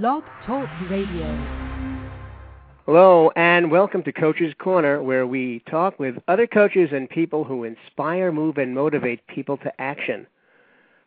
Blog 0.00 0.24
Talk 0.46 0.70
Radio. 0.88 1.26
Hello, 2.86 3.30
and 3.36 3.70
welcome 3.70 4.02
to 4.04 4.10
Coach's 4.10 4.54
Corner, 4.58 5.02
where 5.02 5.26
we 5.26 5.62
talk 5.68 5.98
with 5.98 6.14
other 6.28 6.46
coaches 6.46 6.88
and 6.92 7.10
people 7.10 7.44
who 7.44 7.64
inspire, 7.64 8.32
move, 8.32 8.56
and 8.56 8.74
motivate 8.74 9.26
people 9.26 9.58
to 9.58 9.70
action. 9.78 10.26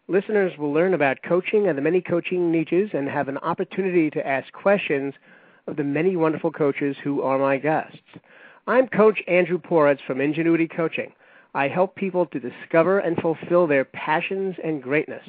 Listeners 0.08 0.56
will 0.60 0.72
learn 0.72 0.94
about 0.94 1.24
coaching 1.24 1.68
and 1.68 1.76
the 1.76 1.82
many 1.82 2.00
coaching 2.00 2.52
niches 2.52 2.92
and 2.94 3.10
have 3.10 3.28
an 3.28 3.40
opportunity 3.40 4.12
to 4.12 4.28
ask 4.28 4.54
questions 4.54 5.16
of 5.66 5.78
the 5.78 5.84
many 5.84 6.16
wonderful 6.16 6.52
coaches 6.52 6.96
who 7.04 7.24
are 7.24 7.40
my 7.40 7.58
guests. 7.58 7.98
I'm 8.68 8.88
Coach 8.88 9.20
Andrew 9.28 9.58
Poritz 9.58 10.06
from 10.06 10.22
Ingenuity 10.22 10.68
Coaching. 10.68 11.12
I 11.56 11.70
help 11.70 11.96
people 11.96 12.28
to 12.28 12.40
discover 12.40 13.00
and 13.00 13.18
fulfill 13.18 13.66
their 13.66 13.86
passions 13.86 14.58
and 14.64 14.84
greatness. 14.84 15.24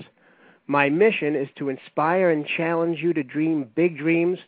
My 0.66 0.88
mission 0.88 1.36
is 1.36 1.48
to 1.56 1.68
inspire 1.68 2.30
and 2.30 2.46
challenge 2.46 3.00
you 3.00 3.12
to 3.12 3.22
dream 3.22 3.70
big 3.74 3.98
dreams, 3.98 4.38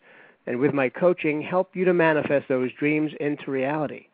and 0.45 0.59
with 0.59 0.73
my 0.73 0.89
coaching, 0.89 1.41
help 1.41 1.75
you 1.75 1.85
to 1.85 1.93
manifest 1.93 2.49
those 2.49 2.71
dreams 2.77 3.13
into 3.19 3.51
reality. 3.51 4.07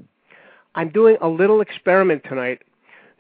I'm 0.76 0.90
doing 0.90 1.18
a 1.22 1.28
little 1.28 1.62
experiment 1.62 2.24
tonight, 2.28 2.64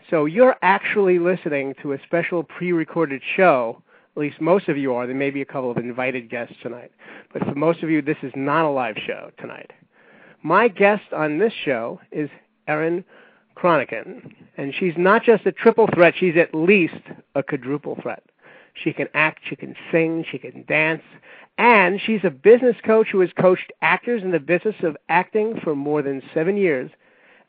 so 0.09 0.25
you're 0.25 0.55
actually 0.63 1.19
listening 1.19 1.75
to 1.81 1.93
a 1.93 1.99
special 2.03 2.43
pre 2.43 2.71
recorded 2.71 3.21
show. 3.35 3.83
At 4.15 4.21
least 4.21 4.41
most 4.41 4.67
of 4.67 4.77
you 4.77 4.93
are. 4.95 5.07
There 5.07 5.15
may 5.15 5.29
be 5.29 5.41
a 5.41 5.45
couple 5.45 5.71
of 5.71 5.77
invited 5.77 6.29
guests 6.29 6.55
tonight. 6.61 6.91
But 7.31 7.45
for 7.45 7.55
most 7.55 7.83
of 7.83 7.89
you, 7.89 8.01
this 8.01 8.17
is 8.21 8.33
not 8.35 8.65
a 8.65 8.69
live 8.69 8.97
show 9.05 9.31
tonight. 9.39 9.71
My 10.43 10.67
guest 10.67 11.13
on 11.13 11.39
this 11.39 11.53
show 11.65 11.99
is 12.11 12.29
Erin 12.67 13.03
Cronican. 13.55 14.33
And 14.57 14.73
she's 14.73 14.93
not 14.97 15.23
just 15.23 15.45
a 15.45 15.51
triple 15.51 15.87
threat, 15.93 16.13
she's 16.17 16.37
at 16.37 16.53
least 16.53 17.01
a 17.35 17.43
quadruple 17.43 17.97
threat. 18.01 18.23
She 18.73 18.93
can 18.93 19.07
act, 19.13 19.41
she 19.47 19.55
can 19.55 19.75
sing, 19.91 20.25
she 20.29 20.39
can 20.39 20.63
dance, 20.67 21.03
and 21.57 22.01
she's 22.01 22.23
a 22.23 22.31
business 22.31 22.75
coach 22.83 23.09
who 23.11 23.19
has 23.19 23.29
coached 23.39 23.71
actors 23.81 24.23
in 24.23 24.31
the 24.31 24.39
business 24.39 24.75
of 24.81 24.97
acting 25.09 25.59
for 25.63 25.75
more 25.75 26.01
than 26.01 26.23
seven 26.33 26.57
years 26.57 26.89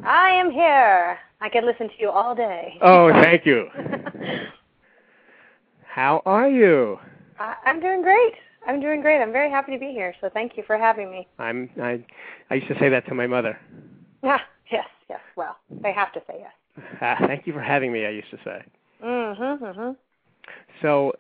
I 0.05 0.31
am 0.31 0.51
here. 0.51 1.19
I 1.41 1.49
could 1.49 1.65
listen 1.65 1.89
to 1.89 1.95
you 1.99 2.11
all 2.11 2.35
day. 2.35 2.77
Oh, 2.83 3.11
thank 3.13 3.47
you. 3.47 3.69
How 5.85 6.23
are 6.27 6.49
you? 6.49 6.99
I, 7.39 7.55
I'm 7.65 7.81
doing 7.81 8.03
great. 8.03 8.35
I'm 8.67 8.81
doing 8.81 9.01
great. 9.01 9.21
I'm 9.21 9.33
very 9.33 9.51
happy 9.51 9.73
to 9.73 9.79
be 9.79 9.93
here. 9.93 10.15
So 10.21 10.29
thank 10.33 10.57
you 10.57 10.63
for 10.67 10.77
having 10.77 11.11
me. 11.11 11.27
I'm 11.39 11.71
I 11.81 12.05
I 12.51 12.55
used 12.57 12.69
to 12.69 12.79
say 12.79 12.89
that 12.89 13.07
to 13.07 13.15
my 13.15 13.27
mother. 13.27 13.59
Yeah, 14.23 14.39
yes, 14.71 14.87
yes. 15.09 15.21
Well, 15.37 15.57
they 15.83 15.93
have 15.93 16.13
to 16.13 16.23
say 16.27 16.41
yes. 16.41 16.53
Uh, 17.01 17.17
thank 17.27 17.47
you 17.47 17.53
for 17.53 17.61
having 17.61 17.93
me. 17.93 18.07
I 18.07 18.11
used 18.11 18.31
to 18.31 18.39
say. 18.45 18.63
Mhm, 19.03 19.59
mhm. 19.61 19.97
So, 20.83 21.15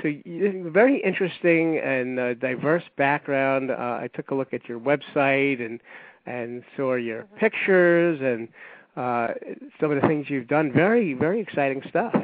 so 0.00 0.08
you, 0.08 0.70
very 0.72 1.02
interesting 1.02 1.78
and 1.78 2.18
uh, 2.18 2.34
diverse 2.34 2.84
background. 2.96 3.70
Uh, 3.70 3.74
I 4.00 4.08
took 4.14 4.30
a 4.30 4.34
look 4.34 4.52
at 4.52 4.68
your 4.68 4.80
website 4.80 5.64
and 5.64 5.80
and 6.24 6.62
saw 6.76 6.94
your 6.94 7.22
mm-hmm. 7.22 7.36
pictures 7.36 8.20
and 8.22 8.48
uh, 8.96 9.34
some 9.80 9.90
of 9.90 10.00
the 10.00 10.06
things 10.06 10.26
you've 10.30 10.48
done. 10.48 10.72
Very 10.72 11.14
very 11.14 11.40
exciting 11.40 11.82
stuff. 11.88 12.14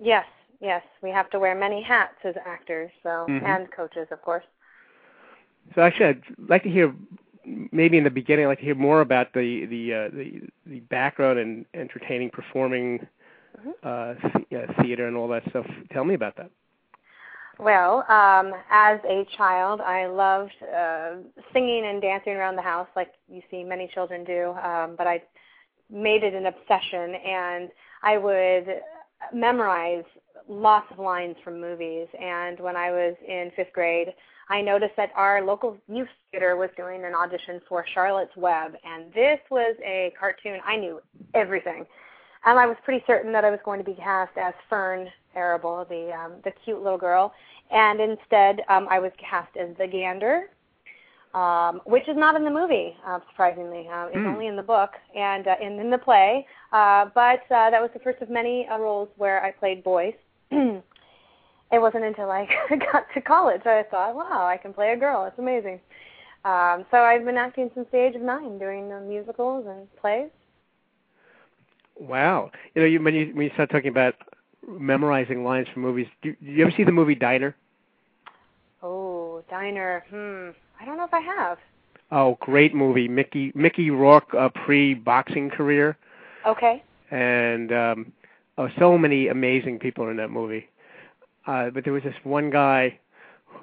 Yes, 0.00 0.26
yes. 0.64 0.82
We 1.02 1.10
have 1.10 1.30
to 1.30 1.38
wear 1.38 1.54
many 1.54 1.82
hats 1.82 2.16
as 2.24 2.34
actors, 2.46 2.90
so 3.02 3.26
Mhm. 3.28 3.44
and 3.44 3.70
coaches, 3.72 4.08
of 4.10 4.22
course. 4.22 4.44
So 5.74 5.82
actually, 5.82 6.06
I'd 6.06 6.22
like 6.48 6.62
to 6.64 6.70
hear 6.70 6.94
maybe 7.72 7.98
in 7.98 8.04
the 8.04 8.10
beginning. 8.10 8.46
I'd 8.46 8.48
like 8.48 8.58
to 8.60 8.64
hear 8.64 8.74
more 8.74 9.00
about 9.00 9.32
the 9.32 9.66
the 9.66 9.94
uh, 9.94 10.08
the, 10.12 10.42
the 10.66 10.80
background 10.80 11.38
in 11.38 11.66
entertaining, 11.74 12.30
performing, 12.30 13.06
Mhm. 13.58 13.74
uh, 13.82 14.14
th- 14.14 14.68
uh, 14.70 14.82
theater, 14.82 15.06
and 15.08 15.16
all 15.16 15.28
that 15.28 15.44
stuff. 15.50 15.66
Tell 15.92 16.04
me 16.04 16.14
about 16.14 16.36
that. 16.36 16.50
Well, 17.58 18.04
um, 18.10 18.52
as 18.70 19.00
a 19.04 19.24
child, 19.36 19.80
I 19.80 20.06
loved 20.06 20.52
uh, 20.62 21.16
singing 21.52 21.86
and 21.86 22.02
dancing 22.02 22.34
around 22.34 22.56
the 22.56 22.62
house, 22.62 22.88
like 22.96 23.12
you 23.28 23.42
see 23.50 23.62
many 23.64 23.88
children 23.88 24.24
do. 24.24 24.52
Um, 24.62 24.96
but 24.96 25.06
I 25.06 25.22
made 25.90 26.24
it 26.24 26.34
an 26.34 26.46
obsession, 26.46 27.14
and 27.14 27.70
I 28.02 28.18
would 28.18 28.82
memorize 29.32 30.04
lots 30.48 30.86
of 30.90 30.98
lines 30.98 31.36
from 31.42 31.60
movies. 31.60 32.06
And 32.20 32.58
when 32.60 32.76
I 32.76 32.90
was 32.90 33.14
in 33.26 33.50
fifth 33.56 33.72
grade, 33.72 34.08
I 34.48 34.60
noticed 34.60 34.92
that 34.96 35.10
our 35.16 35.42
local 35.42 35.76
youth 35.88 36.08
theater 36.30 36.56
was 36.56 36.70
doing 36.76 37.04
an 37.04 37.14
audition 37.14 37.60
for 37.68 37.84
Charlotte's 37.94 38.36
Web, 38.36 38.74
and 38.84 39.12
this 39.14 39.40
was 39.50 39.74
a 39.82 40.12
cartoon. 40.18 40.60
I 40.66 40.76
knew 40.76 41.00
everything, 41.32 41.86
and 42.44 42.58
I 42.58 42.66
was 42.66 42.76
pretty 42.84 43.02
certain 43.06 43.32
that 43.32 43.44
I 43.44 43.50
was 43.50 43.60
going 43.64 43.78
to 43.78 43.84
be 43.84 43.94
cast 43.94 44.36
as 44.36 44.52
Fern 44.68 45.08
Arable, 45.34 45.86
the 45.88 46.12
um, 46.12 46.32
the 46.44 46.52
cute 46.64 46.82
little 46.82 46.98
girl, 46.98 47.32
and 47.70 48.00
instead 48.00 48.60
um, 48.68 48.86
I 48.90 48.98
was 48.98 49.12
cast 49.18 49.56
as 49.56 49.74
the 49.78 49.86
Gander, 49.86 50.50
um, 51.32 51.80
which 51.86 52.06
is 52.06 52.16
not 52.16 52.36
in 52.36 52.44
the 52.44 52.50
movie, 52.50 52.94
uh, 53.06 53.20
surprisingly. 53.30 53.88
Uh, 53.88 54.06
it's 54.06 54.16
Hmm. 54.16 54.26
only 54.26 54.46
in 54.46 54.56
the 54.56 54.62
book 54.62 54.90
and 55.16 55.46
uh, 55.48 55.56
in, 55.60 55.78
in 55.80 55.90
the 55.90 55.98
play. 55.98 56.46
Uh, 56.70 57.06
but 57.14 57.40
uh, 57.50 57.70
that 57.70 57.80
was 57.80 57.90
the 57.94 58.00
first 58.00 58.20
of 58.20 58.28
many 58.28 58.68
uh, 58.68 58.78
roles 58.78 59.08
where 59.16 59.42
I 59.42 59.50
played 59.50 59.82
boys. 59.82 60.14
it 61.72 61.78
wasn't 61.80 62.04
until 62.04 62.30
I 62.30 62.46
got 62.92 63.06
to 63.14 63.20
college 63.20 63.62
I 63.66 63.84
thought, 63.90 64.14
wow, 64.14 64.46
I 64.46 64.56
can 64.56 64.72
play 64.72 64.92
a 64.92 64.96
girl. 64.96 65.24
It's 65.26 65.38
amazing. 65.38 65.80
Um, 66.44 66.84
so 66.90 66.98
I've 66.98 67.24
been 67.24 67.36
acting 67.38 67.70
since 67.74 67.86
the 67.90 67.98
age 67.98 68.14
of 68.16 68.22
nine, 68.22 68.58
doing 68.58 68.92
uh, 68.92 69.00
musicals 69.00 69.64
and 69.66 69.88
plays. 69.96 70.28
Wow. 71.98 72.50
You 72.74 72.82
know, 72.82 72.88
you, 72.88 73.02
when 73.02 73.14
you 73.14 73.26
when 73.34 73.46
you 73.46 73.50
start 73.54 73.70
talking 73.70 73.88
about 73.90 74.14
memorizing 74.68 75.44
lines 75.44 75.68
from 75.72 75.82
movies, 75.82 76.06
do, 76.22 76.34
do 76.42 76.46
you 76.50 76.62
ever 76.66 76.74
see 76.76 76.84
the 76.84 76.92
movie 76.92 77.14
Diner? 77.14 77.54
Oh, 78.82 79.42
diner. 79.48 80.04
Hmm. 80.10 80.50
I 80.80 80.84
don't 80.84 80.98
know 80.98 81.04
if 81.04 81.14
I 81.14 81.20
have. 81.20 81.58
Oh, 82.10 82.36
great 82.40 82.74
movie. 82.74 83.08
Mickey 83.08 83.52
Mickey 83.54 83.90
Rourke 83.90 84.34
uh, 84.38 84.50
pre 84.64 84.94
boxing 84.94 85.48
career, 85.48 85.96
Okay. 86.46 86.82
and 87.10 87.72
um, 87.72 88.12
oh, 88.58 88.68
so 88.78 88.96
many 88.98 89.28
amazing 89.28 89.78
people 89.78 90.08
in 90.08 90.16
that 90.18 90.30
movie. 90.30 90.68
Uh, 91.46 91.70
but 91.70 91.84
there 91.84 91.92
was 91.92 92.02
this 92.02 92.14
one 92.24 92.50
guy 92.50 92.98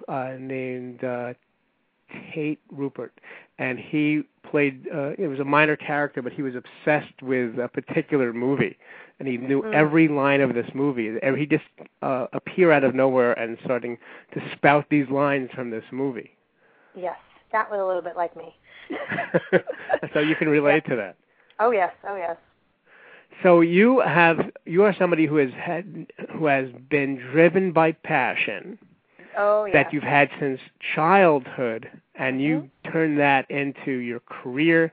uh, 0.07 0.33
named 0.39 1.03
uh, 1.03 1.33
Tate 2.33 2.59
Rupert, 2.71 3.13
and 3.57 3.79
he 3.79 4.23
played. 4.49 4.87
Uh, 4.93 5.11
it 5.17 5.27
was 5.27 5.39
a 5.39 5.43
minor 5.45 5.75
character, 5.75 6.21
but 6.21 6.33
he 6.33 6.41
was 6.41 6.53
obsessed 6.55 7.21
with 7.21 7.57
a 7.59 7.67
particular 7.67 8.33
movie, 8.33 8.77
and 9.19 9.27
he 9.27 9.37
knew 9.37 9.61
Mm. 9.63 9.73
every 9.73 10.07
line 10.07 10.41
of 10.41 10.53
this 10.53 10.67
movie. 10.73 11.17
He 11.37 11.45
just 11.45 11.63
uh, 12.01 12.27
appear 12.33 12.71
out 12.71 12.83
of 12.83 12.93
nowhere 12.93 13.33
and 13.33 13.57
starting 13.63 13.97
to 14.33 14.41
spout 14.55 14.85
these 14.89 15.09
lines 15.09 15.49
from 15.55 15.69
this 15.71 15.85
movie. 15.91 16.31
Yes, 16.95 17.17
that 17.51 17.69
was 17.71 17.79
a 17.79 17.83
little 17.85 18.01
bit 18.01 18.15
like 18.17 18.35
me. 18.35 18.55
so 20.13 20.19
you 20.19 20.35
can 20.35 20.49
relate 20.49 20.85
to 20.89 20.95
that. 20.95 21.15
Oh 21.59 21.71
yes, 21.71 21.93
oh 22.07 22.15
yes. 22.15 22.37
So 23.43 23.61
you 23.61 23.99
have 24.01 24.51
you 24.65 24.83
are 24.83 24.93
somebody 24.97 25.25
who 25.25 25.37
has 25.37 25.51
had 25.53 26.07
who 26.37 26.45
has 26.45 26.67
been 26.89 27.15
driven 27.17 27.71
by 27.71 27.91
passion 27.93 28.77
Oh 29.37 29.65
yes. 29.65 29.73
that 29.73 29.93
you've 29.93 30.03
had 30.03 30.29
since 30.39 30.59
childhood 30.95 31.89
and 32.15 32.41
you 32.41 32.69
Mm-hmm. 32.85 32.91
turn 32.91 33.15
that 33.17 33.49
into 33.49 33.91
your 33.93 34.19
career 34.21 34.91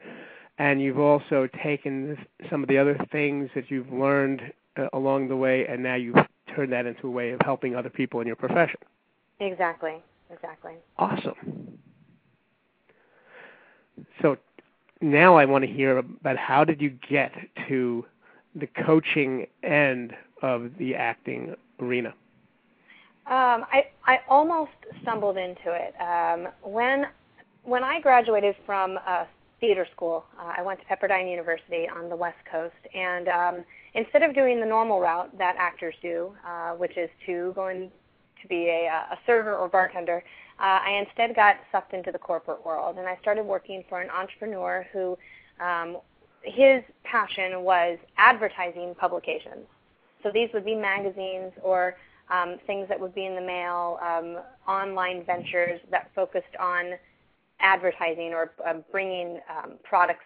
and 0.58 0.80
you've 0.80 0.98
also 0.98 1.48
taken 1.62 2.16
some 2.50 2.62
of 2.62 2.68
the 2.68 2.78
other 2.78 2.96
things 3.10 3.50
that 3.54 3.70
you've 3.70 3.92
learned 3.92 4.40
uh, 4.76 4.86
along 4.92 5.28
the 5.28 5.36
way 5.36 5.66
and 5.66 5.82
now 5.82 5.94
you've 5.96 6.16
turned 6.54 6.72
that 6.72 6.86
into 6.86 7.06
a 7.08 7.10
way 7.10 7.30
of 7.30 7.40
helping 7.44 7.74
other 7.74 7.90
people 7.90 8.20
in 8.20 8.26
your 8.26 8.36
profession. 8.36 8.78
Exactly. 9.40 9.96
Exactly. 10.30 10.72
Awesome. 10.98 11.78
So 14.22 14.36
now 15.00 15.36
I 15.36 15.44
want 15.44 15.64
to 15.64 15.70
hear 15.70 15.98
about 15.98 16.36
how 16.36 16.64
did 16.64 16.80
you 16.80 16.90
get 17.08 17.32
to 17.68 18.04
the 18.54 18.66
coaching 18.66 19.46
end 19.62 20.14
of 20.42 20.70
the 20.78 20.94
acting 20.94 21.54
arena? 21.80 22.14
Um, 23.26 23.66
I 23.70 23.88
I 24.06 24.20
almost 24.28 24.72
stumbled 25.02 25.36
into 25.36 25.66
it 25.66 25.94
um, 26.00 26.48
when 26.62 27.06
when 27.62 27.84
I 27.84 28.00
graduated 28.00 28.56
from 28.64 28.98
uh, 29.06 29.24
theater 29.60 29.86
school. 29.94 30.24
Uh, 30.38 30.54
I 30.56 30.62
went 30.62 30.80
to 30.80 30.86
Pepperdine 30.86 31.30
University 31.30 31.86
on 31.88 32.08
the 32.08 32.16
West 32.16 32.38
Coast, 32.50 32.74
and 32.94 33.28
um, 33.28 33.64
instead 33.94 34.22
of 34.22 34.34
doing 34.34 34.60
the 34.60 34.66
normal 34.66 35.00
route 35.00 35.36
that 35.36 35.56
actors 35.58 35.94
do, 36.00 36.32
uh, 36.46 36.70
which 36.72 36.96
is 36.96 37.10
to 37.26 37.52
go 37.54 37.68
in 37.68 37.90
to 38.40 38.48
be 38.48 38.68
a, 38.68 38.86
a 38.86 39.18
server 39.26 39.56
or 39.56 39.68
bartender, 39.68 40.22
uh, 40.60 40.78
I 40.82 41.04
instead 41.06 41.34
got 41.36 41.56
sucked 41.70 41.92
into 41.92 42.12
the 42.12 42.18
corporate 42.18 42.64
world, 42.64 42.96
and 42.96 43.06
I 43.06 43.18
started 43.20 43.44
working 43.44 43.84
for 43.88 44.00
an 44.00 44.08
entrepreneur 44.10 44.86
who 44.92 45.18
um, 45.60 45.98
his 46.48 46.82
passion 47.04 47.62
was 47.62 47.98
advertising 48.16 48.94
publications. 48.98 49.66
So 50.22 50.30
these 50.32 50.48
would 50.52 50.64
be 50.64 50.74
magazines 50.74 51.52
or 51.62 51.96
um, 52.30 52.56
things 52.66 52.88
that 52.88 52.98
would 53.00 53.14
be 53.14 53.26
in 53.26 53.34
the 53.34 53.40
mail, 53.40 53.98
um, 54.02 54.38
online 54.66 55.24
ventures 55.24 55.80
that 55.90 56.10
focused 56.14 56.56
on 56.60 56.92
advertising 57.60 58.32
or 58.32 58.52
um, 58.68 58.84
bringing 58.90 59.40
um, 59.50 59.72
products 59.82 60.24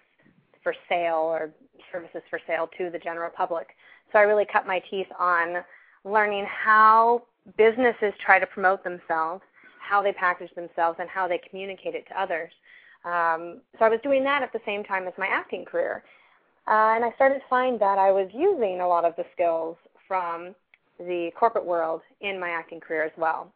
for 0.62 0.74
sale 0.88 1.16
or 1.16 1.50
services 1.90 2.22
for 2.30 2.40
sale 2.46 2.68
to 2.78 2.90
the 2.90 2.98
general 2.98 3.30
public. 3.30 3.68
So 4.12 4.18
I 4.18 4.22
really 4.22 4.46
cut 4.50 4.66
my 4.66 4.82
teeth 4.90 5.06
on 5.18 5.62
learning 6.04 6.46
how 6.46 7.22
businesses 7.56 8.12
try 8.24 8.38
to 8.38 8.46
promote 8.46 8.84
themselves, 8.84 9.42
how 9.80 10.02
they 10.02 10.12
package 10.12 10.54
themselves, 10.54 10.98
and 11.00 11.08
how 11.08 11.26
they 11.26 11.40
communicate 11.50 11.94
it 11.94 12.06
to 12.08 12.20
others. 12.20 12.50
Um, 13.04 13.60
so 13.78 13.84
I 13.84 13.88
was 13.88 14.00
doing 14.02 14.24
that 14.24 14.42
at 14.42 14.52
the 14.52 14.60
same 14.64 14.84
time 14.84 15.06
as 15.06 15.12
my 15.18 15.26
acting 15.26 15.64
career. 15.64 16.04
Uh, 16.68 16.94
and 16.94 17.04
I 17.04 17.12
started 17.16 17.40
to 17.40 17.48
find 17.50 17.80
that 17.80 17.98
I 17.98 18.12
was 18.12 18.28
using 18.32 18.80
a 18.80 18.86
lot 18.86 19.04
of 19.04 19.16
the 19.16 19.24
skills 19.32 19.76
from 20.06 20.54
the 20.98 21.30
corporate 21.38 21.64
world 21.66 22.02
in 22.20 22.38
my 22.38 22.50
acting 22.50 22.80
career 22.80 23.04
as 23.04 23.12
well. 23.16 23.52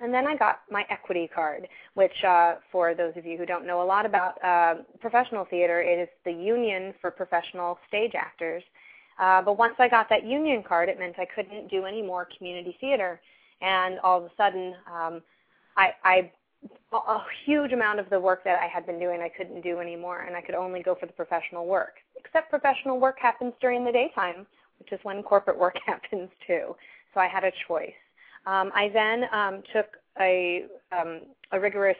And 0.00 0.12
then 0.12 0.26
I 0.26 0.36
got 0.36 0.60
my 0.70 0.84
equity 0.90 1.28
card, 1.32 1.68
which, 1.94 2.24
uh, 2.24 2.56
for 2.70 2.94
those 2.94 3.12
of 3.16 3.24
you 3.24 3.38
who 3.38 3.46
don't 3.46 3.66
know 3.66 3.82
a 3.82 3.84
lot 3.84 4.06
about 4.06 4.42
uh, 4.44 4.82
professional 5.00 5.44
theater, 5.44 5.80
it 5.82 5.98
is 5.98 6.08
the 6.24 6.32
union 6.32 6.94
for 7.00 7.10
professional 7.10 7.78
stage 7.88 8.12
actors. 8.14 8.62
Uh, 9.20 9.40
but 9.42 9.56
once 9.56 9.74
I 9.78 9.88
got 9.88 10.08
that 10.10 10.24
union 10.24 10.64
card, 10.66 10.88
it 10.88 10.98
meant 10.98 11.14
I 11.18 11.26
couldn't 11.32 11.70
do 11.70 11.84
any 11.84 12.02
more 12.02 12.28
community 12.36 12.76
theater. 12.80 13.20
And 13.60 14.00
all 14.00 14.18
of 14.18 14.24
a 14.24 14.30
sudden, 14.36 14.74
um, 14.92 15.22
I, 15.76 15.90
I 16.04 16.32
a 16.92 17.18
huge 17.44 17.72
amount 17.72 18.00
of 18.00 18.08
the 18.10 18.20
work 18.20 18.44
that 18.44 18.58
I 18.60 18.66
had 18.66 18.86
been 18.86 18.98
doing 18.98 19.20
I 19.20 19.28
couldn't 19.28 19.62
do 19.62 19.80
anymore, 19.80 20.22
and 20.22 20.36
I 20.36 20.40
could 20.40 20.54
only 20.54 20.82
go 20.82 20.94
for 20.94 21.06
the 21.06 21.12
professional 21.12 21.66
work. 21.66 21.94
Except 22.16 22.50
professional 22.50 23.00
work 23.00 23.16
happens 23.20 23.52
during 23.60 23.84
the 23.84 23.92
daytime, 23.92 24.46
which 24.78 24.92
is 24.92 25.00
when 25.02 25.22
corporate 25.22 25.58
work 25.58 25.76
happens 25.86 26.30
too. 26.46 26.76
So 27.12 27.20
I 27.20 27.28
had 27.28 27.44
a 27.44 27.52
choice. 27.68 27.92
Um, 28.46 28.70
I 28.74 28.90
then 28.92 29.24
um, 29.32 29.62
took 29.72 29.86
a, 30.20 30.66
um, 30.92 31.20
a 31.52 31.58
rigorous 31.58 31.96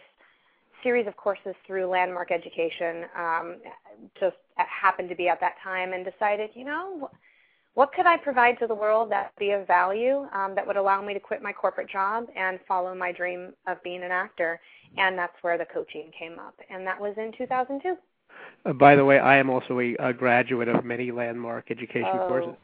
series 0.83 1.07
of 1.07 1.17
courses 1.17 1.55
through 1.67 1.87
Landmark 1.87 2.31
Education, 2.31 3.07
um, 3.19 3.57
just 4.21 4.37
happened 4.57 5.09
to 5.09 5.15
be 5.15 5.29
at 5.29 5.41
that 5.41 5.55
time, 5.63 5.95
and 5.95 6.05
decided, 6.05 6.51
you 6.55 6.65
know, 6.65 7.11
what 7.75 7.93
could 7.93 8.07
I 8.07 8.17
provide 8.17 8.59
to 8.61 8.67
the 8.67 8.75
world 8.75 9.11
that 9.11 9.33
would 9.33 9.41
be 9.41 9.51
of 9.51 9.67
value, 9.67 10.27
um, 10.33 10.55
that 10.55 10.67
would 10.67 10.77
allow 10.77 11.03
me 11.03 11.13
to 11.13 11.21
quit 11.21 11.43
my 11.43 11.53
corporate 11.53 11.91
job 11.91 12.27
and 12.37 12.59
follow 12.69 12.95
my 12.95 13.13
dream 13.13 13.53
of 13.67 13.83
being 13.83 14.03
an 14.03 14.13
actor? 14.13 14.61
And 14.97 15.19
that's 15.19 15.35
where 15.43 15.59
the 15.59 15.65
coaching 15.65 16.11
came 16.17 16.39
up, 16.39 16.55
and 16.71 16.87
that 16.87 17.01
was 17.01 17.15
in 17.17 17.33
2002. 17.37 17.97
Uh, 18.65 18.73
by 18.73 18.95
the 18.95 19.05
way, 19.05 19.19
I 19.19 19.37
am 19.39 19.51
also 19.51 19.81
a, 19.81 19.97
a 19.99 20.13
graduate 20.13 20.69
of 20.69 20.85
many 20.85 21.11
landmark 21.11 21.71
education 21.71 22.11
oh, 22.13 22.29
courses. 22.29 22.55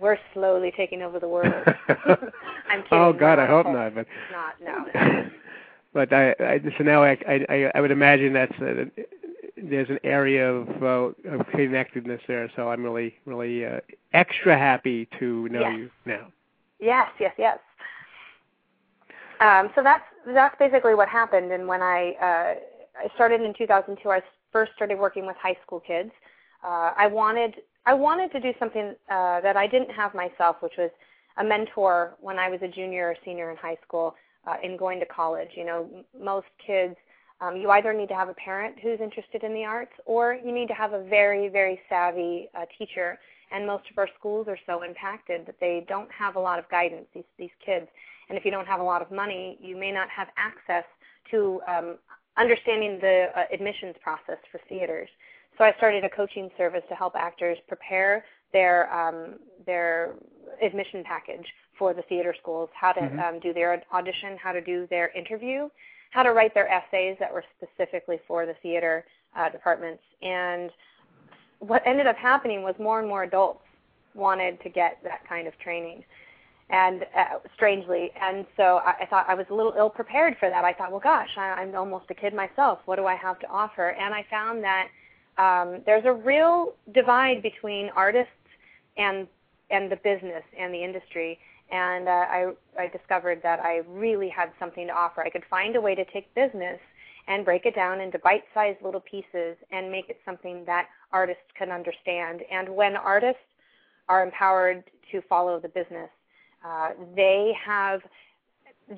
We're 0.00 0.18
slowly 0.32 0.72
taking 0.76 1.02
over 1.02 1.18
the 1.18 1.28
world. 1.28 1.52
I'm 2.68 2.82
kidding. 2.84 2.98
Oh 2.98 3.12
God, 3.12 3.38
I 3.38 3.46
hope 3.46 3.66
not. 3.66 3.94
But 3.94 4.06
not 4.30 4.54
no. 4.62 5.24
but 5.92 6.12
I, 6.12 6.30
I 6.40 6.60
so 6.78 6.84
now 6.84 7.02
I, 7.02 7.18
I 7.28 7.70
I 7.74 7.80
would 7.80 7.90
imagine 7.90 8.32
that's 8.32 8.58
a, 8.60 8.86
there's 9.62 9.90
an 9.90 9.98
area 10.04 10.52
of 10.52 10.82
uh, 10.82 11.30
of 11.30 11.46
connectedness 11.52 12.20
there. 12.26 12.50
So 12.56 12.68
I'm 12.70 12.82
really 12.82 13.14
really 13.24 13.64
uh, 13.64 13.80
extra 14.12 14.56
happy 14.58 15.08
to 15.18 15.48
know 15.48 15.60
yes. 15.60 15.76
you 15.76 15.90
now. 16.04 16.26
Yes, 16.80 17.08
yes, 17.20 17.34
yes. 17.38 17.58
Um, 19.40 19.70
so 19.74 19.82
that's 19.82 20.04
that's 20.26 20.56
basically 20.58 20.94
what 20.94 21.08
happened. 21.08 21.52
And 21.52 21.66
when 21.66 21.82
I 21.82 22.12
uh, 22.20 23.04
I 23.04 23.14
started 23.14 23.40
in 23.40 23.54
2002, 23.56 24.08
I 24.10 24.20
first 24.52 24.72
started 24.76 24.98
working 24.98 25.26
with 25.26 25.36
high 25.36 25.56
school 25.64 25.80
kids. 25.80 26.10
Uh, 26.64 26.92
I 26.96 27.06
wanted 27.06 27.54
I 27.86 27.94
wanted 27.94 28.30
to 28.32 28.40
do 28.40 28.52
something 28.58 28.94
uh, 29.10 29.40
that 29.40 29.56
I 29.56 29.66
didn't 29.66 29.90
have 29.90 30.14
myself, 30.14 30.56
which 30.60 30.74
was 30.78 30.90
a 31.38 31.44
mentor 31.44 32.14
when 32.20 32.38
I 32.38 32.48
was 32.48 32.60
a 32.62 32.68
junior 32.68 33.08
or 33.08 33.16
senior 33.24 33.50
in 33.50 33.56
high 33.56 33.78
school 33.86 34.14
uh, 34.46 34.56
in 34.62 34.76
going 34.76 35.00
to 35.00 35.06
college. 35.06 35.50
You 35.56 35.64
know, 35.64 35.88
m- 35.92 36.04
most 36.24 36.46
kids, 36.64 36.94
um, 37.42 37.56
you 37.56 37.70
either 37.70 37.92
need 37.92 38.08
to 38.08 38.14
have 38.14 38.28
a 38.28 38.34
parent 38.34 38.76
who's 38.80 39.00
interested 39.00 39.42
in 39.42 39.52
the 39.52 39.64
arts 39.64 39.92
or 40.06 40.38
you 40.44 40.52
need 40.52 40.68
to 40.68 40.74
have 40.74 40.92
a 40.92 41.02
very, 41.02 41.48
very 41.48 41.80
savvy 41.88 42.48
uh, 42.54 42.64
teacher. 42.78 43.18
And 43.50 43.66
most 43.66 43.84
of 43.90 43.98
our 43.98 44.08
schools 44.18 44.46
are 44.48 44.58
so 44.64 44.82
impacted 44.82 45.44
that 45.46 45.56
they 45.60 45.84
don't 45.88 46.10
have 46.10 46.36
a 46.36 46.40
lot 46.40 46.58
of 46.58 46.68
guidance, 46.70 47.06
these, 47.12 47.24
these 47.38 47.50
kids. 47.64 47.86
And 48.28 48.38
if 48.38 48.44
you 48.44 48.50
don't 48.50 48.66
have 48.66 48.80
a 48.80 48.84
lot 48.84 49.02
of 49.02 49.10
money, 49.10 49.58
you 49.60 49.76
may 49.76 49.90
not 49.90 50.08
have 50.08 50.28
access 50.36 50.84
to 51.32 51.60
um, 51.66 51.96
understanding 52.38 52.98
the 53.00 53.26
uh, 53.36 53.42
admissions 53.52 53.96
process 54.02 54.38
for 54.50 54.60
theaters. 54.68 55.08
So 55.58 55.64
I 55.64 55.74
started 55.76 56.04
a 56.04 56.08
coaching 56.08 56.48
service 56.56 56.82
to 56.88 56.94
help 56.94 57.14
actors 57.16 57.58
prepare 57.68 58.24
their 58.52 58.92
um, 58.92 59.34
their 59.66 60.14
admission 60.62 61.02
package 61.04 61.46
for 61.78 61.92
the 61.92 62.02
theater 62.02 62.34
schools, 62.40 62.70
how 62.74 62.92
to 62.92 63.00
mm-hmm. 63.00 63.18
um, 63.18 63.40
do 63.40 63.52
their 63.52 63.82
audition, 63.92 64.38
how 64.42 64.52
to 64.52 64.60
do 64.60 64.86
their 64.88 65.10
interview, 65.10 65.68
how 66.12 66.22
to 66.22 66.30
write 66.32 66.54
their 66.54 66.68
essays 66.68 67.16
that 67.18 67.32
were 67.32 67.44
specifically 67.56 68.20
for 68.28 68.46
the 68.46 68.54
theater 68.62 69.04
uh, 69.36 69.48
departments. 69.48 70.02
And 70.22 70.70
what 71.58 71.82
ended 71.86 72.06
up 72.06 72.16
happening 72.16 72.62
was 72.62 72.74
more 72.78 73.00
and 73.00 73.08
more 73.08 73.24
adults 73.24 73.64
wanted 74.14 74.62
to 74.62 74.68
get 74.68 74.98
that 75.02 75.26
kind 75.28 75.48
of 75.48 75.58
training 75.58 76.04
and 76.70 77.02
uh, 77.16 77.38
strangely 77.54 78.12
and 78.20 78.46
so 78.56 78.80
I, 78.84 78.94
I 79.02 79.06
thought 79.06 79.26
i 79.28 79.34
was 79.34 79.46
a 79.50 79.54
little 79.54 79.74
ill 79.76 79.90
prepared 79.90 80.36
for 80.38 80.48
that 80.50 80.64
i 80.64 80.72
thought 80.72 80.90
well 80.90 81.00
gosh 81.00 81.30
I, 81.36 81.54
i'm 81.54 81.74
almost 81.74 82.04
a 82.10 82.14
kid 82.14 82.34
myself 82.34 82.78
what 82.84 82.96
do 82.96 83.06
i 83.06 83.14
have 83.14 83.38
to 83.40 83.48
offer 83.48 83.88
and 83.88 84.14
i 84.14 84.24
found 84.30 84.62
that 84.62 84.88
um, 85.38 85.80
there's 85.86 86.04
a 86.04 86.12
real 86.12 86.74
divide 86.92 87.42
between 87.42 87.88
artists 87.96 88.30
and 88.96 89.26
and 89.72 89.90
the 89.90 89.96
business 89.96 90.44
and 90.56 90.72
the 90.72 90.84
industry. 90.84 91.38
And 91.72 92.06
uh, 92.06 92.10
I, 92.10 92.52
I 92.78 92.88
discovered 92.88 93.40
that 93.42 93.60
I 93.60 93.80
really 93.88 94.28
had 94.28 94.50
something 94.60 94.86
to 94.86 94.92
offer. 94.92 95.22
I 95.22 95.30
could 95.30 95.44
find 95.48 95.74
a 95.74 95.80
way 95.80 95.94
to 95.94 96.04
take 96.12 96.32
business 96.34 96.78
and 97.28 97.44
break 97.44 97.64
it 97.64 97.74
down 97.74 98.00
into 98.00 98.18
bite-sized 98.18 98.82
little 98.84 99.00
pieces 99.00 99.56
and 99.70 99.90
make 99.90 100.10
it 100.10 100.18
something 100.24 100.64
that 100.66 100.88
artists 101.12 101.42
can 101.58 101.70
understand. 101.70 102.42
And 102.52 102.68
when 102.68 102.94
artists 102.94 103.40
are 104.08 104.22
empowered 104.22 104.84
to 105.12 105.22
follow 105.28 105.58
the 105.60 105.68
business, 105.68 106.10
uh, 106.66 106.90
they 107.16 107.52
have 107.64 108.00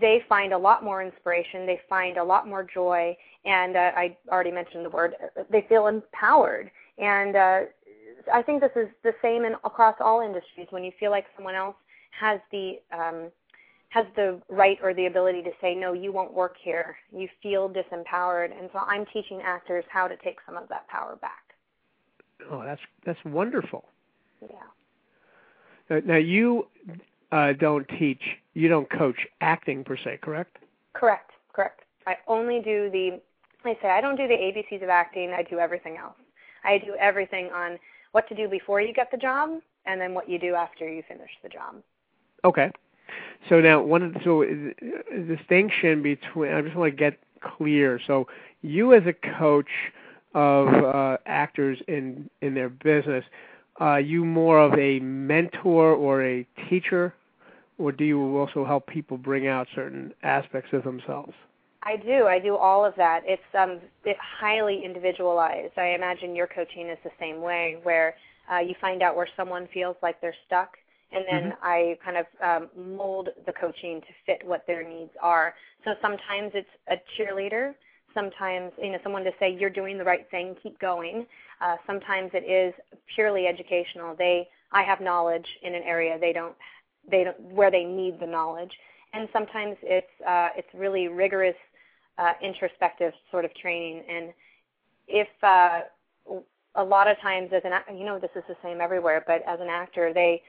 they 0.01 0.25
find 0.29 0.53
a 0.53 0.59
lot 0.59 0.83
more 0.83 1.03
inspiration, 1.03 1.67
they 1.67 1.81
find 1.89 2.17
a 2.17 2.25
lot 2.25 2.49
more 2.49 2.65
joy, 2.65 3.17
and 3.45 3.77
uh, 3.77 3.91
I 3.95 4.17
already 4.33 4.51
mentioned 4.51 4.85
the 4.85 4.91
word, 4.91 5.15
they 5.51 5.65
feel 5.69 5.87
empowered. 5.87 6.71
And 6.99 7.37
uh, 7.37 7.61
I 8.33 8.43
think 8.43 8.61
this 8.61 8.73
is 8.75 8.89
the 9.05 9.13
same 9.23 9.45
in 9.45 9.53
across 9.63 9.95
all 10.01 10.21
industries. 10.23 10.67
When 10.71 10.83
you 10.83 10.93
feel 10.99 11.11
like 11.11 11.27
someone 11.37 11.55
else 11.55 11.77
has 12.19 12.41
the 12.51 12.81
um, 12.93 13.31
has 13.89 14.07
the 14.17 14.41
right 14.49 14.79
or 14.83 14.93
the 14.93 15.07
ability 15.07 15.43
to 15.43 15.51
say 15.61 15.75
no, 15.75 15.93
you 15.93 16.13
won't 16.13 16.33
work 16.33 16.57
here. 16.61 16.97
You 17.17 17.29
feel 17.43 17.69
disempowered, 17.69 18.51
and 18.59 18.69
so 18.73 18.81
I'm 18.81 19.07
teaching 19.13 19.41
actors 19.45 19.85
how 19.89 20.09
to 20.09 20.17
take 20.17 20.39
some 20.47 20.57
of 20.57 20.69
that 20.69 20.89
power 20.89 21.17
back. 21.17 21.55
Oh, 22.51 22.63
that's 22.65 22.81
that's 23.07 23.25
wonderful. 23.25 23.85
Yeah. 24.43 26.01
Now 26.05 26.17
you 26.17 26.67
uh, 27.35 27.53
don't 27.53 27.87
teach, 27.99 28.23
you 28.55 28.69
don't 28.69 28.89
coach 28.91 29.27
acting 29.41 29.85
per 29.85 29.97
se, 29.97 30.19
correct? 30.23 30.59
Correct, 30.93 31.33
correct. 31.53 31.81
I 32.07 32.17
only 32.29 32.61
do 32.61 32.91
the, 32.91 33.21
I 33.65 33.77
say 33.83 33.89
I 33.89 34.01
don't 34.01 34.17
do 34.17 34.29
the 34.29 34.35
ABCs 34.35 34.83
of 34.83 34.89
acting. 34.89 35.35
I 35.37 35.43
do 35.43 35.59
everything 35.59 35.97
else. 35.97 36.15
I 36.65 36.79
do 36.79 36.95
everything 36.99 37.51
on 37.53 37.79
what 38.13 38.29
to 38.29 38.35
do 38.35 38.49
before 38.49 38.81
you 38.81 38.95
get 38.95 39.11
the 39.11 39.17
job, 39.17 39.61
and 39.87 40.01
then 40.01 40.15
what 40.15 40.29
you 40.29 40.39
do 40.39 40.55
after 40.55 40.89
you 40.89 41.03
finish 41.09 41.31
the 41.43 41.49
job. 41.49 41.77
Okay. 42.45 42.71
So 43.49 43.61
now, 43.61 43.83
one 43.83 44.03
of 44.03 44.15
the, 44.15 44.21
so 44.25 44.43
a 44.43 45.37
distinction 45.37 46.03
between 46.03 46.53
I 46.53 46.63
just 46.63 46.77
want 46.77 46.93
to 46.93 46.97
get 46.97 47.19
clear. 47.41 48.01
So 48.07 48.27
you 48.63 48.95
as 48.95 49.03
a 49.07 49.13
coach 49.39 49.69
of 50.35 50.69
uh, 50.69 51.19
actors 51.27 51.79
in 51.89 52.31
in 52.41 52.55
their 52.55 52.71
business, 52.71 53.25
uh, 53.81 53.97
you 53.97 54.25
more 54.25 54.59
of 54.59 54.79
a 54.79 55.01
mentor 55.01 55.95
or 55.95 56.25
a 56.25 56.47
teacher 56.69 57.15
or 57.79 57.93
do 57.93 58.05
you 58.05 58.37
also 58.37 58.65
help 58.65 58.87
people 58.87 59.17
bring 59.17 59.47
out 59.47 59.67
certain 59.75 60.15
aspects 60.23 60.73
of 60.73 60.85
themselves? 60.85 61.33
I 61.83 61.97
do. 61.97 62.27
I 62.27 62.39
do 62.39 62.57
all 62.57 62.85
of 62.85 62.95
that. 62.97 63.23
It's 63.27 63.43
um, 63.59 63.79
it's 64.05 64.19
highly 64.41 64.83
individualized. 64.85 65.77
I 65.77 65.89
imagine 65.89 66.35
your 66.35 66.47
coaching 66.47 66.89
is 66.89 66.99
the 67.05 67.11
same 67.21 67.43
way, 67.43 67.79
where 67.83 68.15
uh, 68.51 68.59
you 68.59 68.75
find 68.81 69.03
out 69.03 69.17
where 69.17 69.29
someone 69.37 69.69
feels 69.75 69.97
like 70.03 70.19
they're 70.21 70.35
stuck, 70.47 70.79
and 71.15 71.25
then 71.31 71.53
mm-hmm. 71.53 71.65
I 71.65 71.99
kind 72.05 72.17
of 72.17 72.27
um, 72.43 72.97
mold 72.97 73.29
the 73.47 73.53
coaching 73.53 74.01
to 74.01 74.07
fit 74.27 74.47
what 74.47 74.67
their 74.67 74.87
needs 74.87 75.13
are. 75.23 75.55
So 75.85 75.93
sometimes 76.03 76.53
it's 76.55 76.69
a 76.89 76.97
cheerleader, 77.17 77.75
sometimes 78.15 78.73
you 78.81 78.93
know 78.93 78.99
someone 79.03 79.25
to 79.25 79.33
say 79.39 79.55
you're 79.59 79.69
doing 79.69 79.99
the 79.99 80.05
right 80.05 80.27
thing, 80.31 80.55
keep 80.63 80.79
going. 80.79 81.27
Uh, 81.61 81.77
sometimes 81.87 82.31
it 82.33 82.49
is 82.49 82.73
purely 83.15 83.47
educational. 83.47 84.15
They 84.17 84.49
I 84.73 84.83
have 84.85 85.01
knowledge 85.01 85.47
in 85.63 85.75
an 85.75 85.83
area 85.83 86.19
they 86.19 86.33
don't 86.33 86.55
they 87.11 87.25
don't 87.25 87.39
where 87.41 87.71
they 87.71 87.85
need 87.85 88.21
the 88.21 88.27
knowledge, 88.27 88.73
and 89.13 89.29
sometimes 89.33 89.77
it's 89.83 90.07
uh, 90.27 90.49
it's 90.57 90.69
really 90.73 91.09
rigorous 91.09 91.57
uh, 92.17 92.33
introspective 92.43 93.13
sort 93.31 93.45
of 93.45 93.55
training. 93.57 94.03
And 94.09 94.33
if 95.09 95.29
uh, 95.43 95.81
a 96.77 96.85
lot 96.85 97.09
of 97.09 97.21
times 97.21 97.51
as 97.55 97.63
an 97.65 97.73
you 97.99 98.07
know 98.07 98.19
this 98.19 98.31
is 98.37 98.45
the 98.49 98.57
same 98.63 98.81
everywhere, 98.81 99.25
but 99.27 99.43
as 99.47 99.61
an 99.61 99.69
actor 99.69 100.13
they 100.15 100.41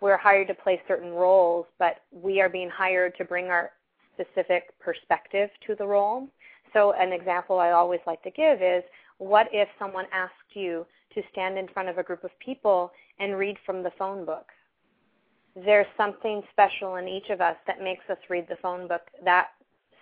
we're 0.00 0.16
hired 0.16 0.48
to 0.48 0.54
play 0.54 0.80
certain 0.88 1.10
roles, 1.10 1.66
but 1.78 2.02
we 2.10 2.40
are 2.40 2.48
being 2.48 2.70
hired 2.70 3.16
to 3.18 3.24
bring 3.24 3.46
our 3.46 3.70
specific 4.14 4.78
perspective 4.78 5.50
to 5.66 5.74
the 5.74 5.86
role. 5.86 6.28
So 6.72 6.92
an 6.92 7.12
example 7.12 7.58
I 7.58 7.70
always 7.70 8.00
like 8.06 8.22
to 8.22 8.30
give 8.30 8.62
is 8.62 8.82
what 9.18 9.48
if 9.52 9.68
someone 9.78 10.06
asked 10.12 10.32
you 10.54 10.86
to 11.14 11.22
stand 11.32 11.58
in 11.58 11.68
front 11.68 11.88
of 11.88 11.98
a 11.98 12.02
group 12.02 12.24
of 12.24 12.30
people 12.38 12.92
and 13.18 13.36
read 13.36 13.56
from 13.66 13.82
the 13.82 13.92
phone 13.98 14.24
book? 14.24 14.46
There's 15.56 15.86
something 15.96 16.42
special 16.52 16.96
in 16.96 17.08
each 17.08 17.28
of 17.30 17.40
us 17.40 17.56
that 17.66 17.82
makes 17.82 18.04
us 18.08 18.18
read 18.28 18.46
the 18.48 18.56
phone 18.62 18.86
book 18.88 19.02
that 19.24 19.48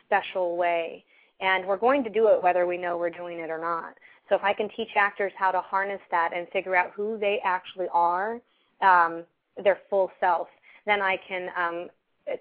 special 0.05 0.57
way. 0.57 1.05
And 1.40 1.67
we're 1.67 1.78
going 1.78 2.05
to 2.05 2.11
do 2.11 2.28
it 2.28 2.43
whether 2.43 2.67
we 2.67 2.76
know 2.76 2.97
we're 2.99 3.11
doing 3.11 3.38
it 3.38 3.50
or 3.50 3.59
not. 3.59 3.95
So 4.28 4.35
if 4.35 4.45
I 4.45 4.52
can 4.52 4.69
teach 4.76 4.90
actors 4.97 5.33
how 5.38 5.50
to 5.50 5.61
harness 5.61 6.00
that 6.11 6.33
and 6.37 6.47
figure 6.49 6.76
out 6.76 6.93
who 6.95 7.17
they 7.19 7.40
actually 7.45 7.87
are, 7.93 8.40
um, 8.83 9.25
their 9.62 9.78
full 9.90 10.10
self, 10.20 10.48
then 10.86 11.00
I 11.02 11.18
can 11.28 11.48
um, 11.56 11.88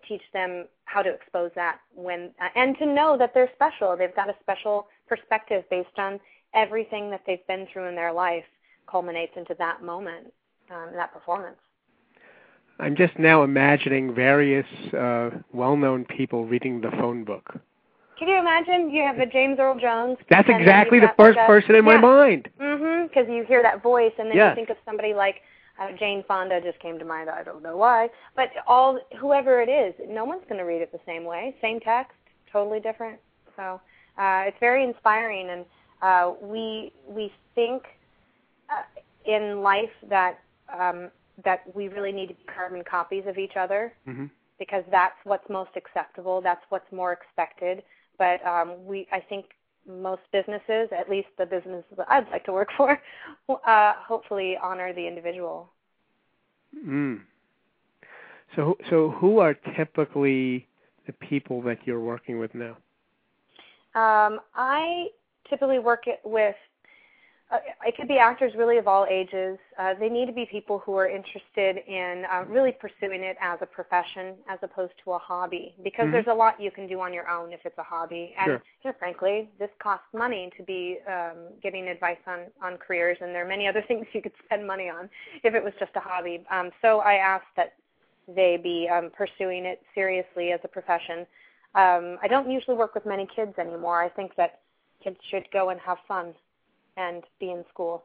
teach 0.07 0.21
them 0.33 0.65
how 0.85 1.01
to 1.01 1.09
expose 1.09 1.51
that 1.55 1.79
when 1.95 2.31
uh, 2.41 2.47
and 2.55 2.77
to 2.77 2.85
know 2.85 3.17
that 3.17 3.33
they're 3.33 3.49
special. 3.55 3.95
They've 3.97 4.15
got 4.15 4.29
a 4.29 4.35
special 4.41 4.87
perspective 5.07 5.63
based 5.69 5.97
on 5.97 6.19
everything 6.53 7.09
that 7.11 7.21
they've 7.27 7.45
been 7.47 7.67
through 7.71 7.87
in 7.87 7.95
their 7.95 8.13
life 8.13 8.45
culminates 8.89 9.33
into 9.35 9.55
that 9.59 9.83
moment, 9.83 10.33
um, 10.71 10.89
that 10.93 11.13
performance. 11.13 11.57
I'm 12.79 12.95
just 12.95 13.17
now 13.17 13.43
imagining 13.43 14.13
various 14.13 14.67
uh, 14.93 15.31
well-known 15.51 16.05
people 16.05 16.45
reading 16.45 16.79
the 16.79 16.91
phone 16.91 17.23
book. 17.23 17.59
Can 18.19 18.27
you 18.27 18.37
imagine? 18.37 18.89
You 18.89 19.03
have 19.03 19.19
a 19.19 19.25
James 19.25 19.57
Earl 19.59 19.79
Jones. 19.79 20.17
That's 20.29 20.49
exactly 20.49 20.99
the 20.99 21.11
first 21.17 21.37
person 21.45 21.75
in 21.75 21.85
yeah. 21.85 21.93
my 21.93 21.97
mind. 21.97 22.49
Mhm. 22.59 23.07
Because 23.07 23.25
you 23.29 23.43
hear 23.47 23.61
that 23.61 23.83
voice, 23.83 24.13
and 24.17 24.29
then 24.29 24.37
yes. 24.37 24.51
you 24.51 24.55
think 24.55 24.69
of 24.69 24.77
somebody 24.85 25.13
like 25.13 25.41
uh, 25.79 25.91
Jane 25.99 26.23
Fonda 26.27 26.61
just 26.61 26.79
came 26.79 26.97
to 26.99 27.05
mind. 27.05 27.29
I 27.29 27.43
don't 27.43 27.61
know 27.61 27.77
why, 27.77 28.09
but 28.35 28.49
all 28.67 28.99
whoever 29.19 29.61
it 29.61 29.69
is, 29.69 29.93
no 30.09 30.25
one's 30.25 30.43
going 30.49 30.59
to 30.59 30.65
read 30.65 30.81
it 30.81 30.91
the 30.91 30.99
same 31.05 31.23
way. 31.23 31.55
Same 31.61 31.79
text, 31.79 32.13
totally 32.51 32.79
different. 32.79 33.19
So 33.55 33.79
uh, 34.17 34.43
it's 34.47 34.57
very 34.59 34.83
inspiring, 34.83 35.49
and 35.49 35.65
uh, 36.01 36.33
we 36.41 36.91
we 37.07 37.31
think 37.55 37.83
uh, 38.69 38.83
in 39.25 39.61
life 39.61 39.91
that 40.09 40.39
um, 40.73 41.09
that 41.43 41.63
we 41.75 41.87
really 41.87 42.11
need 42.11 42.27
to 42.27 42.33
be 42.33 42.43
carbon 42.53 42.83
copies 42.83 43.23
of 43.27 43.37
each 43.37 43.55
other 43.55 43.93
mm-hmm. 44.07 44.25
because 44.57 44.83
that's 44.89 45.15
what's 45.23 45.47
most 45.49 45.71
acceptable. 45.75 46.41
That's 46.41 46.63
what's 46.69 46.91
more 46.91 47.13
expected. 47.13 47.83
But 48.17 48.43
um, 48.45 48.85
we, 48.85 49.07
I 49.11 49.19
think, 49.19 49.45
most 49.87 50.21
businesses, 50.31 50.89
at 50.97 51.09
least 51.09 51.27
the 51.37 51.45
businesses 51.45 51.85
that 51.97 52.07
I'd 52.09 52.29
like 52.29 52.45
to 52.45 52.53
work 52.53 52.69
for, 52.77 53.01
uh, 53.49 53.93
hopefully 53.97 54.57
honor 54.61 54.93
the 54.93 55.07
individual. 55.07 55.69
Mm. 56.85 57.21
So, 58.55 58.77
so 58.89 59.11
who 59.11 59.39
are 59.39 59.53
typically 59.75 60.67
the 61.05 61.13
people 61.13 61.61
that 61.63 61.79
you're 61.85 61.99
working 61.99 62.39
with 62.39 62.53
now? 62.53 62.77
Um, 63.95 64.39
I 64.55 65.07
typically 65.49 65.79
work 65.79 66.05
with 66.23 66.55
uh, 67.49 67.59
it 67.85 67.95
could 67.95 68.09
be 68.09 68.17
actors 68.17 68.51
really 68.57 68.77
of 68.77 68.87
all 68.87 69.05
ages. 69.09 69.57
Uh, 69.79 69.93
they 69.97 70.09
need 70.09 70.25
to 70.25 70.33
be 70.33 70.45
people 70.45 70.79
who 70.79 70.95
are 70.97 71.07
interested 71.07 71.77
in 71.87 72.25
uh, 72.29 72.43
really 72.49 72.73
pursuing 72.73 73.23
it 73.23 73.37
as 73.41 73.57
a 73.61 73.65
profession 73.65 74.35
as 74.49 74.59
opposed 74.61 74.91
to 75.03 75.13
a 75.13 75.17
hobby 75.17 75.73
because 75.81 76.03
mm-hmm. 76.03 76.11
there's 76.11 76.27
a 76.27 76.33
lot 76.33 76.59
you 76.59 76.71
can 76.71 76.87
do 76.87 76.99
on 76.99 77.13
your 77.13 77.29
own 77.29 77.53
if 77.53 77.61
it's 77.63 77.77
a 77.77 77.83
hobby. 77.83 78.33
And 78.37 78.47
sure. 78.47 78.63
you 78.83 78.89
know, 78.91 78.95
frankly, 78.99 79.49
this 79.59 79.69
costs 79.79 80.07
money 80.13 80.51
to 80.57 80.63
be 80.63 80.97
um, 81.07 81.37
getting 81.63 81.87
advice 81.87 82.17
on, 82.27 82.39
on 82.61 82.77
careers, 82.77 83.17
and 83.21 83.33
there 83.33 83.45
are 83.45 83.47
many 83.47 83.65
other 83.65 83.81
things 83.87 84.05
you 84.11 84.21
could 84.21 84.33
spend 84.43 84.67
money 84.67 84.89
on 84.89 85.09
if 85.43 85.53
it 85.53 85.63
was 85.63 85.73
just 85.79 85.91
a 85.95 86.01
hobby. 86.01 86.43
Um, 86.51 86.71
so 86.81 86.99
I 86.99 87.13
ask 87.13 87.45
that 87.55 87.75
they 88.27 88.59
be 88.61 88.89
um, 88.89 89.09
pursuing 89.15 89.63
it 89.63 89.81
seriously 89.95 90.51
as 90.51 90.59
a 90.65 90.67
profession. 90.67 91.19
Um, 91.75 92.17
I 92.21 92.27
don't 92.29 92.51
usually 92.51 92.75
work 92.75 92.93
with 92.93 93.05
many 93.05 93.25
kids 93.33 93.53
anymore. 93.57 94.01
I 94.01 94.09
think 94.09 94.35
that 94.35 94.59
kids 95.01 95.17
should 95.29 95.49
go 95.53 95.69
and 95.69 95.79
have 95.79 95.97
fun 96.09 96.33
and 96.97 97.23
be 97.39 97.51
in 97.51 97.63
school. 97.69 98.03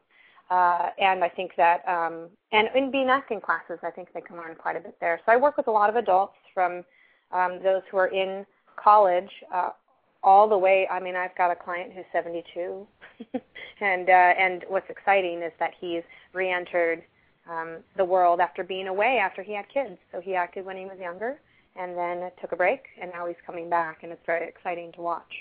Uh, 0.51 0.91
and 0.99 1.25
I 1.25 1.29
think 1.29 1.53
that, 1.57 1.87
um, 1.89 2.29
and 2.53 2.69
in 2.75 2.91
being 2.91 3.09
acting 3.09 3.41
classes, 3.41 3.79
I 3.83 3.91
think 3.91 4.09
they 4.13 4.21
can 4.21 4.37
learn 4.37 4.55
quite 4.55 4.77
a 4.77 4.81
bit 4.81 4.97
there. 5.01 5.19
So 5.25 5.33
I 5.33 5.37
work 5.37 5.57
with 5.57 5.67
a 5.67 5.71
lot 5.71 5.89
of 5.89 5.97
adults 5.97 6.35
from 6.53 6.85
um, 7.33 7.61
those 7.63 7.83
who 7.91 7.97
are 7.97 8.09
in 8.09 8.45
college 8.77 9.31
uh, 9.53 9.71
all 10.23 10.49
the 10.49 10.59
way. 10.59 10.87
I 10.91 11.01
mean, 11.01 11.17
I've 11.17 11.37
got 11.37 11.51
a 11.51 11.57
client 11.57 11.93
who's 11.95 12.05
72, 12.13 12.87
and 13.81 14.09
uh, 14.09 14.13
and 14.13 14.65
what's 14.69 14.91
exciting 14.91 15.43
is 15.43 15.53
that 15.59 15.73
he's 15.81 16.03
re-entered 16.35 17.03
um, 17.51 17.79
the 17.97 18.05
world 18.05 18.41
after 18.41 18.63
being 18.63 18.89
away 18.89 19.19
after 19.23 19.43
he 19.43 19.55
had 19.55 19.67
kids. 19.73 19.99
So 20.13 20.21
he 20.21 20.35
acted 20.35 20.65
when 20.65 20.77
he 20.77 20.85
was 20.85 20.99
younger, 21.01 21.41
and 21.77 21.97
then 21.97 22.31
took 22.41 22.53
a 22.53 22.57
break, 22.57 22.83
and 23.01 23.11
now 23.11 23.27
he's 23.27 23.37
coming 23.47 23.71
back, 23.71 24.03
and 24.03 24.13
it's 24.13 24.27
very 24.27 24.47
exciting 24.47 24.93
to 24.93 25.01
watch. 25.01 25.33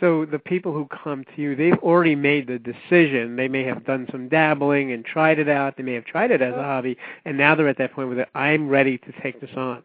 So 0.00 0.24
the 0.24 0.38
people 0.38 0.72
who 0.72 0.86
come 0.86 1.24
to 1.36 1.42
you, 1.42 1.54
they've 1.54 1.78
already 1.78 2.14
made 2.14 2.48
the 2.48 2.58
decision. 2.58 3.36
They 3.36 3.48
may 3.48 3.64
have 3.64 3.84
done 3.84 4.08
some 4.10 4.28
dabbling 4.28 4.92
and 4.92 5.04
tried 5.04 5.38
it 5.38 5.48
out. 5.48 5.76
They 5.76 5.82
may 5.82 5.94
have 5.94 6.04
tried 6.04 6.30
it 6.30 6.42
as 6.42 6.52
a 6.52 6.56
mm-hmm. 6.56 6.64
hobby, 6.64 6.96
and 7.24 7.36
now 7.38 7.54
they're 7.54 7.68
at 7.68 7.78
that 7.78 7.92
point 7.92 8.08
where 8.08 8.16
they're 8.16 8.30
I'm 8.34 8.68
ready 8.68 8.98
to 8.98 9.12
take 9.22 9.40
this 9.40 9.50
on. 9.56 9.82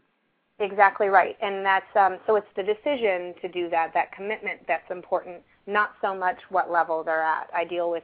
Exactly 0.60 1.08
right, 1.08 1.38
and 1.42 1.64
that's 1.64 1.96
um, 1.96 2.18
so 2.26 2.36
it's 2.36 2.48
the 2.56 2.64
decision 2.64 3.36
to 3.42 3.48
do 3.48 3.70
that, 3.70 3.94
that 3.94 4.12
commitment 4.12 4.62
that's 4.68 4.90
important. 4.90 5.38
Not 5.68 5.92
so 6.02 6.16
much 6.16 6.38
what 6.50 6.72
level 6.72 7.04
they're 7.04 7.22
at. 7.22 7.48
I 7.54 7.64
deal 7.64 7.92
with 7.92 8.04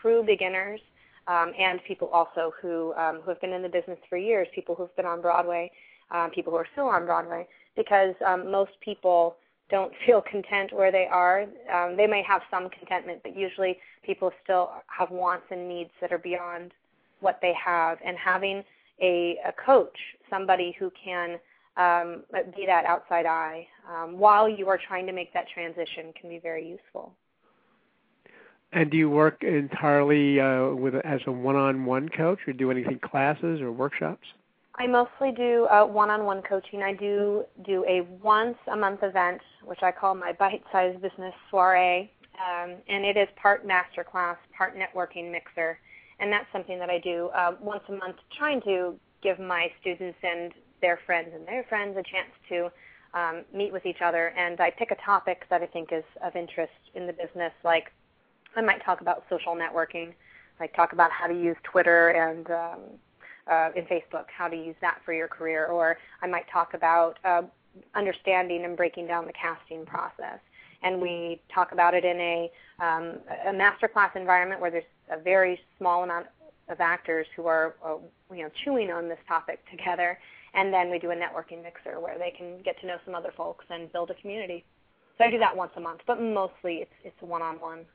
true 0.00 0.22
beginners 0.22 0.80
um, 1.28 1.52
and 1.58 1.80
people 1.86 2.08
also 2.08 2.52
who 2.60 2.94
um, 2.94 3.20
who 3.22 3.30
have 3.30 3.40
been 3.40 3.52
in 3.52 3.62
the 3.62 3.68
business 3.68 3.98
for 4.08 4.16
years, 4.16 4.48
people 4.54 4.74
who've 4.74 4.94
been 4.96 5.06
on 5.06 5.20
Broadway, 5.20 5.70
um, 6.10 6.30
people 6.30 6.52
who 6.52 6.56
are 6.56 6.66
still 6.72 6.86
on 6.86 7.04
Broadway, 7.04 7.46
because 7.76 8.14
um, 8.26 8.50
most 8.50 8.72
people 8.80 9.36
don't 9.70 9.92
feel 10.06 10.22
content 10.22 10.72
where 10.72 10.90
they 10.90 11.06
are. 11.06 11.42
Um, 11.72 11.96
they 11.96 12.06
may 12.06 12.22
have 12.22 12.42
some 12.50 12.70
contentment, 12.70 13.20
but 13.22 13.36
usually 13.36 13.78
people 14.02 14.32
still 14.42 14.70
have 14.86 15.10
wants 15.10 15.46
and 15.50 15.68
needs 15.68 15.90
that 16.00 16.12
are 16.12 16.18
beyond 16.18 16.72
what 17.20 17.38
they 17.42 17.52
have. 17.54 17.98
And 18.04 18.16
having 18.16 18.64
a, 19.00 19.38
a 19.46 19.52
coach, 19.52 19.96
somebody 20.30 20.74
who 20.78 20.90
can 21.02 21.38
um, 21.76 22.24
be 22.56 22.66
that 22.66 22.84
outside 22.86 23.26
eye 23.26 23.66
um, 23.88 24.18
while 24.18 24.48
you 24.48 24.68
are 24.68 24.78
trying 24.78 25.06
to 25.06 25.12
make 25.12 25.32
that 25.32 25.46
transition, 25.52 26.12
can 26.18 26.28
be 26.28 26.38
very 26.38 26.68
useful. 26.68 27.12
And 28.72 28.90
do 28.90 28.96
you 28.96 29.08
work 29.08 29.42
entirely 29.42 30.40
uh, 30.40 30.70
with 30.70 30.94
as 30.94 31.20
a 31.26 31.32
one-on-one 31.32 32.10
coach, 32.10 32.40
or 32.46 32.52
do 32.52 32.70
anything 32.70 32.98
classes 32.98 33.60
or 33.60 33.72
workshops? 33.72 34.26
I 34.80 34.86
mostly 34.86 35.32
do 35.32 35.66
uh, 35.72 35.84
one-on-one 35.84 36.42
coaching. 36.42 36.82
I 36.84 36.94
do 36.94 37.44
do 37.66 37.84
a 37.88 38.02
once-a-month 38.22 39.00
event, 39.02 39.40
which 39.64 39.80
I 39.82 39.90
call 39.90 40.14
my 40.14 40.32
bite-sized 40.32 41.02
business 41.02 41.34
soiree, 41.50 42.12
um, 42.38 42.76
and 42.88 43.04
it 43.04 43.16
is 43.16 43.26
part 43.34 43.66
masterclass, 43.66 44.36
part 44.56 44.76
networking 44.78 45.32
mixer, 45.32 45.80
and 46.20 46.32
that's 46.32 46.46
something 46.52 46.78
that 46.78 46.90
I 46.90 47.00
do 47.00 47.28
uh, 47.34 47.56
once 47.60 47.82
a 47.88 47.92
month, 47.92 48.16
trying 48.36 48.60
to 48.62 48.94
give 49.20 49.40
my 49.40 49.66
students 49.80 50.18
and 50.22 50.52
their 50.80 51.00
friends 51.04 51.30
and 51.34 51.44
their 51.44 51.64
friends 51.68 51.96
a 51.96 52.02
chance 52.04 52.30
to 52.48 52.70
um, 53.18 53.44
meet 53.52 53.72
with 53.72 53.84
each 53.84 54.00
other. 54.00 54.28
And 54.38 54.60
I 54.60 54.70
pick 54.70 54.92
a 54.92 55.04
topic 55.04 55.42
that 55.50 55.60
I 55.60 55.66
think 55.66 55.88
is 55.92 56.04
of 56.22 56.36
interest 56.36 56.72
in 56.94 57.08
the 57.08 57.12
business, 57.12 57.52
like 57.64 57.90
I 58.54 58.60
might 58.60 58.84
talk 58.84 59.00
about 59.00 59.24
social 59.28 59.56
networking, 59.56 60.14
like 60.60 60.72
talk 60.76 60.92
about 60.92 61.10
how 61.10 61.26
to 61.26 61.34
use 61.34 61.56
Twitter 61.64 62.10
and 62.10 62.48
um, 62.50 62.80
uh, 63.50 63.70
in 63.74 63.84
Facebook, 63.84 64.24
how 64.36 64.48
to 64.48 64.56
use 64.56 64.76
that 64.80 65.00
for 65.04 65.12
your 65.12 65.28
career, 65.28 65.66
or 65.66 65.96
I 66.22 66.26
might 66.26 66.46
talk 66.52 66.74
about 66.74 67.18
uh, 67.24 67.42
understanding 67.94 68.64
and 68.64 68.76
breaking 68.76 69.06
down 69.06 69.26
the 69.26 69.32
casting 69.32 69.86
process. 69.86 70.40
And 70.82 71.00
we 71.00 71.40
talk 71.52 71.72
about 71.72 71.94
it 71.94 72.04
in 72.04 72.18
a, 72.20 72.50
um, 72.80 73.18
a 73.46 73.52
masterclass 73.52 74.14
environment 74.14 74.60
where 74.60 74.70
there's 74.70 74.84
a 75.10 75.18
very 75.18 75.58
small 75.76 76.04
amount 76.04 76.26
of 76.68 76.80
actors 76.80 77.26
who 77.34 77.46
are, 77.46 77.74
uh, 77.84 77.96
you 78.34 78.42
know, 78.42 78.50
chewing 78.64 78.90
on 78.90 79.08
this 79.08 79.18
topic 79.26 79.58
together. 79.70 80.18
And 80.54 80.72
then 80.72 80.90
we 80.90 80.98
do 80.98 81.10
a 81.10 81.16
networking 81.16 81.62
mixer 81.62 82.00
where 82.00 82.18
they 82.18 82.32
can 82.36 82.60
get 82.64 82.80
to 82.80 82.86
know 82.86 82.96
some 83.04 83.14
other 83.14 83.32
folks 83.36 83.64
and 83.70 83.92
build 83.92 84.10
a 84.10 84.14
community. 84.14 84.64
So 85.16 85.24
I 85.24 85.30
do 85.30 85.38
that 85.38 85.56
once 85.56 85.72
a 85.76 85.80
month, 85.80 86.00
but 86.06 86.22
mostly 86.22 86.76
it's 86.76 86.92
it's 87.04 87.20
one-on-one. 87.20 87.78
And 87.78 87.86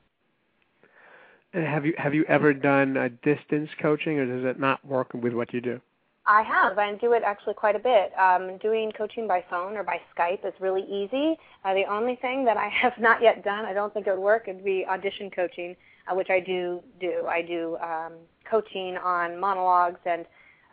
have 1.53 1.85
you 1.85 1.93
have 1.97 2.13
you 2.13 2.25
ever 2.27 2.53
done 2.53 2.97
a 2.97 3.09
distance 3.09 3.69
coaching, 3.81 4.17
or 4.17 4.25
does 4.25 4.45
it 4.45 4.59
not 4.59 4.83
work 4.85 5.13
with 5.13 5.33
what 5.33 5.53
you 5.53 5.61
do? 5.61 5.79
I 6.25 6.41
have. 6.41 6.77
I 6.77 6.93
do 6.95 7.11
it 7.13 7.21
actually 7.25 7.53
quite 7.53 7.75
a 7.75 7.79
bit. 7.79 8.17
Um, 8.17 8.57
doing 8.59 8.91
coaching 8.97 9.27
by 9.27 9.43
phone 9.49 9.75
or 9.75 9.83
by 9.83 9.99
Skype 10.17 10.45
is 10.45 10.53
really 10.61 10.83
easy. 10.83 11.37
Uh, 11.65 11.73
the 11.73 11.83
only 11.83 12.15
thing 12.15 12.45
that 12.45 12.55
I 12.55 12.69
have 12.81 12.93
not 12.97 13.21
yet 13.21 13.43
done, 13.43 13.65
I 13.65 13.73
don't 13.73 13.93
think 13.93 14.07
it 14.07 14.11
would 14.11 14.21
work, 14.21 14.47
would 14.47 14.63
be 14.63 14.85
audition 14.89 15.29
coaching, 15.29 15.75
uh, 16.07 16.15
which 16.15 16.29
I 16.29 16.39
do 16.39 16.81
do. 16.99 17.25
I 17.27 17.41
do 17.41 17.77
um, 17.77 18.13
coaching 18.49 18.97
on 18.97 19.39
monologues 19.39 19.99
and 20.05 20.25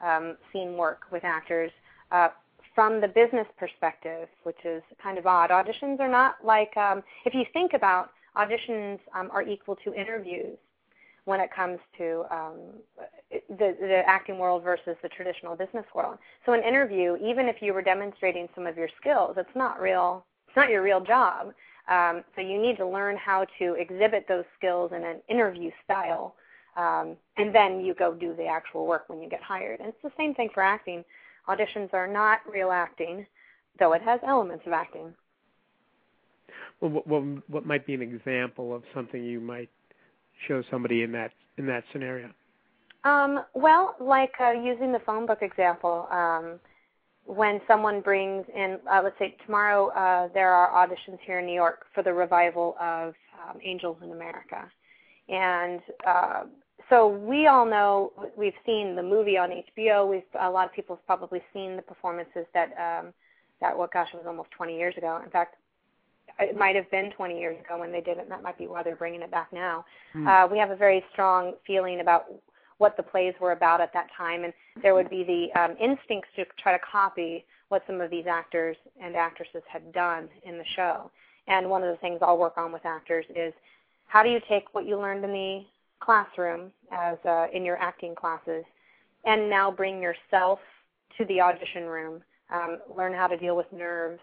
um, 0.04 0.36
scene 0.52 0.76
work 0.76 1.02
with 1.10 1.24
actors 1.24 1.72
uh, 2.12 2.28
from 2.74 3.00
the 3.00 3.08
business 3.08 3.46
perspective, 3.58 4.28
which 4.44 4.64
is 4.64 4.82
kind 5.02 5.18
of 5.18 5.26
odd. 5.26 5.50
Auditions 5.50 6.00
are 6.00 6.08
not 6.08 6.36
like, 6.44 6.74
um, 6.76 7.02
if 7.26 7.34
you 7.34 7.44
think 7.52 7.72
about 7.74 8.10
auditions 8.36 9.00
um, 9.14 9.28
are 9.32 9.42
equal 9.42 9.76
to 9.84 9.92
interviews 9.92 10.56
when 11.30 11.38
it 11.38 11.50
comes 11.54 11.78
to 11.96 12.24
um, 12.32 12.56
the, 13.30 13.76
the 13.80 14.02
acting 14.04 14.36
world 14.36 14.64
versus 14.64 14.96
the 15.00 15.08
traditional 15.08 15.54
business 15.54 15.86
world. 15.94 16.18
So 16.44 16.54
an 16.54 16.64
interview, 16.64 17.16
even 17.24 17.46
if 17.46 17.62
you 17.62 17.72
were 17.72 17.82
demonstrating 17.82 18.48
some 18.52 18.66
of 18.66 18.76
your 18.76 18.88
skills, 19.00 19.36
it's 19.36 19.54
not 19.54 19.80
real. 19.80 20.24
It's 20.48 20.56
not 20.56 20.70
your 20.70 20.82
real 20.82 21.00
job. 21.00 21.54
Um, 21.88 22.24
so 22.34 22.40
you 22.40 22.60
need 22.60 22.76
to 22.78 22.86
learn 22.86 23.16
how 23.16 23.46
to 23.60 23.74
exhibit 23.74 24.26
those 24.26 24.44
skills 24.58 24.90
in 24.92 25.04
an 25.04 25.18
interview 25.28 25.70
style, 25.84 26.34
um, 26.76 27.16
and 27.36 27.54
then 27.54 27.80
you 27.80 27.94
go 27.94 28.12
do 28.12 28.34
the 28.34 28.46
actual 28.46 28.84
work 28.84 29.04
when 29.06 29.22
you 29.22 29.30
get 29.30 29.42
hired. 29.42 29.78
And 29.78 29.88
it's 29.88 30.02
the 30.02 30.10
same 30.16 30.34
thing 30.34 30.50
for 30.52 30.64
acting. 30.64 31.04
Auditions 31.48 31.94
are 31.94 32.08
not 32.08 32.40
real 32.52 32.72
acting, 32.72 33.24
though 33.78 33.92
it 33.92 34.02
has 34.02 34.18
elements 34.26 34.64
of 34.66 34.72
acting. 34.72 35.14
Well, 36.80 36.90
what, 36.90 37.06
what, 37.06 37.22
what 37.48 37.66
might 37.66 37.86
be 37.86 37.94
an 37.94 38.02
example 38.02 38.74
of 38.74 38.82
something 38.92 39.22
you 39.22 39.40
might 39.40 39.70
show 40.46 40.62
somebody 40.70 41.02
in 41.02 41.12
that 41.12 41.32
in 41.58 41.66
that 41.66 41.84
scenario? 41.92 42.30
Um, 43.04 43.44
well, 43.54 43.96
like 44.00 44.32
uh, 44.40 44.52
using 44.52 44.92
the 44.92 45.00
phone 45.06 45.26
book 45.26 45.38
example, 45.40 46.06
um, 46.10 46.60
when 47.24 47.60
someone 47.66 48.00
brings 48.00 48.44
in, 48.54 48.78
uh, 48.90 49.00
let's 49.02 49.18
say 49.18 49.36
tomorrow, 49.46 49.88
uh, 49.88 50.28
there 50.34 50.52
are 50.52 50.86
auditions 50.86 51.18
here 51.24 51.38
in 51.38 51.46
New 51.46 51.54
York 51.54 51.86
for 51.94 52.02
the 52.02 52.12
revival 52.12 52.76
of 52.80 53.14
um, 53.48 53.58
Angels 53.64 53.96
in 54.02 54.12
America, 54.12 54.70
and 55.28 55.80
uh, 56.06 56.42
so 56.90 57.08
we 57.08 57.46
all 57.46 57.64
know 57.64 58.12
we've 58.36 58.52
seen 58.66 58.96
the 58.96 59.02
movie 59.02 59.38
on 59.38 59.50
HBO. 59.50 60.08
We've 60.10 60.22
a 60.38 60.50
lot 60.50 60.66
of 60.66 60.72
people 60.72 60.96
have 60.96 61.06
probably 61.06 61.40
seen 61.54 61.76
the 61.76 61.82
performances 61.82 62.46
that 62.52 62.70
um, 62.76 63.14
that 63.60 63.76
what 63.76 63.92
gosh 63.92 64.08
it 64.12 64.16
was 64.16 64.26
almost 64.26 64.50
20 64.50 64.76
years 64.76 64.96
ago. 64.96 65.20
In 65.24 65.30
fact, 65.30 65.56
it 66.40 66.56
might 66.56 66.76
have 66.76 66.90
been 66.90 67.10
20 67.12 67.38
years 67.38 67.56
ago 67.64 67.78
when 67.78 67.92
they 67.92 68.00
did 68.00 68.18
it, 68.18 68.22
and 68.22 68.30
that 68.30 68.42
might 68.42 68.58
be 68.58 68.66
why 68.66 68.82
they're 68.82 68.96
bringing 68.96 69.22
it 69.22 69.30
back 69.30 69.52
now. 69.52 69.84
Mm. 70.14 70.26
Uh, 70.26 70.48
we 70.50 70.58
have 70.58 70.70
a 70.70 70.76
very 70.76 71.04
strong 71.12 71.54
feeling 71.66 72.00
about 72.00 72.26
what 72.78 72.96
the 72.96 73.02
plays 73.02 73.34
were 73.40 73.52
about 73.52 73.80
at 73.80 73.92
that 73.92 74.08
time, 74.16 74.44
and 74.44 74.52
there 74.82 74.94
would 74.94 75.10
be 75.10 75.22
the 75.22 75.60
um, 75.60 75.76
instincts 75.80 76.30
to 76.36 76.44
try 76.62 76.72
to 76.72 76.78
copy 76.78 77.44
what 77.68 77.82
some 77.86 78.00
of 78.00 78.10
these 78.10 78.26
actors 78.26 78.76
and 79.02 79.14
actresses 79.14 79.62
had 79.68 79.92
done 79.92 80.28
in 80.44 80.56
the 80.56 80.64
show. 80.74 81.10
And 81.46 81.68
one 81.68 81.82
of 81.82 81.90
the 81.90 81.96
things 81.98 82.20
I'll 82.22 82.38
work 82.38 82.56
on 82.56 82.72
with 82.72 82.84
actors 82.86 83.26
is 83.34 83.52
how 84.06 84.22
do 84.22 84.30
you 84.30 84.40
take 84.48 84.72
what 84.72 84.86
you 84.86 84.98
learned 84.98 85.24
in 85.24 85.32
the 85.32 85.64
classroom 86.00 86.72
as 86.90 87.18
uh, 87.26 87.46
in 87.52 87.64
your 87.64 87.76
acting 87.76 88.14
classes 88.14 88.64
and 89.24 89.50
now 89.50 89.70
bring 89.70 90.00
yourself 90.00 90.58
to 91.18 91.24
the 91.26 91.40
audition 91.40 91.84
room, 91.84 92.22
um, 92.52 92.78
learn 92.96 93.12
how 93.12 93.26
to 93.26 93.36
deal 93.36 93.56
with 93.56 93.70
nerves, 93.72 94.20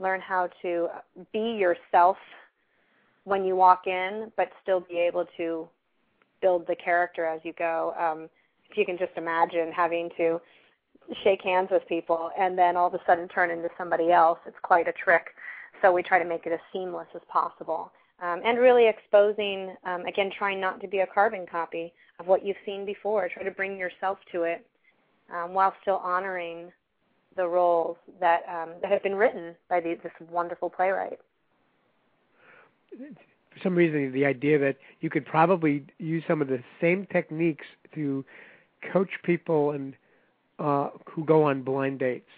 learn 0.00 0.20
how 0.20 0.48
to 0.62 0.88
be 1.32 1.56
yourself 1.58 2.16
when 3.24 3.44
you 3.44 3.56
walk 3.56 3.86
in, 3.86 4.32
but 4.36 4.48
still 4.62 4.80
be 4.80 4.98
able 4.98 5.26
to 5.36 5.68
build 6.40 6.66
the 6.66 6.76
character 6.76 7.24
as 7.24 7.40
you 7.44 7.52
go. 7.58 7.94
Um, 7.98 8.28
if 8.70 8.76
you 8.76 8.84
can 8.84 8.98
just 8.98 9.12
imagine 9.16 9.72
having 9.72 10.10
to 10.16 10.40
shake 11.24 11.42
hands 11.42 11.68
with 11.70 11.86
people 11.88 12.30
and 12.38 12.56
then 12.56 12.76
all 12.76 12.88
of 12.88 12.94
a 12.94 13.00
sudden 13.06 13.28
turn 13.28 13.50
into 13.50 13.68
somebody 13.76 14.12
else, 14.12 14.38
it's 14.46 14.56
quite 14.62 14.88
a 14.88 14.92
trick. 14.92 15.26
So 15.82 15.92
we 15.92 16.02
try 16.02 16.18
to 16.18 16.24
make 16.24 16.46
it 16.46 16.52
as 16.52 16.60
seamless 16.72 17.06
as 17.14 17.22
possible. 17.28 17.92
Um, 18.20 18.40
and 18.44 18.58
really 18.58 18.88
exposing, 18.88 19.74
um, 19.84 20.04
again, 20.06 20.30
trying 20.36 20.60
not 20.60 20.80
to 20.80 20.88
be 20.88 20.98
a 20.98 21.06
carbon 21.06 21.46
copy 21.50 21.92
of 22.18 22.26
what 22.26 22.44
you've 22.44 22.56
seen 22.66 22.84
before. 22.84 23.28
Try 23.28 23.44
to 23.44 23.50
bring 23.52 23.78
yourself 23.78 24.18
to 24.32 24.42
it 24.42 24.66
um, 25.32 25.54
while 25.54 25.72
still 25.82 26.00
honoring 26.02 26.72
the 27.38 27.48
roles 27.48 27.96
that 28.20 28.42
um, 28.48 28.70
that 28.82 28.90
have 28.90 29.02
been 29.02 29.14
written 29.14 29.54
by 29.70 29.80
the, 29.80 29.96
this 30.02 30.12
wonderful 30.30 30.68
playwright. 30.68 31.18
For 32.90 33.60
some 33.62 33.74
reason, 33.74 34.12
the 34.12 34.26
idea 34.26 34.58
that 34.58 34.76
you 35.00 35.08
could 35.08 35.24
probably 35.24 35.86
use 35.98 36.22
some 36.28 36.42
of 36.42 36.48
the 36.48 36.62
same 36.80 37.06
techniques 37.10 37.64
to 37.94 38.24
coach 38.92 39.10
people 39.22 39.70
and 39.70 39.94
uh, 40.58 40.90
who 41.06 41.24
go 41.24 41.44
on 41.44 41.62
blind 41.62 42.00
dates. 42.00 42.28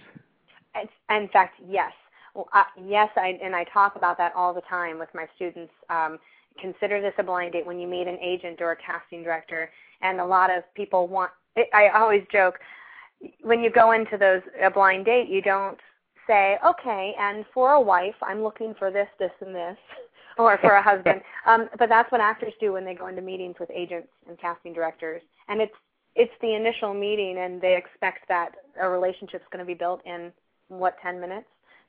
In 1.10 1.28
fact, 1.32 1.60
yes. 1.66 1.92
Well, 2.34 2.48
uh, 2.52 2.64
yes, 2.86 3.08
I, 3.16 3.38
and 3.42 3.56
I 3.56 3.64
talk 3.64 3.96
about 3.96 4.16
that 4.18 4.32
all 4.36 4.54
the 4.54 4.60
time 4.62 4.98
with 4.98 5.08
my 5.14 5.26
students. 5.34 5.72
Um, 5.88 6.18
consider 6.60 7.00
this 7.00 7.14
a 7.18 7.22
blind 7.22 7.54
date 7.54 7.66
when 7.66 7.80
you 7.80 7.88
meet 7.88 8.06
an 8.06 8.18
agent 8.22 8.60
or 8.60 8.72
a 8.72 8.76
casting 8.76 9.22
director, 9.22 9.70
and 10.02 10.20
a 10.20 10.24
lot 10.24 10.50
of 10.50 10.62
people 10.74 11.08
want. 11.08 11.32
I 11.74 11.88
always 11.88 12.22
joke 12.30 12.60
when 13.42 13.60
you 13.60 13.70
go 13.70 13.92
into 13.92 14.16
those 14.16 14.42
a 14.62 14.70
blind 14.70 15.04
date, 15.04 15.28
you 15.28 15.42
don't 15.42 15.78
say, 16.26 16.58
okay, 16.64 17.14
and 17.18 17.44
for 17.52 17.72
a 17.72 17.80
wife, 17.80 18.14
I'm 18.22 18.42
looking 18.42 18.74
for 18.78 18.90
this, 18.90 19.08
this, 19.18 19.32
and 19.40 19.54
this, 19.54 19.76
or 20.38 20.58
for 20.58 20.70
a 20.70 20.82
husband. 20.82 21.22
Um, 21.46 21.70
but 21.78 21.88
that's 21.88 22.12
what 22.12 22.20
actors 22.20 22.52
do 22.60 22.74
when 22.74 22.84
they 22.84 22.92
go 22.92 23.06
into 23.06 23.22
meetings 23.22 23.56
with 23.58 23.70
agents 23.74 24.08
and 24.28 24.38
casting 24.38 24.74
directors, 24.74 25.22
and 25.48 25.58
it's 25.58 25.72
it's 26.14 26.32
the 26.42 26.54
initial 26.54 26.92
meeting, 26.92 27.38
and 27.38 27.62
they 27.62 27.78
expect 27.78 28.28
that 28.28 28.56
a 28.78 28.86
relationship's 28.86 29.46
going 29.50 29.60
to 29.60 29.64
be 29.64 29.72
built 29.72 30.02
in 30.04 30.30
what 30.68 30.96
ten 31.02 31.18
minutes. 31.18 31.46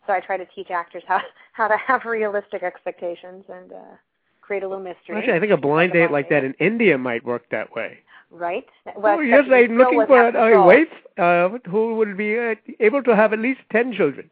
So 0.07 0.13
I 0.13 0.21
try 0.21 0.37
to 0.37 0.45
teach 0.55 0.71
actors 0.71 1.03
how 1.05 1.19
how 1.51 1.67
to 1.67 1.75
have 1.75 2.05
realistic 2.05 2.63
expectations 2.63 3.43
and 3.49 3.73
uh, 3.73 3.95
create 4.39 4.63
a 4.63 4.69
little 4.69 4.81
mystery. 4.81 5.17
Actually, 5.17 5.33
I 5.33 5.39
think 5.41 5.51
a 5.51 5.57
blind 5.57 5.91
date 5.91 6.11
like 6.11 6.29
that 6.29 6.45
in 6.45 6.53
India 6.53 6.97
might 6.97 7.25
work 7.25 7.49
that 7.51 7.75
way 7.75 7.99
right? 8.31 8.65
Well, 8.97 9.17
oh, 9.17 9.21
yes, 9.21 9.43
I'm 9.51 9.77
looking 9.77 10.05
for 10.07 10.29
a, 10.29 10.65
wife 10.65 10.87
uh, 11.17 11.49
who 11.69 11.95
will 11.95 12.15
be 12.15 12.37
uh, 12.39 12.55
able 12.79 13.03
to 13.03 13.15
have 13.15 13.33
at 13.33 13.39
least 13.39 13.59
10 13.71 13.93
children. 13.93 14.29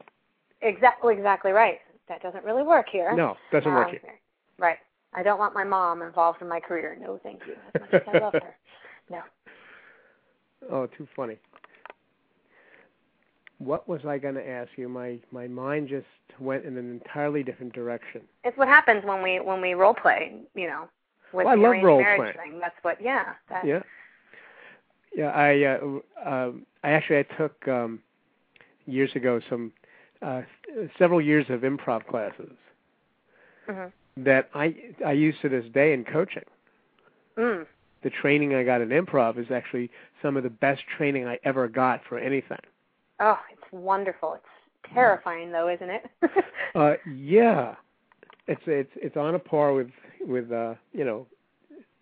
Exactly, 0.62 1.16
exactly 1.16 1.52
right. 1.52 1.80
That 2.08 2.22
doesn't 2.22 2.44
really 2.44 2.64
work 2.64 2.88
here. 2.92 3.16
No, 3.16 3.36
doesn't 3.52 3.70
um, 3.70 3.76
work 3.76 3.92
here. 3.92 4.02
Right. 4.58 4.78
I 5.14 5.24
don't 5.24 5.40
want 5.40 5.54
my 5.54 5.64
mom 5.64 6.02
involved 6.02 6.42
in 6.42 6.48
my 6.48 6.60
career. 6.60 6.98
No, 7.00 7.20
thank 7.24 7.42
you. 7.48 7.56
As 7.76 7.82
much 7.82 7.94
as 7.94 8.02
I 8.08 8.20
love 8.20 8.34
her. 8.34 8.56
No. 9.12 9.22
Oh, 10.72 10.86
too 10.86 11.08
funny. 11.16 11.40
What 13.58 13.90
was 13.90 14.02
I 14.06 14.20
going 14.20 14.36
to 14.36 14.48
ask 14.48 14.70
you? 14.78 14.88
My 14.88 15.18
my 15.32 15.48
mind 15.48 15.90
just 15.90 16.06
went 16.40 16.64
in 16.64 16.78
an 16.78 16.92
entirely 16.92 17.42
different 17.42 17.74
direction. 17.74 18.22
It's 18.44 18.56
what 18.56 18.68
happens 18.68 19.04
when 19.04 19.24
we 19.24 19.40
when 19.40 19.62
we 19.62 19.74
role 19.74 19.96
play. 19.96 20.34
You 20.54 20.68
know, 20.68 20.90
with 21.34 21.46
well, 21.46 21.58
the 21.58 21.64
I 21.64 21.74
love 21.74 21.84
role 21.84 22.04
playing. 22.04 22.34
Thing. 22.34 22.60
That's 22.60 22.76
what, 22.82 23.02
yeah. 23.02 23.34
That. 23.50 23.66
Yeah. 23.66 23.82
Yeah, 25.16 25.30
I 25.30 25.64
uh, 25.64 26.30
um, 26.30 26.66
I 26.84 26.92
actually 26.92 27.18
I 27.18 27.24
took 27.24 27.68
um, 27.68 28.00
years 28.86 29.10
ago 29.16 29.42
some 29.50 29.72
uh, 30.22 30.42
several 30.98 31.22
years 31.22 31.46
of 31.50 31.62
improv 31.62 32.06
classes 32.06 32.52
mm-hmm. 33.68 34.24
that 34.24 34.50
I 34.54 34.76
I 35.06 35.14
use 35.14 35.36
to 35.42 35.50
this 35.50 35.66
day 35.74 35.94
in 35.94 36.06
coaching. 36.06 36.44
Mm. 37.38 37.66
The 38.04 38.10
training 38.10 38.54
I 38.54 38.64
got 38.64 38.82
in 38.82 38.90
improv 38.90 39.38
is 39.38 39.52
actually 39.52 39.90
some 40.22 40.38
of 40.38 40.44
the 40.44 40.50
best 40.50 40.82
training 40.98 41.28
I 41.28 41.40
ever 41.44 41.68
got 41.68 42.02
for 42.08 42.18
anything. 42.18 42.60
Oh, 43.20 43.38
it's 43.52 43.72
wonderful. 43.72 44.36
It's 44.36 44.94
terrifying 44.94 45.52
though, 45.52 45.70
isn't 45.70 45.90
it? 45.90 46.10
uh, 46.76 46.94
yeah, 47.12 47.76
it's 48.48 48.62
it's 48.68 48.92
it's 48.96 49.18
on 49.18 49.36
a 49.36 49.40
par 49.40 49.74
with 49.74 49.90
with 50.22 50.52
uh, 50.52 50.76
you 50.94 51.04
know 51.06 51.28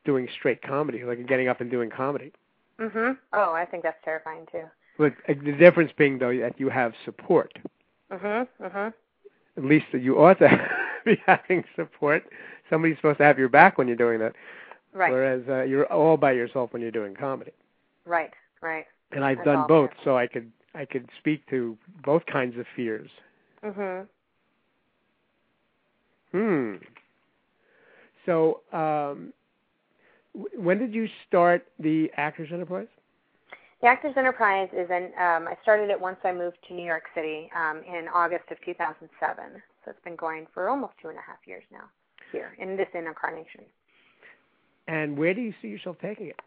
doing 0.06 0.27
straight 0.38 0.62
comedy, 0.62 1.03
like 1.03 1.25
getting 1.27 1.47
up 1.47 1.62
and 1.62 1.69
doing 1.69 1.89
comedy. 1.89 2.32
Mhm. 2.80 3.17
Oh, 3.34 3.53
I 3.53 3.65
think 3.65 3.84
that's 3.84 4.01
terrifying 4.03 4.45
too. 4.51 4.63
But 4.97 5.13
uh, 5.27 5.34
the 5.43 5.51
difference 5.53 5.91
being 5.97 6.17
though 6.19 6.36
that 6.38 6.60
you 6.60 6.69
have 6.69 6.93
support. 7.06 7.58
Mhm. 8.12 8.47
Mhm. 8.62 8.93
At 9.58 9.63
least 9.63 9.88
that 9.91 10.01
you 10.01 10.19
ought 10.19 10.39
to 10.39 10.49
be 11.06 11.21
having 11.25 11.63
support. 11.75 12.23
Somebody's 12.69 12.97
supposed 12.97 13.17
to 13.19 13.23
have 13.23 13.39
your 13.39 13.49
back 13.49 13.77
when 13.77 13.88
you're 13.88 13.97
doing 13.97 14.19
that. 14.19 14.34
Right. 14.93 15.12
Whereas 15.12 15.43
uh, 15.49 15.63
you're 15.63 15.86
all 15.91 16.17
by 16.17 16.32
yourself 16.32 16.73
when 16.73 16.82
you're 16.82 16.91
doing 16.91 17.15
comedy. 17.15 17.51
Right. 18.06 18.32
Right. 18.62 18.86
And 19.12 19.23
I've 19.23 19.38
that's 19.38 19.45
done 19.45 19.67
both, 19.67 19.91
so 20.03 20.17
I 20.17 20.27
could 20.27 20.51
I 20.75 20.86
could 20.86 21.10
speak 21.19 21.47
to 21.49 21.77
both 22.03 22.25
kinds 22.25 22.58
of 22.58 22.65
fears. 22.75 23.10
Mhm. 23.63 24.08
Hmm. 26.32 26.75
So, 28.28 28.60
um, 28.74 29.34
when 30.56 30.78
did 30.78 30.94
you 30.94 31.08
start 31.28 31.66
the 31.80 32.12
Actors 32.18 32.50
Enterprise? 32.54 32.88
The 33.82 33.88
Actors 33.88 34.13
Enterprise 34.18 34.70
is 34.74 34.90
an. 34.92 35.06
Um, 35.18 35.48
I 35.48 35.56
started 35.63 35.90
it 35.90 36.00
once 36.00 36.18
I 36.24 36.34
moved 36.34 36.58
to 36.68 36.74
New 36.74 36.86
York 36.86 37.04
City 37.16 37.50
um, 37.56 37.82
in 37.88 38.08
August 38.13 38.44
of 38.52 38.58
2007. 38.66 39.62
So 39.86 39.92
it's 39.92 40.04
been 40.04 40.16
going 40.16 40.46
for 40.54 40.70
almost 40.70 40.94
two 41.02 41.08
and 41.08 41.18
a 41.18 41.22
half 41.22 41.38
years 41.46 41.63
now 41.72 41.86
here 42.32 42.56
in 42.60 42.76
this 42.76 42.88
incarnation. 42.94 43.62
And 44.88 45.18
where 45.18 45.34
do 45.34 45.42
you 45.42 45.54
see 45.62 45.70
yourself 45.70 45.96
taking 46.02 46.28
it? 46.28 46.40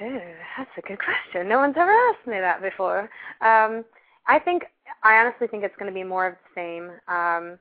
That's 0.00 0.70
a 0.76 0.80
good 0.82 0.98
question. 0.98 1.48
No 1.48 1.58
one's 1.58 1.76
ever 1.78 1.90
asked 1.90 2.26
me 2.26 2.38
that 2.40 2.60
before. 2.60 3.08
Um, 3.40 3.84
I 4.26 4.38
think 4.38 4.64
I 5.02 5.16
honestly 5.16 5.46
think 5.46 5.64
it's 5.64 5.76
going 5.78 5.90
to 5.90 5.94
be 5.94 6.04
more 6.04 6.26
of 6.26 6.34
the 6.34 6.60
same. 6.60 6.90
Um, 7.08 7.58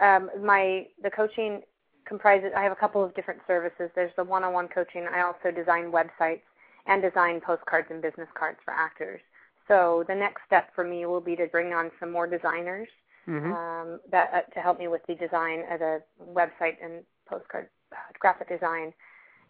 um, 0.00 0.30
my 0.44 0.86
the 1.02 1.10
coaching 1.10 1.62
comprises. 2.06 2.50
I 2.56 2.62
have 2.62 2.72
a 2.72 2.76
couple 2.76 3.04
of 3.04 3.14
different 3.14 3.40
services. 3.46 3.90
There's 3.94 4.12
the 4.16 4.24
one-on-one 4.24 4.68
coaching. 4.68 5.06
I 5.12 5.22
also 5.22 5.50
design 5.54 5.92
websites 5.92 6.42
and 6.86 7.02
design 7.02 7.40
postcards 7.40 7.88
and 7.90 8.02
business 8.02 8.28
cards 8.34 8.58
for 8.64 8.72
actors. 8.72 9.20
So 9.68 10.04
the 10.08 10.14
next 10.14 10.42
step 10.46 10.70
for 10.74 10.84
me 10.84 11.06
will 11.06 11.20
be 11.20 11.36
to 11.36 11.46
bring 11.46 11.72
on 11.72 11.90
some 12.00 12.10
more 12.10 12.26
designers 12.26 12.88
Mm-hmm. 13.28 13.52
um, 13.52 14.00
that 14.10 14.30
uh, 14.34 14.40
to 14.52 14.60
help 14.60 14.80
me 14.80 14.88
with 14.88 15.02
the 15.06 15.14
design 15.14 15.62
of 15.70 15.78
the 15.78 16.02
website 16.34 16.74
and 16.82 17.04
postcard 17.24 17.68
uh, 17.92 17.96
graphic 18.18 18.48
design 18.48 18.92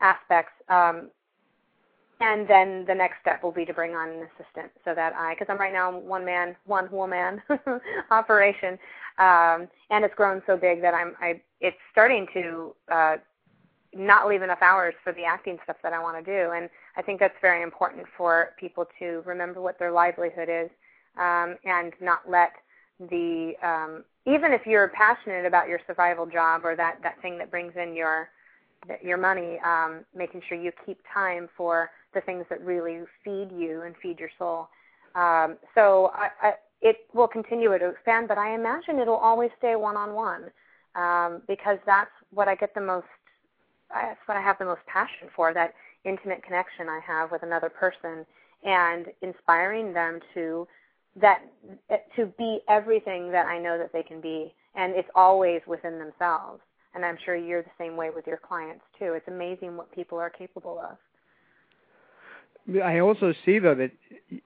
aspects. 0.03 0.53
Um, 0.69 1.09
and 2.21 2.47
then 2.47 2.85
the 2.87 2.95
next 2.95 3.17
step 3.23 3.43
will 3.43 3.51
be 3.51 3.65
to 3.65 3.73
bring 3.73 3.95
on 3.95 4.11
an 4.11 4.29
assistant 4.29 4.71
so 4.85 4.95
that 4.95 5.15
I, 5.15 5.35
because 5.35 5.47
I'm 5.49 5.59
right 5.59 5.73
now 5.73 5.99
one 5.99 6.25
man, 6.25 6.55
one 6.67 6.91
woman 6.93 7.41
operation, 8.11 8.79
um, 9.19 9.69
and 9.91 10.05
it's 10.05 10.15
grown 10.15 10.43
so 10.47 10.57
big 10.57 10.81
that 10.83 10.95
I'm, 10.95 11.15
I, 11.21 11.41
it's 11.61 11.77
starting 11.91 12.27
to 12.35 12.75
uh, 12.91 13.17
not 13.95 14.29
leave 14.29 14.43
enough 14.43 14.63
hours 14.63 14.95
for 15.05 15.13
the 15.13 15.25
acting 15.25 15.59
stuff 15.65 15.77
that 15.83 15.93
I 15.93 16.03
want 16.03 16.25
to 16.25 16.25
do. 16.25 16.53
And 16.53 16.71
I 16.97 17.03
think 17.03 17.21
that's 17.21 17.37
very 17.43 17.63
important 17.63 18.07
for 18.17 18.51
people 18.59 18.87
to 18.99 19.23
remember 19.27 19.61
what 19.61 19.79
their 19.79 19.93
livelihood 19.93 20.49
is 20.49 20.71
um, 21.19 21.57
and 21.65 21.93
not 22.01 22.21
let 22.29 22.53
the 23.11 23.55
um, 23.63 24.05
even 24.27 24.53
if 24.53 24.67
you're 24.67 24.89
passionate 24.89 25.45
about 25.45 25.69
your 25.69 25.81
survival 25.87 26.27
job 26.27 26.65
or 26.65 26.77
that 26.77 26.99
that 27.03 27.21
thing 27.21 27.39
that 27.39 27.51
brings 27.51 27.73
in 27.77 27.95
your 27.95 28.29
your 29.03 29.17
money, 29.17 29.59
um, 29.65 30.05
making 30.15 30.43
sure 30.49 30.59
you 30.59 30.73
keep 30.85 30.99
time 31.13 31.49
for 31.57 31.91
the 32.15 32.21
things 32.23 32.45
that 32.51 32.61
really 32.65 33.01
feed 33.25 33.49
you 33.53 33.83
and 33.83 33.95
feed 34.03 34.19
your 34.19 34.31
soul. 34.39 34.69
Um, 35.15 35.57
so 35.75 36.11
I, 36.15 36.29
I, 36.43 36.53
it 36.83 37.07
will 37.15 37.29
continue 37.29 37.71
to 37.79 37.89
expand, 37.89 38.29
but 38.29 38.39
I 38.39 38.55
imagine 38.55 38.99
it'll 38.99 39.15
always 39.15 39.51
stay 39.57 39.77
one-on-one 39.77 40.51
um, 40.97 41.43
because 41.47 41.79
that's 41.87 42.11
what 42.35 42.49
I 42.49 42.55
get 42.57 42.75
the 42.75 42.81
most. 42.81 43.07
That's 43.91 44.19
what 44.27 44.37
I 44.37 44.43
have 44.43 44.59
the 44.59 44.65
most 44.65 44.81
passion 44.87 45.29
for. 45.35 45.55
That 45.55 45.75
intimate 46.05 46.43
connection 46.43 46.89
I 46.89 47.01
have 47.07 47.31
with 47.31 47.43
another 47.45 47.69
person 47.69 48.27
and 48.65 49.07
inspiring 49.23 49.93
them 49.93 50.21
to 50.35 50.67
that 51.21 51.43
to 52.17 52.27
be 52.39 52.61
everything 52.69 53.31
that 53.31 53.47
I 53.47 53.59
know 53.59 53.79
that 53.79 53.93
they 53.93 54.03
can 54.03 54.21
be, 54.21 54.55
and 54.75 54.95
it's 54.95 55.09
always 55.15 55.61
within 55.67 55.99
themselves. 55.99 56.61
And 56.95 57.05
I'm 57.05 57.19
sure 57.25 57.37
you're 57.37 57.63
the 57.63 57.71
same 57.79 57.97
way 57.97 58.11
with 58.15 58.27
your 58.27 58.39
clients 58.39 58.85
too. 58.99 59.13
It's 59.15 59.29
amazing 59.29 59.77
what 59.77 59.93
people 59.93 60.19
are 60.19 60.31
capable 60.31 60.79
of. 60.79 60.97
I 62.83 63.01
also 63.01 63.33
see 63.45 63.59
though 63.59 63.75
that 63.75 63.93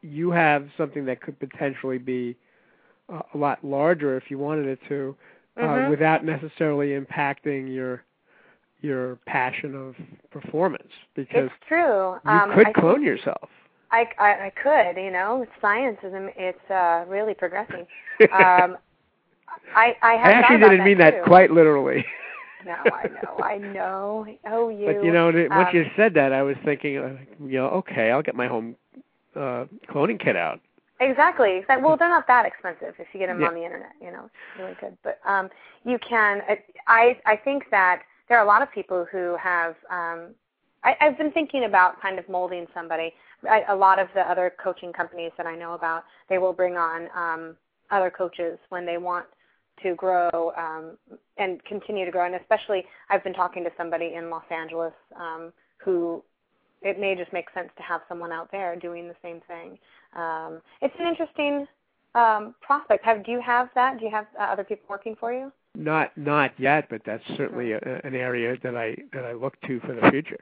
you 0.01 0.31
have 0.31 0.69
something 0.77 1.05
that 1.07 1.21
could 1.21 1.39
potentially 1.39 1.99
be 1.99 2.37
uh, 3.13 3.23
a 3.35 3.39
lot 3.39 3.63
larger 3.65 4.17
if 4.17 4.31
you 4.31 4.39
wanted 4.39 4.67
it 4.67 4.79
to, 4.89 5.17
uh, 5.57 5.61
Mhm. 5.61 5.89
without 5.91 6.25
necessarily 6.25 6.99
impacting 6.99 7.73
your 7.73 8.03
your 8.83 9.17
passion 9.27 9.75
of 9.75 9.97
performance. 10.31 10.93
Because 11.15 11.51
It's 11.51 11.67
true. 11.67 12.13
you 12.13 12.21
um, 12.25 12.51
could 12.53 12.69
I 12.69 12.73
clone 12.73 12.97
think 12.97 13.07
yourself. 13.07 13.51
I, 13.91 14.09
I, 14.19 14.47
I 14.47 14.51
could. 14.51 14.97
You 15.01 15.11
know, 15.11 15.47
science 15.61 15.99
is 16.03 16.13
it's 16.37 16.71
uh, 16.71 17.05
really 17.09 17.35
progressing. 17.35 17.87
Um, 18.33 18.79
I 19.75 19.97
I 20.03 20.15
have 20.15 20.27
I 20.27 20.33
actually 20.33 20.59
didn't 20.59 20.85
mean 20.85 20.99
that 20.99 21.23
quite 21.25 21.51
literally. 21.51 22.05
No, 22.67 22.75
I 22.75 23.09
know, 23.09 23.45
I 23.45 23.59
know. 23.59 24.27
Oh, 24.47 24.69
you. 24.69 24.87
But 24.87 25.05
you 25.05 25.13
know, 25.13 25.27
once 25.27 25.69
um, 25.71 25.77
you 25.77 25.87
said 25.97 26.15
that, 26.15 26.33
I 26.33 26.43
was 26.43 26.57
thinking, 26.65 26.99
uh, 26.99 27.17
you 27.41 27.59
know, 27.59 27.69
okay, 27.69 28.11
I'll 28.11 28.23
get 28.23 28.35
my 28.35 28.49
home 28.49 28.77
uh 29.37 29.67
cloning 29.89 30.19
kit 30.19 30.37
out. 30.37 30.61
Exactly. 30.99 31.59
Exactly. 31.59 31.85
Well, 31.85 31.97
they're 31.97 32.09
not 32.09 32.27
that 32.27 32.47
expensive 32.47 32.95
if 32.99 33.07
you 33.13 33.21
get 33.21 33.27
them 33.27 33.41
Yeah. 33.41 33.49
on 33.49 33.55
the 33.55 33.63
internet. 33.65 33.93
You 34.01 34.11
know, 34.11 34.25
it's 34.25 34.61
really 34.61 34.75
good. 34.81 34.97
But 35.05 35.21
um, 35.25 35.51
you 35.85 35.99
can. 35.99 36.43
I 36.87 37.19
I 37.25 37.37
think 37.37 37.65
that 37.71 38.03
there 38.29 38.39
are 38.39 38.45
a 38.45 38.49
lot 38.49 38.63
of 38.63 38.71
people 38.73 39.07
who 39.11 39.37
have. 39.37 39.77
Um, 39.91 40.35
I, 40.83 40.97
I've 41.01 41.19
been 41.19 41.33
thinking 41.33 41.65
about 41.65 42.01
kind 42.01 42.19
of 42.19 42.29
molding 42.29 42.67
somebody. 42.75 43.13
I, 43.49 43.65
a 43.69 43.77
lot 43.77 43.99
of 43.99 44.09
the 44.15 44.23
other 44.23 44.53
coaching 44.63 44.93
companies 44.93 45.33
that 45.37 45.47
I 45.47 45.55
know 45.55 45.75
about, 45.75 46.05
they 46.29 46.39
will 46.39 46.53
bring 46.53 46.77
on 46.77 47.09
um, 47.15 47.57
other 47.91 48.11
coaches 48.11 48.59
when 48.71 48.87
they 48.87 48.97
want 48.97 49.27
to 49.83 49.95
grow 49.95 50.53
um, 50.57 50.97
and 51.39 51.63
continue 51.65 52.05
to 52.05 52.11
grow. 52.11 52.27
And 52.27 52.35
especially, 52.35 52.85
I've 53.11 53.25
been 53.25 53.35
talking 53.35 53.65
to 53.65 53.71
somebody 53.77 54.15
in 54.15 54.31
Los 54.31 54.45
Angeles 54.51 54.93
um, 55.19 55.53
who 55.79 56.23
it 56.83 57.01
may 57.01 57.15
just 57.15 57.33
make 57.33 57.47
sense 57.55 57.71
to 57.77 57.83
have 57.83 58.03
someone 58.09 58.33
out 58.33 58.51
there 58.53 58.77
doing 58.77 59.09
the 59.09 59.17
same 59.23 59.41
thing. 59.49 59.79
Um, 60.15 60.61
it's 60.81 60.95
an 60.99 61.07
interesting 61.07 61.67
um, 62.15 62.55
prospect. 62.61 63.05
Have 63.05 63.25
do 63.25 63.33
you 63.33 63.41
have 63.41 63.69
that? 63.75 63.99
Do 63.99 64.05
you 64.05 64.11
have 64.11 64.27
uh, 64.39 64.45
other 64.45 64.65
people 64.65 64.85
working 64.89 65.17
for 65.19 65.33
you? 65.33 65.53
Not 65.75 66.17
not 66.17 66.53
yet, 66.59 66.89
but 66.89 67.03
that's 67.05 67.25
certainly 67.37 67.73
a, 67.73 68.01
an 68.05 68.15
area 68.15 68.57
that 68.63 68.77
I 68.77 68.97
that 69.13 69.25
I 69.25 69.33
look 69.33 69.61
to 69.63 69.81
for 69.81 69.95
the 69.95 70.11
future. 70.11 70.41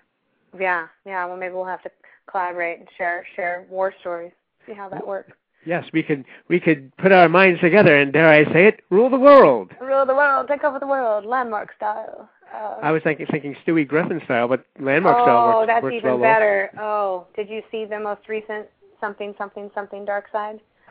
Yeah, 0.59 0.87
yeah. 1.05 1.25
Well, 1.27 1.37
maybe 1.37 1.55
we'll 1.55 1.65
have 1.65 1.83
to 1.83 1.91
collaborate 2.31 2.79
and 2.79 2.89
share 2.97 3.27
share 3.35 3.67
war 3.69 3.93
stories. 4.01 4.33
See 4.67 4.75
how 4.75 4.89
that 4.89 5.07
works. 5.07 5.33
Yes, 5.67 5.85
we 5.93 6.03
could 6.03 6.25
we 6.49 6.61
could 6.61 6.95
put 6.97 7.13
our 7.13 7.29
minds 7.29 7.61
together 7.61 7.97
and 7.97 8.13
dare 8.13 8.29
I 8.29 8.45
say 8.53 8.67
it, 8.67 8.81
rule 8.91 9.09
the 9.11 9.19
world. 9.19 9.73
Rule 9.81 10.05
the 10.07 10.15
world, 10.15 10.47
take 10.49 10.65
over 10.65 10.79
the 10.79 10.87
world, 10.87 11.25
landmark 11.25 11.75
style. 11.77 12.29
Uh, 12.55 12.77
I 12.83 12.93
was 12.93 13.03
thinking 13.03 13.27
thinking 13.31 13.57
Stewie 13.67 13.87
Griffin 13.89 14.21
style, 14.25 14.47
but 14.47 14.65
landmark 14.79 15.17
oh, 15.19 15.25
style 15.25 15.47
works, 15.47 15.57
Oh, 15.63 15.67
that's 15.67 15.83
works 15.83 15.95
even 15.97 16.11
well. 16.21 16.35
better. 16.35 16.71
Oh, 16.79 17.27
did 17.35 17.49
you 17.49 17.63
see 17.71 17.85
the 17.85 17.99
most 17.99 18.29
recent 18.29 18.67
something 19.01 19.35
something 19.39 19.71
something 19.75 20.05
dark 20.05 20.27
side? 20.31 20.61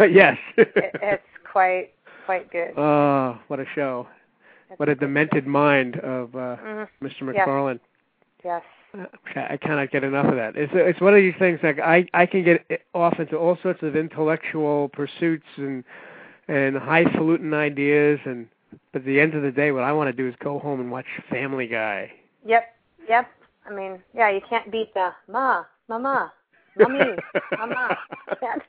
yes. 0.00 0.36
It, 0.56 0.72
it's 1.02 1.22
quite 1.50 1.90
quite 2.26 2.50
good. 2.52 2.72
oh, 2.76 3.38
what 3.48 3.58
a 3.58 3.64
show! 3.74 4.06
It's 4.70 4.78
What 4.78 4.88
a 4.88 4.94
demented 4.94 5.46
mind 5.46 5.96
of 6.00 6.34
uh, 6.36 6.56
Mhm. 6.62 6.88
Mr. 7.02 7.34
Yes. 7.34 7.48
McFarlane. 7.48 7.80
Yes. 8.44 8.62
I 9.36 9.56
cannot 9.56 9.90
get 9.90 10.04
enough 10.04 10.26
of 10.26 10.34
that. 10.36 10.56
It's 10.56 10.72
it's 10.74 11.00
one 11.00 11.14
of 11.14 11.20
these 11.20 11.34
things 11.38 11.60
like 11.62 11.78
I 11.78 12.06
I 12.12 12.26
can 12.26 12.44
get 12.44 12.64
off 12.94 13.18
into 13.18 13.36
all 13.36 13.56
sorts 13.62 13.82
of 13.82 13.94
intellectual 13.96 14.88
pursuits 14.88 15.46
and 15.56 15.84
and 16.48 16.76
highfalutin 16.76 17.54
ideas 17.54 18.18
and 18.24 18.48
but 18.92 19.00
at 19.02 19.06
the 19.06 19.20
end 19.20 19.34
of 19.34 19.42
the 19.42 19.52
day 19.52 19.70
what 19.72 19.84
I 19.84 19.92
want 19.92 20.08
to 20.08 20.12
do 20.12 20.28
is 20.28 20.34
go 20.42 20.58
home 20.58 20.80
and 20.80 20.90
watch 20.90 21.06
Family 21.30 21.66
Guy. 21.66 22.10
Yep. 22.46 22.64
Yep. 23.08 23.26
I 23.68 23.74
mean, 23.74 24.00
yeah, 24.14 24.30
you 24.30 24.40
can't 24.48 24.70
beat 24.72 24.92
the 24.94 25.10
ma, 25.28 25.64
mama, 25.88 26.32
mommy, 26.78 27.14
mama. 27.58 27.96
Can't. 28.40 28.62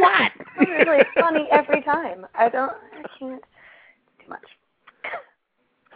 What? 0.00 0.32
Really 0.68 1.04
funny 1.18 1.46
every 1.52 1.82
time. 1.82 2.26
I 2.34 2.48
don't. 2.48 2.72
I 2.72 3.02
can't. 3.18 3.42
Too 4.20 4.28
much. 4.28 4.44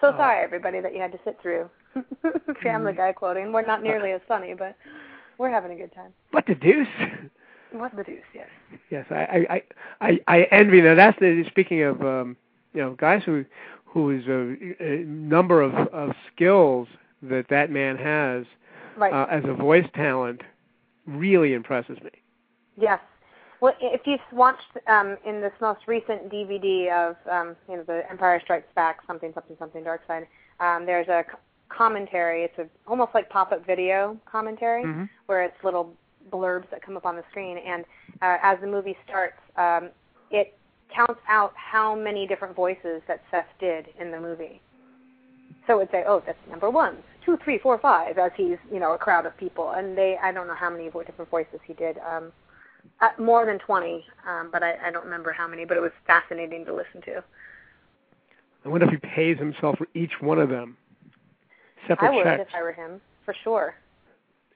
So 0.01 0.09
Oh. 0.09 0.17
sorry, 0.17 0.43
everybody, 0.45 0.81
that 0.81 0.95
you 0.95 1.01
had 1.01 1.13
to 1.13 1.19
sit 1.25 1.39
through 1.43 1.69
Family 2.63 2.93
Guy 2.93 3.13
quoting. 3.13 3.53
We're 3.53 3.67
not 3.67 3.83
nearly 3.83 4.13
as 4.13 4.21
funny, 4.27 4.55
but 4.55 4.77
we're 5.39 5.51
having 5.51 5.73
a 5.73 5.77
good 5.77 5.93
time. 5.95 6.13
What 6.31 6.47
the 6.47 6.55
deuce? 6.55 6.87
What 7.73 7.97
the 7.97 8.05
deuce? 8.05 8.21
Yes. 8.35 8.49
Yes, 8.91 9.07
I 9.11 9.47
I 9.49 9.63
I 10.01 10.21
I 10.29 10.43
envy 10.51 10.81
that. 10.83 10.95
That's 10.95 11.19
the 11.19 11.45
speaking 11.49 11.83
of 11.83 12.03
um 12.03 12.37
you 12.75 12.81
know 12.81 12.95
guys 12.95 13.23
who 13.25 13.45
whose 13.87 14.27
a, 14.27 14.75
a 14.85 15.05
number 15.05 15.63
of 15.63 15.75
of 15.75 16.11
skills 16.35 16.89
that 17.23 17.47
that 17.49 17.71
man 17.71 17.97
has 17.97 18.45
Right. 18.97 19.13
uh, 19.13 19.27
as 19.31 19.43
a 19.47 19.55
voice 19.55 19.87
talent 19.95 20.43
really 21.07 21.55
impresses 21.55 21.99
me. 22.03 22.11
Yes. 22.77 23.01
Well, 23.61 23.75
if 23.81 24.03
you've 24.07 24.21
watched 24.33 24.77
um, 24.89 25.17
in 25.25 25.41
this 25.41 25.53
most 25.61 25.81
recent 25.87 26.31
DVD 26.31 26.91
of 26.93 27.17
um, 27.31 27.57
you 27.69 27.77
know 27.77 27.85
the 27.85 28.03
Empire 28.11 28.41
Strikes 28.43 28.67
Back, 28.75 28.99
something 29.07 29.33
something 29.35 29.57
something 29.59 29.85
Dark 29.85 30.03
Side, 30.07 30.27
um, 30.59 30.85
there's 30.85 31.09
a 31.09 31.25
commentary. 31.77 32.45
It's 32.45 32.59
a 32.59 32.67
almost 32.87 33.15
like 33.15 33.29
pop-up 33.31 33.67
video 33.67 34.19
commentary 34.27 34.85
Mhm. 34.85 35.09
where 35.27 35.43
it's 35.43 35.57
little 35.65 35.95
blurbs 36.31 36.69
that 36.71 36.83
come 36.83 36.97
up 36.97 37.07
on 37.07 37.17
the 37.17 37.25
screen, 37.31 37.59
and 37.59 37.85
uh, 38.21 38.39
as 38.43 38.61
the 38.61 38.67
movie 38.67 38.97
starts, 39.05 39.39
um, 39.57 39.91
it 40.31 40.57
counts 40.89 41.21
out 41.29 41.53
how 41.57 41.95
many 41.95 42.27
different 42.27 42.55
voices 42.55 43.03
that 43.09 43.21
Seth 43.31 43.49
did 43.59 43.89
in 43.99 44.11
the 44.11 44.21
movie. 44.21 44.61
So 45.67 45.75
it 45.75 45.77
would 45.77 45.91
say, 45.91 46.05
oh, 46.07 46.23
that's 46.25 46.39
number 46.49 46.71
one, 46.71 47.03
two, 47.25 47.37
three, 47.39 47.59
four, 47.59 47.79
five, 47.79 48.19
as 48.19 48.33
he's, 48.37 48.59
you 48.71 48.81
know, 48.81 48.93
a 48.93 48.99
crowd 48.99 49.27
of 49.27 49.37
people. 49.37 49.71
And 49.71 49.97
they, 49.97 50.19
I 50.19 50.33
don't 50.33 50.47
know 50.47 50.55
how 50.55 50.71
many 50.71 50.85
different 50.85 51.31
voices 51.31 51.61
he 51.65 51.73
did. 51.75 51.99
Um, 51.99 52.33
uh, 53.01 53.11
more 53.19 53.47
than 53.47 53.59
20, 53.61 54.05
um, 54.27 54.51
but 54.51 54.63
I, 54.63 54.77
I 54.87 54.91
don't 54.91 55.05
remember 55.05 55.33
how 55.33 55.47
many, 55.47 55.65
but 55.65 55.77
it 55.77 55.81
was 55.81 55.93
fascinating 56.07 56.65
to 56.67 56.75
listen 56.75 57.01
to. 57.03 57.23
I 58.65 58.69
wonder 58.69 58.87
if 58.87 58.93
he 58.93 58.97
pays 58.99 59.39
himself 59.39 59.79
for 59.79 59.87
each 59.95 60.21
one 60.21 60.39
of 60.39 60.49
them. 60.49 60.77
Separate 61.89 62.09
I 62.09 62.15
would 62.17 62.25
checks. 62.25 62.49
if 62.49 62.55
I 62.55 62.63
were 62.63 62.73
him, 62.73 63.01
for 63.25 63.35
sure. 63.45 63.75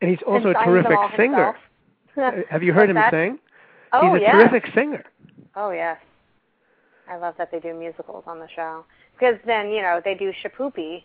and 0.00 0.10
he's 0.10 0.20
also 0.26 0.48
And 0.48 0.56
a 0.56 0.64
terrific 0.64 0.98
singer. 1.16 1.54
Have 2.50 2.62
you 2.62 2.72
heard 2.72 2.90
him 2.90 2.98
sing? 3.10 3.38
Oh, 3.92 4.12
he's 4.14 4.20
a 4.20 4.22
yeah. 4.22 4.32
terrific 4.32 4.72
singer. 4.74 5.04
Oh, 5.54 5.70
yes. 5.70 5.98
I 7.08 7.16
love 7.16 7.34
that 7.38 7.50
they 7.50 7.60
do 7.60 7.72
musicals 7.74 8.24
on 8.26 8.38
the 8.38 8.48
show. 8.54 8.84
Because 9.18 9.36
then, 9.46 9.70
you 9.70 9.80
know, 9.82 10.00
they 10.04 10.14
do 10.14 10.32
Shipoopi, 10.44 11.04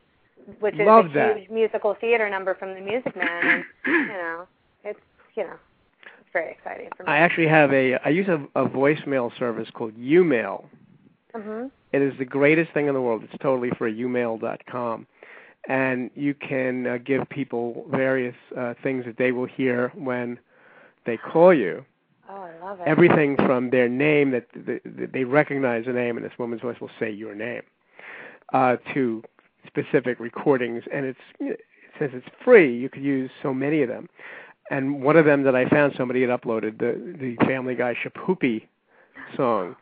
which 0.59 0.73
is 0.75 0.81
Love 0.85 1.07
a 1.07 1.09
that. 1.13 1.37
huge 1.37 1.49
musical 1.49 1.95
theater 2.01 2.29
number 2.29 2.55
from 2.55 2.73
The 2.73 2.81
Music 2.81 3.15
Man. 3.15 3.45
And, 3.45 3.63
you 3.85 4.07
know, 4.07 4.47
it's 4.83 4.99
you 5.35 5.43
know, 5.43 5.53
it's 6.19 6.29
very 6.33 6.51
exciting 6.51 6.89
for 6.97 7.03
me. 7.03 7.09
I 7.09 7.17
actually 7.17 7.47
have 7.47 7.71
a 7.71 7.95
I 8.03 8.09
use 8.09 8.27
a, 8.27 8.43
a 8.59 8.67
voicemail 8.67 9.31
service 9.37 9.69
called 9.73 9.93
YouMail. 9.95 10.65
hmm 11.35 11.65
It 11.93 12.01
is 12.01 12.13
the 12.17 12.25
greatest 12.25 12.71
thing 12.73 12.87
in 12.87 12.93
the 12.93 13.01
world. 13.01 13.23
It's 13.23 13.41
totally 13.41 13.69
free. 13.77 13.93
YouMail.com, 13.97 15.07
and 15.67 16.09
you 16.15 16.33
can 16.33 16.87
uh, 16.87 16.97
give 17.03 17.27
people 17.29 17.85
various 17.89 18.35
uh, 18.57 18.73
things 18.81 19.05
that 19.05 19.17
they 19.17 19.31
will 19.31 19.45
hear 19.45 19.91
when 19.95 20.39
they 21.05 21.17
call 21.17 21.53
you. 21.53 21.85
Oh, 22.29 22.41
I 22.43 22.57
love 22.63 22.79
it. 22.79 22.87
Everything 22.87 23.35
from 23.35 23.69
their 23.69 23.89
name 23.89 24.31
that 24.31 24.47
they 25.13 25.23
recognize 25.23 25.85
the 25.85 25.93
name, 25.93 26.17
and 26.17 26.25
this 26.25 26.33
woman's 26.39 26.61
voice 26.61 26.79
will 26.79 26.89
say 26.99 27.11
your 27.11 27.35
name, 27.35 27.63
uh, 28.53 28.77
to 28.93 29.23
specific 29.67 30.19
recordings. 30.19 30.83
And 30.93 31.05
it's 31.05 31.19
since 31.99 32.11
it's 32.15 32.27
free, 32.43 32.75
you 32.75 32.89
could 32.89 33.03
use 33.03 33.29
so 33.43 33.53
many 33.53 33.81
of 33.81 33.89
them. 33.89 34.09
And 34.71 35.03
one 35.03 35.17
of 35.17 35.25
them 35.25 35.43
that 35.43 35.55
I 35.55 35.67
found, 35.67 35.93
somebody 35.97 36.21
had 36.21 36.29
uploaded 36.29 36.79
the 36.79 37.17
the 37.19 37.35
Family 37.45 37.75
Guy 37.75 37.95
Shipoopi 38.03 38.67
song. 39.35 39.75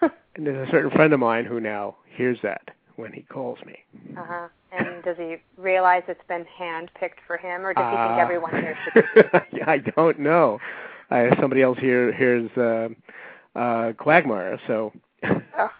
And 0.36 0.46
there's 0.46 0.68
a 0.68 0.70
certain 0.70 0.92
friend 0.92 1.12
of 1.12 1.18
mine 1.18 1.44
who 1.44 1.58
now 1.58 1.96
hears 2.06 2.38
that 2.44 2.70
when 2.96 3.12
he 3.12 3.22
calls 3.22 3.58
me. 3.66 3.78
Uh-huh. 4.16 4.48
And 4.72 5.02
does 5.02 5.16
he 5.16 5.36
realize 5.56 6.02
it's 6.08 6.24
been 6.28 6.44
hand-picked 6.44 7.20
for 7.26 7.36
him, 7.36 7.64
or 7.66 7.74
does 7.74 7.84
he 7.84 7.96
think 7.96 8.12
Uh, 8.12 8.16
everyone 8.18 8.50
here 8.52 8.76
should? 8.84 9.62
I 9.68 9.78
don't 9.78 10.18
know. 10.18 10.58
Uh, 11.10 11.34
somebody 11.40 11.62
else 11.62 11.78
here 11.78 12.12
hears 12.12 12.50
uh, 12.56 12.88
uh, 13.58 13.92
Quagmire, 13.94 14.60
so 14.66 14.92
Oh, 15.24 15.70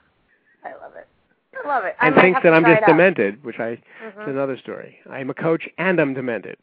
I 0.65 0.73
love 0.83 0.97
it. 0.97 1.07
I 1.65 1.69
love 1.69 1.85
it. 1.85 1.95
I 2.01 2.07
and 2.09 2.17
thinks 2.17 2.41
that 2.43 2.53
I'm 2.53 2.65
just 2.65 2.85
demented, 2.87 3.43
which 3.45 3.59
I 3.61 3.77
Mhm. 4.03 4.23
is 4.23 4.29
another 4.29 4.57
story. 4.57 4.99
I'm 5.09 5.31
a 5.31 5.35
coach 5.35 5.69
and 5.79 6.01
I'm 6.01 6.15
demented. 6.15 6.59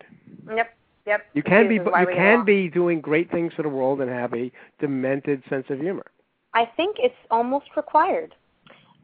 Yep. 0.53 0.73
Yep. 1.05 1.25
You 1.33 1.43
can 1.43 1.63
This 1.69 1.69
be 1.69 1.75
you 1.75 2.07
can 2.13 2.43
be 2.43 2.69
doing 2.69 2.99
great 2.99 3.31
things 3.31 3.53
for 3.53 3.63
the 3.63 3.69
world 3.69 4.01
and 4.01 4.09
have 4.11 4.33
a 4.33 4.51
demented 4.79 5.43
sense 5.49 5.69
of 5.69 5.79
humor. 5.79 6.05
I 6.53 6.65
think 6.65 6.97
it's 6.99 7.15
almost 7.31 7.67
required, 7.77 8.35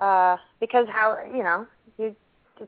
uh, 0.03 0.37
because 0.59 0.87
how 0.89 1.17
you 1.37 1.43
know 1.43 1.65
you 1.97 2.15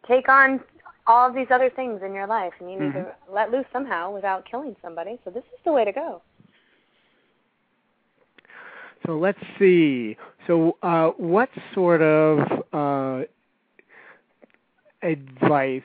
take 0.07 0.29
on 0.29 0.59
all 1.07 1.29
of 1.29 1.35
these 1.35 1.47
other 1.51 1.69
things 1.69 2.01
in 2.03 2.13
your 2.13 2.27
life, 2.27 2.53
and 2.59 2.71
you 2.71 2.77
need 2.79 2.93
Mhm. 2.93 3.05
to 3.05 3.15
let 3.31 3.51
loose 3.51 3.65
somehow 3.71 4.11
without 4.11 4.45
killing 4.45 4.75
somebody. 4.81 5.19
So 5.23 5.29
this 5.29 5.43
is 5.53 5.59
the 5.63 5.71
way 5.71 5.85
to 5.85 5.91
go. 5.91 6.21
So 9.05 9.17
let's 9.19 9.39
see. 9.59 10.17
So 10.47 10.77
uh, 10.81 11.09
what 11.17 11.49
sort 11.73 12.01
of 12.01 12.39
uh, 12.73 13.23
advice? 15.03 15.83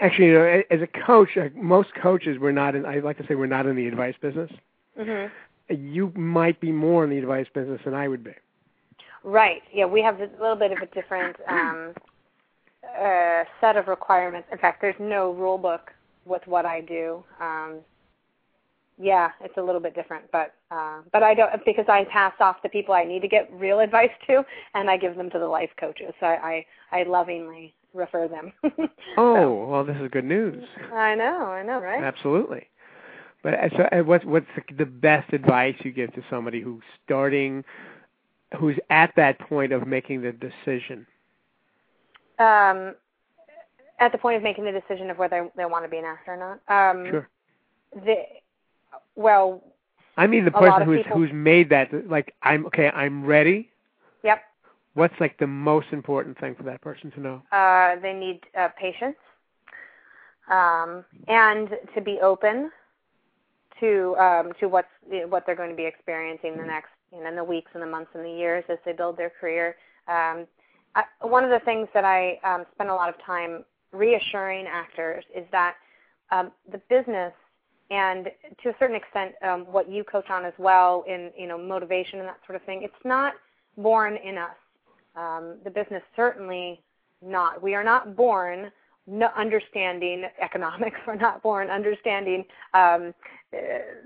Actually, 0.00 0.26
you 0.26 0.34
know, 0.34 0.62
as 0.70 0.80
a 0.82 0.86
coach, 0.86 1.30
most 1.56 1.94
coaches 1.94 2.38
we're 2.38 2.52
not 2.52 2.74
in. 2.74 2.84
I 2.86 2.98
like 2.98 3.16
to 3.18 3.26
say 3.26 3.34
we're 3.34 3.46
not 3.46 3.66
in 3.66 3.76
the 3.76 3.86
advice 3.88 4.14
business. 4.20 4.50
hmm 4.96 5.26
You 5.70 6.12
might 6.14 6.60
be 6.60 6.70
more 6.70 7.04
in 7.04 7.10
the 7.10 7.18
advice 7.18 7.48
business 7.54 7.80
than 7.84 7.94
I 7.94 8.06
would 8.08 8.22
be. 8.22 8.34
Right. 9.24 9.62
Yeah, 9.72 9.86
we 9.86 10.02
have 10.02 10.20
a 10.20 10.28
little 10.40 10.56
bit 10.56 10.70
of 10.70 10.78
a 10.78 10.86
different 10.94 11.36
um, 11.48 11.94
uh, 13.00 13.44
set 13.60 13.76
of 13.76 13.88
requirements. 13.88 14.48
In 14.52 14.58
fact, 14.58 14.80
there's 14.80 14.94
no 15.00 15.32
rule 15.32 15.58
book 15.58 15.90
with 16.26 16.42
what 16.46 16.66
I 16.66 16.82
do. 16.82 17.24
Um, 17.40 17.78
yeah, 18.96 19.30
it's 19.40 19.56
a 19.56 19.62
little 19.62 19.80
bit 19.80 19.94
different, 19.94 20.24
but 20.30 20.54
uh, 20.70 21.00
but 21.12 21.22
I 21.24 21.34
don't 21.34 21.50
because 21.64 21.86
I 21.88 22.04
pass 22.12 22.32
off 22.38 22.62
the 22.62 22.68
people 22.68 22.94
I 22.94 23.02
need 23.02 23.22
to 23.22 23.28
get 23.28 23.50
real 23.52 23.80
advice 23.80 24.12
to, 24.28 24.44
and 24.74 24.88
I 24.88 24.96
give 24.96 25.16
them 25.16 25.30
to 25.30 25.38
the 25.40 25.46
life 25.48 25.70
coaches. 25.80 26.12
So 26.20 26.26
I 26.26 26.64
I, 26.92 27.00
I 27.00 27.02
lovingly 27.02 27.74
refer 27.92 28.28
them. 28.28 28.52
Oh, 29.16 29.66
well, 29.66 29.84
this 29.84 29.96
is 29.98 30.08
good 30.10 30.24
news. 30.24 30.64
I 30.92 31.14
know, 31.14 31.46
I 31.46 31.62
know, 31.62 31.80
right? 31.80 32.02
Absolutely. 32.02 32.66
But 33.44 33.54
uh, 33.54 33.68
so, 33.76 34.02
what's 34.02 34.24
what's 34.24 34.46
the 34.76 34.86
best 34.86 35.32
advice 35.32 35.76
you 35.84 35.92
give 35.92 36.12
to 36.14 36.22
somebody 36.28 36.60
who's 36.60 36.82
starting, 37.04 37.62
who's 38.58 38.78
at 38.90 39.12
that 39.16 39.38
point 39.38 39.72
of 39.72 39.86
making 39.86 40.22
the 40.22 40.32
decision? 40.32 41.06
Um, 42.38 42.94
at 44.00 44.12
the 44.12 44.18
point 44.18 44.36
of 44.36 44.42
making 44.42 44.64
the 44.64 44.72
decision 44.72 45.10
of 45.10 45.18
whether 45.18 45.48
they 45.56 45.64
want 45.64 45.84
to 45.84 45.88
be 45.88 45.98
an 45.98 46.04
actor 46.04 46.34
or 46.34 46.36
not. 46.68 46.90
Um, 46.96 47.06
Sure. 47.10 47.28
The, 48.04 48.24
well, 49.14 49.62
I 50.16 50.26
mean 50.26 50.44
the 50.44 50.50
person 50.50 50.82
who's 50.82 50.98
people- 50.98 51.18
who's 51.18 51.32
made 51.32 51.70
that 51.70 52.08
like 52.08 52.34
I'm 52.42 52.66
okay, 52.66 52.88
I'm 52.90 53.24
ready. 53.24 53.70
yep. 54.22 54.42
What's 54.94 55.14
like 55.20 55.38
the 55.38 55.46
most 55.46 55.88
important 55.92 56.38
thing 56.38 56.54
for 56.54 56.62
that 56.64 56.80
person 56.80 57.10
to 57.12 57.20
know? 57.20 57.42
Uh, 57.50 57.96
they 58.00 58.12
need 58.12 58.40
uh, 58.56 58.68
patience 58.78 59.16
um, 60.48 61.04
and 61.28 61.68
to 61.94 62.00
be 62.00 62.20
open 62.20 62.70
to 63.80 64.16
um, 64.18 64.52
to 64.60 64.68
what's 64.68 64.88
what 65.28 65.44
they're 65.46 65.56
going 65.56 65.70
to 65.70 65.76
be 65.76 65.86
experiencing 65.86 66.56
the 66.56 66.64
next 66.64 66.90
know 67.22 67.28
in 67.28 67.36
the 67.36 67.44
weeks 67.44 67.70
and 67.74 67.82
the 67.82 67.86
months 67.86 68.10
and 68.14 68.24
the 68.24 68.30
years 68.30 68.64
as 68.68 68.78
they 68.84 68.92
build 68.92 69.16
their 69.16 69.30
career. 69.30 69.76
Um, 70.08 70.46
I, 70.94 71.04
one 71.20 71.44
of 71.44 71.50
the 71.50 71.60
things 71.64 71.88
that 71.94 72.04
I 72.04 72.38
um, 72.44 72.64
spend 72.74 72.90
a 72.90 72.94
lot 72.94 73.08
of 73.08 73.14
time 73.24 73.64
reassuring 73.92 74.66
actors 74.66 75.24
is 75.34 75.44
that 75.52 75.74
um, 76.30 76.52
the 76.70 76.78
business 76.88 77.32
and 77.90 78.30
to 78.62 78.70
a 78.70 78.74
certain 78.78 78.96
extent 78.96 79.32
um, 79.42 79.60
what 79.70 79.90
you 79.90 80.04
coach 80.04 80.30
on 80.30 80.44
as 80.44 80.54
well 80.58 81.04
in 81.06 81.30
you 81.38 81.46
know 81.46 81.58
motivation 81.58 82.18
and 82.18 82.28
that 82.28 82.38
sort 82.46 82.56
of 82.56 82.62
thing. 82.64 82.82
It's 82.82 82.94
not 83.04 83.34
born 83.76 84.16
in 84.16 84.38
us. 84.38 84.56
Um, 85.16 85.56
the 85.64 85.70
business 85.70 86.02
certainly 86.16 86.82
not. 87.22 87.62
We 87.62 87.74
are 87.74 87.84
not 87.84 88.16
born 88.16 88.70
no 89.06 89.28
understanding 89.36 90.24
economics. 90.40 90.98
We're 91.06 91.16
not 91.16 91.42
born 91.42 91.70
understanding 91.70 92.44
um, 92.72 93.14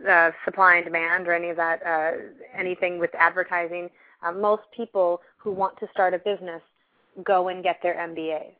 uh, 0.08 0.30
supply 0.44 0.76
and 0.76 0.84
demand 0.84 1.26
or 1.28 1.32
any 1.32 1.50
of 1.50 1.56
that, 1.56 1.84
uh, 1.86 2.12
anything 2.56 2.98
with 2.98 3.10
advertising. 3.14 3.90
Uh, 4.22 4.32
most 4.32 4.62
people 4.76 5.20
who 5.36 5.52
want 5.52 5.78
to 5.78 5.86
start 5.92 6.14
a 6.14 6.18
business 6.18 6.62
go 7.24 7.48
and 7.48 7.62
get 7.62 7.78
their 7.82 7.94
MBAs. 7.94 8.52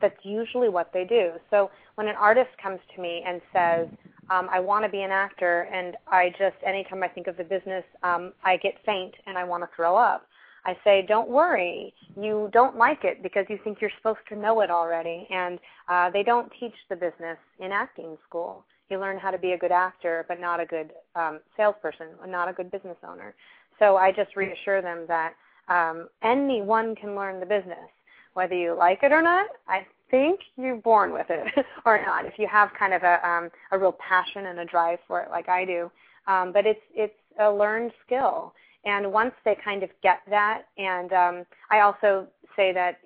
That's 0.00 0.18
usually 0.22 0.68
what 0.68 0.92
they 0.92 1.04
do. 1.04 1.32
So 1.50 1.70
when 1.96 2.06
an 2.06 2.14
artist 2.16 2.50
comes 2.62 2.78
to 2.94 3.02
me 3.02 3.24
and 3.26 3.40
says, 3.52 3.88
um, 4.30 4.48
I 4.52 4.60
want 4.60 4.84
to 4.84 4.90
be 4.90 5.00
an 5.00 5.10
actor, 5.10 5.68
and 5.72 5.96
I 6.06 6.30
just, 6.38 6.56
anytime 6.64 7.02
I 7.02 7.08
think 7.08 7.26
of 7.26 7.36
the 7.36 7.44
business, 7.44 7.84
um, 8.02 8.32
I 8.44 8.58
get 8.58 8.74
faint 8.84 9.14
and 9.26 9.38
I 9.38 9.44
want 9.44 9.62
to 9.62 9.70
throw 9.74 9.96
up. 9.96 10.27
I 10.64 10.76
say, 10.84 11.04
don't 11.06 11.28
worry. 11.28 11.94
You 12.20 12.50
don't 12.52 12.76
like 12.76 13.04
it 13.04 13.22
because 13.22 13.46
you 13.48 13.58
think 13.64 13.80
you're 13.80 13.90
supposed 13.96 14.20
to 14.28 14.36
know 14.36 14.60
it 14.60 14.70
already. 14.70 15.26
And 15.30 15.58
uh, 15.88 16.10
they 16.10 16.22
don't 16.22 16.52
teach 16.58 16.74
the 16.88 16.96
business 16.96 17.38
in 17.60 17.72
acting 17.72 18.16
school. 18.28 18.64
You 18.90 18.98
learn 18.98 19.18
how 19.18 19.30
to 19.30 19.38
be 19.38 19.52
a 19.52 19.58
good 19.58 19.72
actor, 19.72 20.24
but 20.28 20.40
not 20.40 20.60
a 20.60 20.66
good 20.66 20.92
um, 21.14 21.40
salesperson, 21.56 22.08
not 22.26 22.48
a 22.48 22.52
good 22.52 22.70
business 22.70 22.96
owner. 23.06 23.34
So 23.78 23.96
I 23.96 24.12
just 24.12 24.34
reassure 24.36 24.82
them 24.82 25.04
that 25.08 25.34
um, 25.68 26.08
anyone 26.22 26.94
can 26.94 27.14
learn 27.14 27.40
the 27.40 27.46
business, 27.46 27.90
whether 28.34 28.54
you 28.54 28.74
like 28.76 29.02
it 29.02 29.12
or 29.12 29.22
not. 29.22 29.46
I 29.68 29.86
think 30.10 30.40
you're 30.56 30.76
born 30.76 31.12
with 31.12 31.26
it 31.28 31.66
or 31.84 32.02
not. 32.04 32.24
If 32.24 32.38
you 32.38 32.48
have 32.48 32.70
kind 32.78 32.94
of 32.94 33.02
a 33.02 33.26
um, 33.28 33.50
a 33.72 33.78
real 33.78 33.96
passion 34.06 34.46
and 34.46 34.58
a 34.60 34.64
drive 34.64 34.98
for 35.06 35.20
it, 35.20 35.30
like 35.30 35.48
I 35.48 35.64
do, 35.64 35.90
um, 36.26 36.52
but 36.52 36.66
it's 36.66 36.80
it's 36.94 37.14
a 37.40 37.50
learned 37.50 37.92
skill. 38.06 38.54
And 38.84 39.12
once 39.12 39.34
they 39.44 39.56
kind 39.62 39.82
of 39.82 39.90
get 40.02 40.20
that, 40.30 40.62
and 40.76 41.12
um, 41.12 41.46
I 41.70 41.80
also 41.80 42.26
say 42.56 42.72
that 42.72 42.98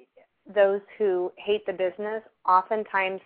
those 0.55 0.81
who 0.99 1.33
hate 1.37 1.65
the 1.67 1.73
business, 1.73 2.23
oftentimes 2.47 3.21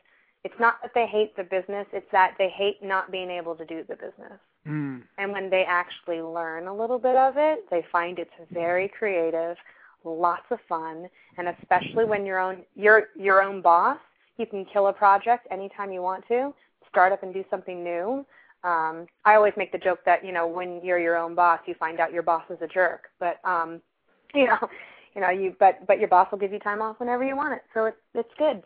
it's 0.44 0.54
not 0.60 0.76
that 0.82 0.92
they 0.94 1.06
hate 1.06 1.36
the 1.36 1.42
business, 1.42 1.86
it's 1.92 2.10
that 2.12 2.34
they 2.38 2.48
hate 2.48 2.82
not 2.82 3.10
being 3.10 3.30
able 3.30 3.56
to 3.56 3.64
do 3.64 3.82
the 3.88 3.96
business. 3.96 4.38
Mm. 4.66 5.02
And 5.18 5.32
when 5.32 5.50
they 5.50 5.64
actually 5.66 6.20
learn 6.20 6.66
a 6.66 6.74
little 6.74 6.98
bit 6.98 7.16
of 7.16 7.34
it, 7.36 7.68
they 7.70 7.84
find 7.90 8.18
it's 8.18 8.30
very 8.52 8.88
creative, 8.88 9.56
lots 10.04 10.44
of 10.50 10.58
fun, 10.68 11.08
and 11.38 11.48
especially 11.48 12.04
when 12.04 12.24
you're 12.24 12.38
own 12.38 12.62
you're 12.74 13.08
your 13.16 13.42
own 13.42 13.60
boss, 13.60 13.98
you 14.38 14.46
can 14.46 14.64
kill 14.64 14.88
a 14.88 14.92
project 14.92 15.46
anytime 15.50 15.92
you 15.92 16.02
want 16.02 16.26
to, 16.28 16.52
start 16.88 17.12
up 17.12 17.22
and 17.22 17.34
do 17.34 17.44
something 17.50 17.82
new. 17.82 18.24
Um, 18.64 19.06
I 19.24 19.34
always 19.34 19.52
make 19.56 19.72
the 19.72 19.78
joke 19.78 20.00
that 20.06 20.24
you 20.24 20.32
know 20.32 20.46
when 20.46 20.80
you're 20.82 20.98
your 20.98 21.16
own 21.16 21.34
boss, 21.34 21.60
you 21.66 21.74
find 21.74 22.00
out 22.00 22.12
your 22.12 22.22
boss 22.22 22.42
is 22.50 22.58
a 22.60 22.66
jerk, 22.66 23.04
but 23.20 23.38
um, 23.44 23.80
you 24.34 24.46
know, 24.46 24.68
you 25.14 25.20
know 25.20 25.30
you 25.30 25.54
but 25.58 25.86
but 25.86 25.98
your 25.98 26.08
boss 26.08 26.28
will 26.30 26.38
give 26.38 26.52
you 26.52 26.58
time 26.58 26.82
off 26.82 26.98
whenever 26.98 27.24
you 27.24 27.36
want 27.36 27.54
it, 27.54 27.62
so 27.74 27.86
it's 27.86 27.96
it's 28.14 28.32
good. 28.38 28.62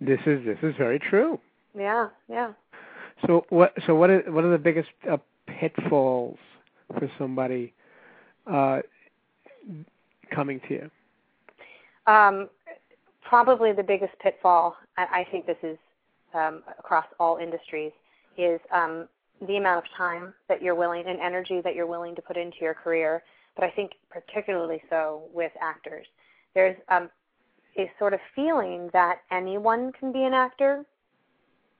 This 0.00 0.20
is 0.26 0.44
this 0.44 0.58
is 0.62 0.74
very 0.76 0.98
true. 0.98 1.40
Yeah, 1.76 2.08
yeah. 2.28 2.52
So 3.26 3.46
what 3.48 3.74
so 3.86 3.94
what 3.94 4.10
are 4.10 4.20
what 4.30 4.44
are 4.44 4.50
the 4.50 4.58
biggest 4.58 4.90
uh, 5.10 5.16
pitfalls 5.46 6.38
for 6.98 7.10
somebody 7.18 7.72
uh, 8.46 8.80
coming 10.30 10.60
to 10.68 10.74
you? 10.74 10.90
Um, 12.06 12.48
probably 13.22 13.72
the 13.72 13.82
biggest 13.82 14.12
pitfall, 14.20 14.76
I, 14.96 15.20
I 15.20 15.26
think 15.30 15.46
this 15.46 15.56
is 15.62 15.78
um, 16.34 16.62
across 16.78 17.06
all 17.18 17.38
industries, 17.38 17.92
is 18.36 18.60
um, 18.72 19.08
the 19.46 19.56
amount 19.56 19.84
of 19.84 19.90
time 19.96 20.34
that 20.48 20.62
you're 20.62 20.74
willing 20.74 21.04
and 21.06 21.20
energy 21.20 21.60
that 21.62 21.74
you're 21.74 21.86
willing 21.86 22.14
to 22.16 22.22
put 22.22 22.36
into 22.36 22.58
your 22.60 22.74
career. 22.74 23.22
But 23.54 23.64
I 23.64 23.70
think 23.70 23.92
particularly 24.10 24.82
so 24.90 25.24
with 25.32 25.52
actors. 25.60 26.06
There's 26.54 26.76
um, 26.88 27.10
a 27.78 27.90
sort 27.98 28.14
of 28.14 28.20
feeling 28.34 28.90
that 28.92 29.20
anyone 29.30 29.92
can 29.92 30.12
be 30.12 30.24
an 30.24 30.32
actor 30.32 30.84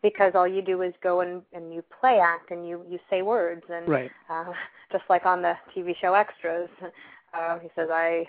because 0.02 0.32
all 0.34 0.46
you 0.46 0.62
do 0.62 0.82
is 0.82 0.92
go 1.02 1.20
and, 1.20 1.42
and 1.52 1.72
you 1.72 1.82
play 2.00 2.20
act 2.22 2.50
and 2.50 2.68
you 2.68 2.82
you 2.88 2.98
say 3.10 3.22
words 3.22 3.62
and 3.70 3.88
right. 3.88 4.10
uh, 4.30 4.52
just 4.92 5.04
like 5.08 5.26
on 5.26 5.42
the 5.42 5.54
TV 5.74 5.94
show 6.00 6.14
Extras, 6.14 6.68
uh, 7.34 7.58
he 7.58 7.68
says 7.74 7.88
I 7.90 8.26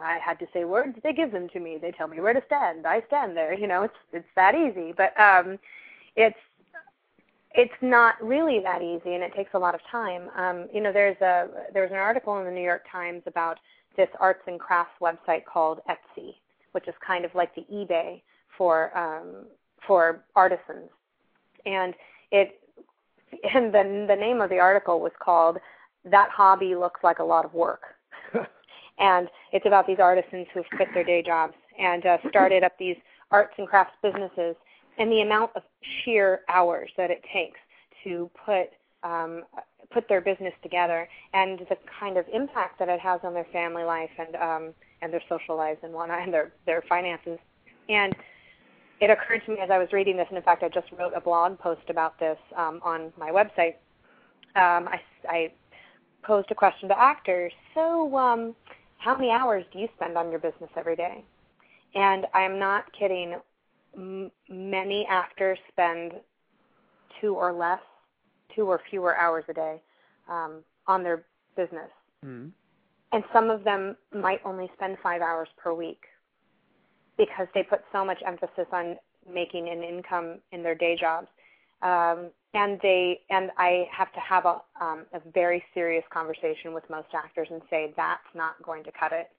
I 0.00 0.18
had 0.18 0.38
to 0.40 0.46
say 0.52 0.64
words. 0.64 0.98
They 1.02 1.12
give 1.12 1.30
them 1.30 1.48
to 1.50 1.60
me. 1.60 1.78
They 1.80 1.92
tell 1.92 2.08
me 2.08 2.20
where 2.20 2.32
to 2.32 2.42
stand. 2.46 2.86
I 2.86 3.02
stand 3.06 3.36
there. 3.36 3.54
You 3.54 3.68
know, 3.68 3.84
it's 3.84 3.94
it's 4.12 4.28
that 4.34 4.54
easy. 4.54 4.92
But 4.96 5.18
um, 5.20 5.58
it's 6.16 6.38
it's 7.54 7.72
not 7.80 8.14
really 8.22 8.60
that 8.60 8.82
easy, 8.82 9.14
and 9.14 9.22
it 9.22 9.32
takes 9.34 9.50
a 9.54 9.58
lot 9.58 9.74
of 9.74 9.80
time. 9.90 10.28
Um, 10.36 10.68
you 10.72 10.82
know, 10.82 10.92
there's 10.92 11.20
a 11.20 11.46
there's 11.72 11.92
an 11.92 11.98
article 11.98 12.38
in 12.38 12.44
the 12.44 12.50
New 12.50 12.62
York 12.62 12.84
Times 12.90 13.22
about 13.26 13.58
this 13.96 14.08
arts 14.18 14.42
and 14.46 14.58
crafts 14.58 14.94
website 15.00 15.44
called 15.44 15.80
Etsy, 15.88 16.34
which 16.72 16.88
is 16.88 16.94
kind 17.06 17.24
of 17.24 17.32
like 17.34 17.54
the 17.54 17.64
eBay 17.72 18.22
for 18.58 18.96
um, 18.98 19.46
for 19.86 20.24
artisans, 20.34 20.90
and 21.64 21.94
it 22.32 22.60
and 23.54 23.72
the 23.72 24.06
the 24.08 24.16
name 24.16 24.40
of 24.40 24.50
the 24.50 24.58
article 24.58 25.00
was 25.00 25.12
called 25.22 25.58
"That 26.04 26.30
Hobby 26.30 26.74
Looks 26.74 27.00
Like 27.04 27.20
a 27.20 27.24
Lot 27.24 27.44
of 27.44 27.54
Work." 27.54 27.82
and 28.98 29.28
it's 29.52 29.66
about 29.66 29.86
these 29.86 30.00
artisans 30.00 30.48
who've 30.52 30.68
quit 30.76 30.88
their 30.92 31.04
day 31.04 31.22
jobs 31.22 31.54
and 31.78 32.04
uh, 32.04 32.18
started 32.28 32.64
up 32.64 32.72
these 32.80 32.96
arts 33.30 33.54
and 33.58 33.68
crafts 33.68 33.94
businesses 34.02 34.56
and 34.98 35.10
the 35.10 35.20
amount 35.20 35.50
of 35.56 35.62
sheer 36.04 36.40
hours 36.48 36.90
that 36.96 37.10
it 37.10 37.22
takes 37.32 37.58
to 38.04 38.30
put 38.44 38.68
um, 39.02 39.42
put 39.92 40.08
their 40.08 40.20
business 40.20 40.54
together 40.62 41.08
and 41.34 41.60
the 41.68 41.76
kind 42.00 42.16
of 42.16 42.24
impact 42.32 42.78
that 42.78 42.88
it 42.88 43.00
has 43.00 43.20
on 43.22 43.34
their 43.34 43.46
family 43.52 43.84
life 43.84 44.10
and 44.18 44.36
um, 44.36 44.74
and 45.02 45.12
their 45.12 45.22
social 45.28 45.56
lives 45.56 45.78
and 45.82 45.92
whatnot 45.92 46.22
and 46.22 46.32
their 46.32 46.52
their 46.66 46.82
finances 46.88 47.38
and 47.88 48.14
it 49.00 49.10
occurred 49.10 49.42
to 49.46 49.52
me 49.52 49.58
as 49.60 49.70
I 49.70 49.78
was 49.78 49.88
reading 49.92 50.16
this, 50.16 50.26
and 50.28 50.38
in 50.38 50.44
fact, 50.44 50.62
I 50.62 50.68
just 50.68 50.86
wrote 50.98 51.12
a 51.14 51.20
blog 51.20 51.58
post 51.58 51.82
about 51.88 52.18
this 52.18 52.38
um, 52.56 52.80
on 52.82 53.12
my 53.18 53.30
website. 53.30 53.74
Um, 54.56 54.88
I, 54.88 55.00
I 55.28 55.52
posed 56.22 56.50
a 56.50 56.54
question 56.54 56.88
to 56.88 56.98
actors. 56.98 57.52
So, 57.74 58.16
um, 58.16 58.54
how 58.98 59.14
many 59.14 59.30
hours 59.30 59.64
do 59.72 59.78
you 59.78 59.88
spend 59.96 60.16
on 60.16 60.30
your 60.30 60.38
business 60.38 60.70
every 60.76 60.96
day? 60.96 61.24
And 61.94 62.26
I'm 62.32 62.58
not 62.58 62.84
kidding. 62.98 63.34
M- 63.96 64.30
many 64.48 65.06
actors 65.08 65.58
spend 65.70 66.12
two 67.20 67.34
or 67.34 67.52
less, 67.52 67.80
two 68.54 68.66
or 68.66 68.80
fewer 68.90 69.16
hours 69.16 69.44
a 69.48 69.54
day 69.54 69.80
um, 70.28 70.62
on 70.86 71.02
their 71.02 71.24
business. 71.56 71.90
Mm-hmm. 72.24 72.48
And 73.12 73.24
some 73.32 73.50
of 73.50 73.62
them 73.62 73.96
might 74.12 74.40
only 74.44 74.70
spend 74.74 74.96
five 75.02 75.22
hours 75.22 75.48
per 75.56 75.72
week 75.72 76.02
because 77.16 77.46
they 77.54 77.62
put 77.62 77.80
so 77.92 78.04
much 78.04 78.18
emphasis 78.26 78.66
on 78.72 78.96
making 79.32 79.68
an 79.68 79.82
income 79.82 80.40
in 80.52 80.62
their 80.62 80.74
day 80.74 80.96
jobs. 81.00 81.28
Um, 81.82 82.30
and 82.54 82.78
they 82.82 83.20
and 83.30 83.50
I 83.58 83.88
have 83.92 84.12
to 84.12 84.20
have 84.20 84.46
a 84.46 84.62
um, 84.80 85.06
a 85.12 85.20
very 85.32 85.62
serious 85.74 86.04
conversation 86.12 86.72
with 86.72 86.88
most 86.88 87.08
actors 87.14 87.48
and 87.50 87.60
say 87.68 87.92
that's 87.96 88.22
not 88.34 88.60
going 88.62 88.84
to 88.84 88.92
cut 88.92 89.12
it, 89.12 89.30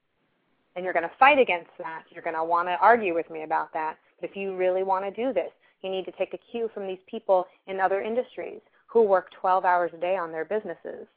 and 0.76 0.84
you're 0.84 0.94
going 0.94 1.04
to 1.04 1.16
fight 1.18 1.40
against 1.40 1.72
that. 1.80 2.04
You're 2.10 2.24
going 2.24 2.36
to 2.36 2.44
want 2.44 2.68
to 2.68 2.78
argue 2.82 3.14
with 3.14 3.30
me 3.30 3.44
about 3.44 3.72
that. 3.74 3.98
But 4.20 4.30
if 4.30 4.36
you 4.36 4.56
really 4.56 4.84
want 4.84 5.06
to 5.06 5.12
do 5.12 5.34
this, 5.34 5.52
you 5.82 5.90
need 5.90 6.06
to 6.06 6.12
take 6.12 6.34
a 6.34 6.40
cue 6.52 6.70
from 6.74 6.88
these 6.88 7.00
people 7.10 7.48
in 7.68 7.80
other 7.80 8.02
industries 8.02 8.60
who 8.88 9.02
work 9.02 9.30
12 9.40 9.66
hours 9.66 9.92
a 9.94 9.98
day 9.98 10.18
on 10.18 10.32
their 10.32 10.46
businesses. 10.46 11.08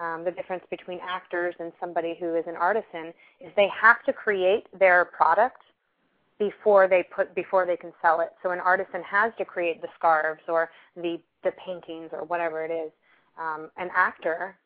Um, 0.00 0.24
the 0.24 0.30
difference 0.30 0.64
between 0.70 0.98
actors 1.06 1.54
and 1.60 1.72
somebody 1.78 2.16
who 2.18 2.34
is 2.34 2.44
an 2.46 2.56
artisan 2.56 3.12
is 3.40 3.52
they 3.56 3.68
have 3.68 4.02
to 4.04 4.12
create 4.12 4.66
their 4.78 5.04
product 5.04 5.62
before 6.38 6.88
they 6.88 7.02
put 7.14 7.34
before 7.34 7.66
they 7.66 7.76
can 7.76 7.92
sell 8.00 8.20
it. 8.20 8.30
So 8.42 8.50
an 8.50 8.60
artisan 8.60 9.02
has 9.02 9.32
to 9.36 9.44
create 9.44 9.82
the 9.82 9.88
scarves 9.98 10.40
or 10.48 10.70
the 10.96 11.20
the 11.44 11.52
paintings 11.64 12.08
or 12.12 12.24
whatever 12.24 12.64
it 12.64 12.70
is. 12.70 12.90
Um, 13.38 13.70
an 13.76 13.90
actor 13.94 14.56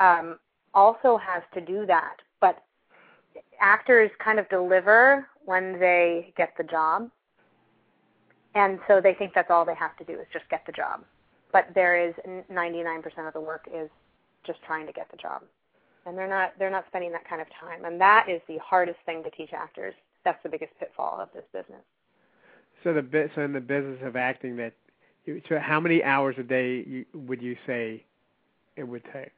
um, 0.00 0.38
also 0.72 1.18
has 1.18 1.42
to 1.52 1.60
do 1.60 1.84
that, 1.86 2.16
but 2.40 2.62
actors 3.64 4.10
kind 4.22 4.38
of 4.38 4.48
deliver 4.50 5.26
when 5.46 5.80
they 5.80 6.32
get 6.36 6.52
the 6.58 6.64
job, 6.64 7.10
and 8.54 8.78
so 8.86 9.00
they 9.00 9.14
think 9.14 9.32
that's 9.34 9.50
all 9.50 9.64
they 9.64 9.74
have 9.74 9.96
to 9.96 10.04
do 10.04 10.12
is 10.12 10.26
just 10.32 10.48
get 10.50 10.62
the 10.66 10.72
job. 10.72 11.02
But 11.50 11.68
there 11.74 12.08
is 12.08 12.14
99% 12.52 13.26
of 13.26 13.32
the 13.32 13.40
work 13.40 13.66
is 13.72 13.88
just 14.46 14.58
trying 14.66 14.86
to 14.86 14.92
get 14.92 15.10
the 15.10 15.16
job, 15.16 15.42
and 16.04 16.16
they're 16.16 16.28
not 16.28 16.52
they're 16.58 16.70
not 16.70 16.84
spending 16.88 17.10
that 17.12 17.28
kind 17.28 17.40
of 17.40 17.48
time, 17.58 17.84
and 17.84 18.00
that 18.00 18.28
is 18.28 18.40
the 18.46 18.58
hardest 18.58 18.98
thing 19.06 19.24
to 19.24 19.30
teach 19.30 19.52
actors 19.52 19.94
that's 20.24 20.42
the 20.42 20.48
biggest 20.48 20.72
pitfall 20.78 21.18
of 21.20 21.28
this 21.34 21.44
business. 21.52 21.82
So 22.82 22.92
the 22.92 23.30
so 23.34 23.42
in 23.42 23.52
the 23.52 23.60
business 23.60 23.98
of 24.02 24.16
acting, 24.16 24.56
that 24.56 24.74
so 25.48 25.58
how 25.58 25.80
many 25.80 26.02
hours 26.02 26.36
a 26.38 26.42
day 26.42 27.06
would 27.14 27.40
you 27.40 27.56
say 27.66 28.04
it 28.76 28.84
would 28.84 29.04
take? 29.12 29.32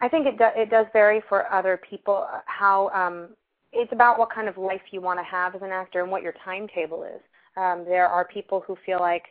I 0.00 0.08
think 0.08 0.26
it 0.26 0.38
do, 0.38 0.46
it 0.56 0.70
does 0.70 0.86
vary 0.92 1.22
for 1.28 1.52
other 1.52 1.80
people. 1.88 2.26
Uh, 2.32 2.40
how 2.46 2.88
um, 2.90 3.30
it's 3.72 3.92
about 3.92 4.18
what 4.18 4.32
kind 4.32 4.48
of 4.48 4.56
life 4.56 4.80
you 4.90 5.00
want 5.00 5.18
to 5.18 5.24
have 5.24 5.54
as 5.54 5.62
an 5.62 5.70
actor 5.70 6.02
and 6.02 6.10
what 6.10 6.22
your 6.22 6.34
timetable 6.44 7.04
is. 7.04 7.20
Um, 7.56 7.84
there 7.84 8.06
are 8.06 8.24
people 8.24 8.62
who 8.66 8.76
feel 8.86 8.98
like 9.00 9.24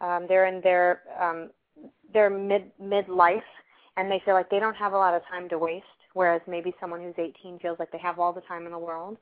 um, 0.00 0.26
they're 0.28 0.46
in 0.46 0.60
their 0.62 1.00
um, 1.20 1.50
their 2.12 2.30
mid 2.30 2.70
midlife 2.80 3.40
and 3.96 4.10
they 4.10 4.22
feel 4.24 4.34
like 4.34 4.50
they 4.50 4.58
don't 4.58 4.76
have 4.76 4.92
a 4.92 4.96
lot 4.96 5.14
of 5.14 5.22
time 5.30 5.48
to 5.48 5.58
waste 5.58 5.86
whereas 6.14 6.42
maybe 6.46 6.74
someone 6.80 7.00
who's 7.00 7.14
18 7.16 7.58
feels 7.58 7.78
like 7.78 7.90
they 7.90 7.98
have 7.98 8.18
all 8.18 8.32
the 8.32 8.42
time 8.42 8.66
in 8.66 8.72
the 8.72 8.78
world. 8.78 9.16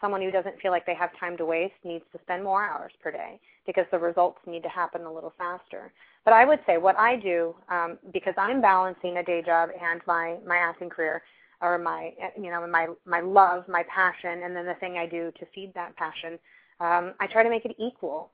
Someone 0.00 0.20
who 0.20 0.30
doesn't 0.30 0.60
feel 0.60 0.70
like 0.70 0.84
they 0.84 0.94
have 0.94 1.10
time 1.18 1.36
to 1.38 1.46
waste 1.46 1.74
needs 1.84 2.04
to 2.12 2.18
spend 2.22 2.44
more 2.44 2.64
hours 2.64 2.92
per 3.02 3.10
day 3.10 3.40
because 3.66 3.86
the 3.90 3.98
results 3.98 4.38
need 4.46 4.62
to 4.62 4.68
happen 4.68 5.02
a 5.02 5.12
little 5.12 5.32
faster. 5.38 5.92
But 6.24 6.34
I 6.34 6.44
would 6.44 6.60
say 6.66 6.78
what 6.78 6.98
I 6.98 7.16
do, 7.16 7.54
um, 7.68 7.98
because 8.12 8.34
I'm 8.36 8.60
balancing 8.60 9.18
a 9.18 9.22
day 9.22 9.42
job 9.42 9.70
and 9.80 10.00
my 10.06 10.36
my 10.46 10.56
acting 10.56 10.90
career, 10.90 11.22
or 11.60 11.78
my 11.78 12.12
you 12.36 12.50
know 12.50 12.66
my 12.66 12.88
my 13.06 13.20
love, 13.20 13.68
my 13.68 13.84
passion, 13.84 14.42
and 14.44 14.54
then 14.54 14.66
the 14.66 14.74
thing 14.74 14.96
I 14.96 15.06
do 15.06 15.32
to 15.38 15.46
feed 15.54 15.72
that 15.74 15.96
passion, 15.96 16.38
um, 16.80 17.14
I 17.20 17.26
try 17.26 17.42
to 17.42 17.50
make 17.50 17.64
it 17.64 17.76
equal. 17.78 18.30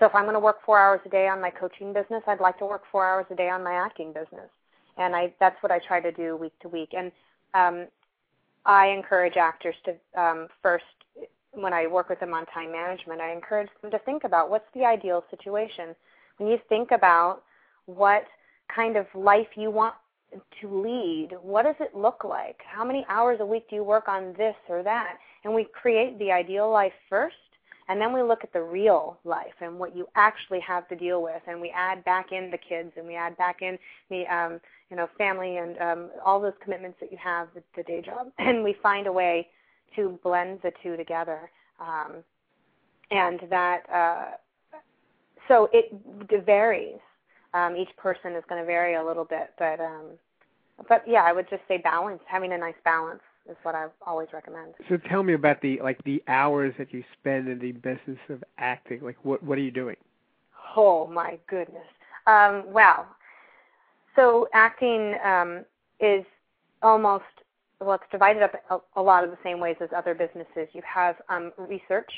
So 0.00 0.06
if 0.06 0.14
I'm 0.14 0.24
going 0.24 0.34
to 0.34 0.40
work 0.40 0.58
four 0.66 0.78
hours 0.78 1.00
a 1.06 1.08
day 1.08 1.28
on 1.28 1.40
my 1.40 1.50
coaching 1.50 1.92
business, 1.92 2.22
I'd 2.26 2.40
like 2.40 2.58
to 2.58 2.66
work 2.66 2.82
four 2.90 3.06
hours 3.06 3.26
a 3.30 3.36
day 3.36 3.48
on 3.48 3.62
my 3.62 3.74
acting 3.74 4.12
business 4.12 4.50
and 4.96 5.14
I 5.14 5.32
that's 5.40 5.60
what 5.62 5.72
I 5.72 5.78
try 5.78 6.00
to 6.00 6.12
do 6.12 6.36
week 6.36 6.52
to 6.60 6.68
week. 6.68 6.94
And 6.96 7.10
um, 7.54 7.86
I 8.64 8.88
encourage 8.88 9.36
actors 9.36 9.74
to 9.84 10.20
um, 10.20 10.48
first, 10.62 10.84
when 11.54 11.72
I 11.72 11.86
work 11.86 12.08
with 12.08 12.20
them 12.20 12.34
on 12.34 12.46
time 12.46 12.72
management, 12.72 13.20
I 13.20 13.32
encourage 13.32 13.68
them 13.82 13.90
to 13.90 13.98
think 14.00 14.24
about 14.24 14.50
what's 14.50 14.68
the 14.74 14.84
ideal 14.84 15.24
situation. 15.30 15.94
When 16.38 16.48
you 16.48 16.58
think 16.68 16.90
about 16.90 17.42
what 17.86 18.24
kind 18.74 18.96
of 18.96 19.06
life 19.14 19.48
you 19.56 19.70
want 19.70 19.94
to 20.60 20.82
lead, 20.82 21.30
what 21.42 21.62
does 21.62 21.76
it 21.80 21.94
look 21.94 22.24
like? 22.24 22.56
How 22.66 22.84
many 22.84 23.06
hours 23.08 23.38
a 23.40 23.46
week 23.46 23.68
do 23.70 23.76
you 23.76 23.84
work 23.84 24.08
on 24.08 24.34
this 24.36 24.56
or 24.68 24.82
that? 24.82 25.16
And 25.44 25.54
we 25.54 25.66
create 25.80 26.18
the 26.18 26.32
ideal 26.32 26.70
life 26.70 26.92
first 27.08 27.36
and 27.88 28.00
then 28.00 28.12
we 28.12 28.22
look 28.22 28.42
at 28.42 28.52
the 28.52 28.62
real 28.62 29.18
life 29.24 29.54
and 29.60 29.78
what 29.78 29.96
you 29.96 30.06
actually 30.14 30.60
have 30.60 30.88
to 30.88 30.96
deal 30.96 31.22
with 31.22 31.42
and 31.46 31.60
we 31.60 31.72
add 31.74 32.04
back 32.04 32.32
in 32.32 32.50
the 32.50 32.58
kids 32.58 32.92
and 32.96 33.06
we 33.06 33.14
add 33.14 33.36
back 33.36 33.62
in 33.62 33.78
the 34.10 34.24
um 34.34 34.60
you 34.90 34.96
know 34.96 35.08
family 35.18 35.58
and 35.58 35.78
um 35.78 36.10
all 36.24 36.40
those 36.40 36.54
commitments 36.62 36.96
that 37.00 37.12
you 37.12 37.18
have 37.22 37.48
with 37.54 37.64
the 37.76 37.82
day 37.82 38.00
job 38.00 38.28
and 38.38 38.62
we 38.62 38.74
find 38.82 39.06
a 39.06 39.12
way 39.12 39.46
to 39.96 40.18
blend 40.22 40.60
the 40.62 40.72
two 40.82 40.96
together 40.96 41.50
um 41.80 42.16
and 43.10 43.40
that 43.50 43.82
uh 43.92 44.24
so 45.48 45.68
it, 45.72 45.92
varies 46.44 46.98
um 47.52 47.76
each 47.76 47.94
person 47.96 48.32
is 48.32 48.42
going 48.48 48.60
to 48.60 48.66
vary 48.66 48.94
a 48.94 49.04
little 49.04 49.24
bit 49.24 49.52
but 49.58 49.80
um 49.80 50.06
but 50.88 51.02
yeah 51.06 51.22
i 51.22 51.32
would 51.32 51.48
just 51.48 51.62
say 51.68 51.78
balance 51.78 52.20
having 52.26 52.52
a 52.52 52.58
nice 52.58 52.74
balance 52.84 53.22
is 53.48 53.56
what 53.62 53.74
I 53.74 53.86
always 54.06 54.28
recommend. 54.32 54.74
So 54.88 54.96
tell 54.96 55.22
me 55.22 55.34
about 55.34 55.60
the 55.60 55.78
like 55.82 56.02
the 56.04 56.22
hours 56.28 56.74
that 56.78 56.92
you 56.92 57.04
spend 57.18 57.48
in 57.48 57.58
the 57.58 57.72
business 57.72 58.18
of 58.28 58.42
acting. 58.58 59.00
Like 59.02 59.16
what 59.22 59.42
what 59.42 59.58
are 59.58 59.62
you 59.62 59.70
doing? 59.70 59.96
Oh 60.76 61.06
my 61.06 61.38
goodness. 61.46 61.86
Um, 62.26 62.64
wow. 62.72 63.06
So 64.16 64.48
acting 64.54 65.14
um, 65.24 65.64
is 66.00 66.24
almost 66.82 67.24
well, 67.80 67.94
it's 67.94 68.04
divided 68.10 68.42
up 68.42 68.52
a, 68.70 69.00
a, 69.00 69.02
lot 69.02 69.24
of 69.24 69.30
the 69.30 69.38
same 69.42 69.60
ways 69.60 69.76
as 69.80 69.88
other 69.96 70.14
businesses. 70.14 70.68
You 70.72 70.82
have 70.82 71.16
um, 71.28 71.52
research, 71.58 72.10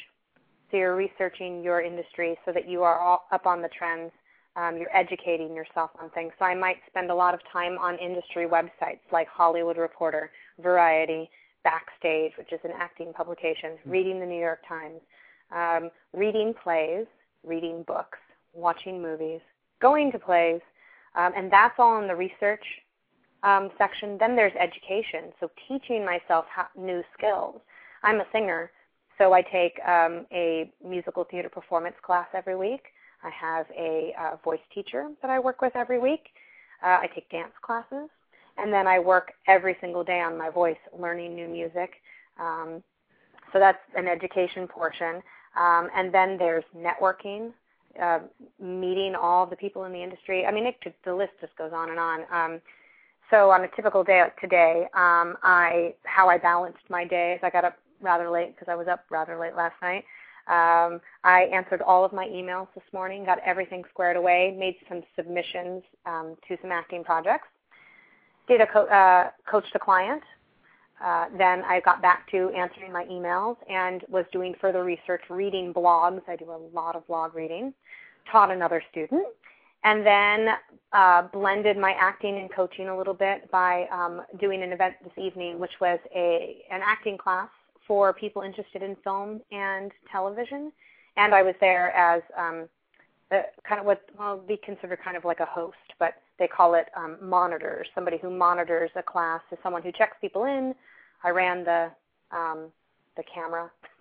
so 0.70 0.76
you're 0.76 0.96
researching 0.96 1.62
your 1.62 1.80
industry 1.80 2.38
so 2.44 2.52
that 2.52 2.68
you 2.68 2.82
are 2.82 2.98
all 2.98 3.26
up 3.32 3.46
on 3.46 3.62
the 3.62 3.68
trends 3.68 4.12
um, 4.56 4.78
you're 4.78 4.94
educating 4.96 5.54
yourself 5.54 5.90
on 6.00 6.10
things. 6.10 6.32
So 6.38 6.44
I 6.44 6.54
might 6.54 6.76
spend 6.88 7.10
a 7.10 7.14
lot 7.14 7.34
of 7.34 7.40
time 7.52 7.78
on 7.78 7.98
industry 7.98 8.46
websites 8.46 9.00
like 9.12 9.28
Hollywood 9.28 9.76
Reporter, 9.76 10.30
Variety, 10.60 11.30
Backstage, 11.62 12.32
which 12.38 12.52
is 12.52 12.60
an 12.64 12.70
acting 12.74 13.12
publication, 13.12 13.72
mm-hmm. 13.72 13.90
reading 13.90 14.20
the 14.20 14.26
New 14.26 14.40
York 14.40 14.60
Times, 14.66 15.00
um, 15.54 15.90
reading 16.14 16.54
plays, 16.62 17.06
reading 17.44 17.84
books, 17.86 18.18
watching 18.54 19.00
movies, 19.02 19.40
going 19.80 20.10
to 20.12 20.18
plays, 20.18 20.60
um, 21.16 21.32
and 21.36 21.52
that's 21.52 21.74
all 21.78 22.00
in 22.00 22.08
the 22.08 22.16
research 22.16 22.64
um, 23.46 23.70
section. 23.78 24.18
Then 24.18 24.34
there's 24.36 24.52
education, 24.58 25.32
so 25.38 25.50
teaching 25.68 26.04
myself 26.04 26.44
new 26.76 27.02
skills. 27.16 27.60
I'm 28.02 28.20
a 28.20 28.26
singer, 28.32 28.70
So 29.18 29.32
I 29.32 29.42
take 29.42 29.74
um, 29.86 30.26
a 30.32 30.70
musical 30.86 31.24
theater 31.30 31.48
performance 31.48 31.96
class 32.02 32.26
every 32.34 32.56
week. 32.56 32.84
I 33.22 33.30
have 33.30 33.66
a 33.76 34.12
uh, 34.20 34.36
voice 34.44 34.60
teacher 34.74 35.08
that 35.22 35.30
I 35.30 35.38
work 35.38 35.62
with 35.62 35.74
every 35.74 35.98
week. 35.98 36.24
Uh, 36.82 36.98
I 37.04 37.08
take 37.14 37.30
dance 37.30 37.54
classes, 37.62 38.10
and 38.58 38.72
then 38.72 38.86
I 38.86 38.98
work 38.98 39.32
every 39.48 39.76
single 39.80 40.04
day 40.04 40.20
on 40.20 40.36
my 40.36 40.50
voice, 40.50 40.82
learning 40.98 41.34
new 41.34 41.48
music. 41.48 41.90
Um, 42.38 42.82
so 43.52 43.58
that's 43.58 43.78
an 43.96 44.06
education 44.06 44.68
portion. 44.68 45.22
Um, 45.56 45.88
and 45.96 46.12
then 46.12 46.36
there's 46.36 46.64
networking, 46.76 47.52
uh, 48.02 48.20
meeting 48.60 49.14
all 49.14 49.46
the 49.46 49.56
people 49.56 49.84
in 49.84 49.92
the 49.92 50.02
industry. 50.02 50.44
I 50.44 50.52
mean, 50.52 50.66
it, 50.66 50.76
the 51.04 51.14
list 51.14 51.32
just 51.40 51.56
goes 51.56 51.72
on 51.74 51.88
and 51.90 51.98
on. 51.98 52.20
Um, 52.30 52.60
so 53.30 53.50
on 53.50 53.62
a 53.64 53.68
typical 53.74 54.04
day 54.04 54.24
today, 54.40 54.86
um, 54.94 55.36
I 55.42 55.94
how 56.04 56.28
I 56.28 56.38
balanced 56.38 56.88
my 56.88 57.04
day 57.04 57.34
is 57.34 57.40
I 57.42 57.50
got 57.50 57.64
up 57.64 57.76
rather 58.00 58.30
late 58.30 58.54
because 58.54 58.70
I 58.70 58.74
was 58.74 58.88
up 58.88 59.04
rather 59.10 59.38
late 59.38 59.54
last 59.56 59.74
night. 59.82 60.04
Um, 60.48 61.00
I 61.24 61.48
answered 61.52 61.82
all 61.82 62.04
of 62.04 62.12
my 62.12 62.26
emails 62.26 62.68
this 62.74 62.84
morning, 62.92 63.24
got 63.24 63.38
everything 63.44 63.82
squared 63.90 64.16
away, 64.16 64.54
made 64.56 64.76
some 64.88 65.02
submissions 65.16 65.82
um, 66.04 66.36
to 66.46 66.56
some 66.62 66.70
acting 66.70 67.02
projects, 67.02 67.48
did 68.46 68.60
a 68.60 68.66
co- 68.66 68.86
uh, 68.86 69.30
coached 69.50 69.74
a 69.74 69.78
client. 69.78 70.22
Uh, 71.04 71.26
then 71.36 71.62
I 71.64 71.80
got 71.80 72.00
back 72.00 72.30
to 72.30 72.50
answering 72.50 72.92
my 72.92 73.04
emails 73.04 73.56
and 73.68 74.02
was 74.08 74.24
doing 74.32 74.54
further 74.60 74.84
research, 74.84 75.22
reading 75.28 75.74
blogs. 75.74 76.22
I 76.28 76.36
do 76.36 76.50
a 76.50 76.60
lot 76.72 76.94
of 76.94 77.06
blog 77.06 77.34
reading. 77.34 77.74
Taught 78.30 78.50
another 78.52 78.82
student, 78.90 79.26
and 79.86 80.04
then 80.04 80.48
uh, 80.92 81.22
blended 81.32 81.78
my 81.78 81.92
acting 81.92 82.38
and 82.38 82.52
coaching 82.52 82.88
a 82.88 82.96
little 82.96 83.14
bit 83.14 83.48
by 83.52 83.86
um, 83.92 84.20
doing 84.40 84.62
an 84.62 84.72
event 84.72 84.96
this 85.02 85.12
evening, 85.16 85.58
which 85.58 85.70
was 85.80 86.00
a 86.14 86.62
an 86.70 86.80
acting 86.84 87.16
class 87.16 87.48
for 87.86 88.12
people 88.12 88.42
interested 88.42 88.82
in 88.82 88.96
film 89.04 89.40
and 89.52 89.92
television. 90.10 90.72
And 91.16 91.32
I 91.34 91.42
was 91.42 91.54
there 91.60 91.92
as 91.92 92.20
um, 92.36 92.68
uh, 93.30 93.42
kind 93.66 93.80
of 93.80 93.86
what 93.86 94.02
well 94.18 94.38
be 94.38 94.58
considered 94.64 94.98
kind 95.04 95.16
of 95.16 95.24
like 95.24 95.38
a 95.38 95.46
host, 95.46 95.76
but 96.00 96.14
they 96.40 96.48
call 96.48 96.74
it 96.74 96.88
um, 96.96 97.16
monitors. 97.22 97.86
Somebody 97.94 98.18
who 98.18 98.28
monitors 98.28 98.90
a 98.96 99.02
class 99.04 99.40
is 99.52 99.58
someone 99.62 99.82
who 99.82 99.92
checks 99.92 100.16
people 100.20 100.44
in. 100.44 100.74
I 101.22 101.30
ran 101.30 101.64
the 101.64 101.90
um, 102.32 102.72
the 103.16 103.22
camera 103.32 103.70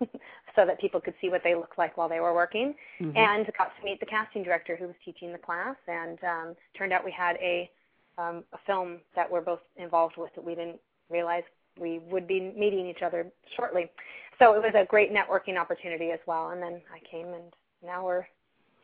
so 0.56 0.64
that 0.66 0.80
people 0.80 1.00
could 1.00 1.14
see 1.20 1.28
what 1.28 1.42
they 1.44 1.54
looked 1.54 1.78
like 1.78 1.96
while 1.96 2.08
they 2.08 2.18
were 2.18 2.34
working, 2.34 2.74
mm-hmm. 3.00 3.16
and 3.16 3.46
got 3.56 3.70
to 3.78 3.84
meet 3.84 4.00
the 4.00 4.06
casting 4.06 4.42
director 4.42 4.74
who 4.74 4.86
was 4.86 4.96
teaching 5.04 5.30
the 5.30 5.38
class. 5.38 5.76
And 5.86 6.18
um, 6.24 6.56
turned 6.76 6.92
out 6.92 7.04
we 7.04 7.12
had 7.12 7.36
a 7.36 7.70
um, 8.18 8.44
a 8.54 8.58
film 8.66 9.00
that 9.14 9.30
we're 9.30 9.42
both 9.42 9.60
involved 9.76 10.14
with 10.16 10.34
that 10.34 10.44
we 10.44 10.54
didn't 10.54 10.80
realize 11.10 11.42
we 11.78 12.00
would 12.10 12.26
be 12.26 12.40
meeting 12.56 12.86
each 12.86 13.02
other 13.04 13.26
shortly. 13.54 13.90
So 14.38 14.54
it 14.54 14.62
was 14.62 14.72
a 14.74 14.86
great 14.86 15.12
networking 15.12 15.58
opportunity 15.58 16.10
as 16.10 16.20
well. 16.26 16.50
And 16.50 16.62
then 16.62 16.80
I 16.92 16.98
came, 17.10 17.26
and 17.26 17.52
now 17.84 18.04
we're 18.04 18.26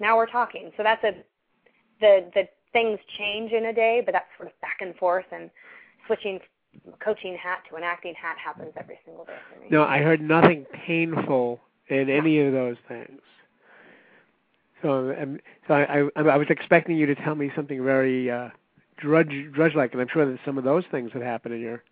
now 0.00 0.16
we're 0.16 0.26
talking. 0.26 0.70
So 0.76 0.82
that's 0.82 1.02
a 1.02 1.12
the 2.00 2.30
the 2.34 2.48
things 2.72 2.98
change 3.18 3.52
in 3.52 3.66
a 3.66 3.72
day, 3.72 4.02
but 4.04 4.12
that's 4.12 4.28
sort 4.36 4.48
of 4.48 4.60
back 4.60 4.78
and 4.80 4.94
forth 4.96 5.26
and 5.32 5.50
switching 6.06 6.40
coaching 7.00 7.36
hat 7.36 7.62
to 7.70 7.76
an 7.76 7.82
acting 7.82 8.14
hat 8.14 8.36
happens 8.38 8.72
every 8.76 8.98
single 9.04 9.24
day 9.24 9.36
for 9.52 9.60
me. 9.60 9.66
No, 9.70 9.84
I 9.84 9.98
heard 9.98 10.20
nothing 10.20 10.66
painful 10.86 11.60
in 11.88 12.08
any 12.08 12.40
of 12.40 12.52
those 12.52 12.76
things. 12.88 13.20
So, 14.80 15.14
um, 15.20 15.38
so 15.68 15.74
I, 15.74 16.00
I, 16.16 16.22
I 16.22 16.36
was 16.36 16.48
expecting 16.50 16.96
you 16.96 17.06
to 17.06 17.14
tell 17.14 17.34
me 17.34 17.52
something 17.54 17.84
very 17.84 18.30
uh, 18.30 18.48
drudge, 18.96 19.32
drudge-like, 19.52 19.92
and 19.92 20.00
I'm 20.00 20.08
sure 20.12 20.26
that 20.26 20.38
some 20.44 20.58
of 20.58 20.64
those 20.64 20.84
things 20.90 21.12
have 21.12 21.22
happened 21.22 21.54
in 21.54 21.60
your 21.60 21.82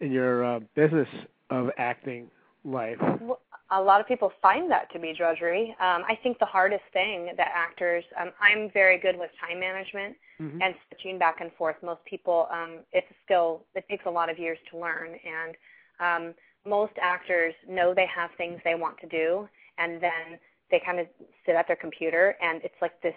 in 0.00 0.10
your 0.10 0.44
uh, 0.44 0.60
business 0.74 1.08
of 1.50 1.70
acting 1.78 2.30
life? 2.64 2.98
Well, 3.20 3.40
a 3.70 3.80
lot 3.80 4.00
of 4.00 4.06
people 4.06 4.30
find 4.42 4.70
that 4.70 4.92
to 4.92 4.98
be 4.98 5.14
drudgery. 5.16 5.70
Um, 5.80 6.04
I 6.06 6.18
think 6.22 6.38
the 6.38 6.46
hardest 6.46 6.82
thing 6.92 7.30
that 7.36 7.50
actors, 7.54 8.04
um, 8.20 8.30
I'm 8.40 8.70
very 8.72 8.98
good 8.98 9.18
with 9.18 9.30
time 9.40 9.58
management 9.58 10.16
mm-hmm. 10.40 10.60
and 10.60 10.74
switching 10.88 11.18
back 11.18 11.40
and 11.40 11.50
forth. 11.54 11.76
Most 11.82 12.04
people, 12.04 12.46
um, 12.52 12.80
it's 12.92 13.06
a 13.10 13.14
skill 13.24 13.62
that 13.74 13.88
takes 13.88 14.04
a 14.06 14.10
lot 14.10 14.30
of 14.30 14.38
years 14.38 14.58
to 14.70 14.78
learn, 14.78 15.16
and 15.24 15.56
um, 15.98 16.34
most 16.66 16.92
actors 17.00 17.54
know 17.68 17.94
they 17.94 18.06
have 18.14 18.30
things 18.36 18.60
they 18.64 18.74
want 18.74 18.98
to 18.98 19.08
do, 19.08 19.48
and 19.78 20.02
then 20.02 20.38
they 20.70 20.80
kind 20.84 21.00
of 21.00 21.06
sit 21.46 21.54
at 21.54 21.66
their 21.66 21.76
computer, 21.76 22.36
and 22.42 22.62
it's 22.64 22.74
like 22.82 23.00
this 23.02 23.14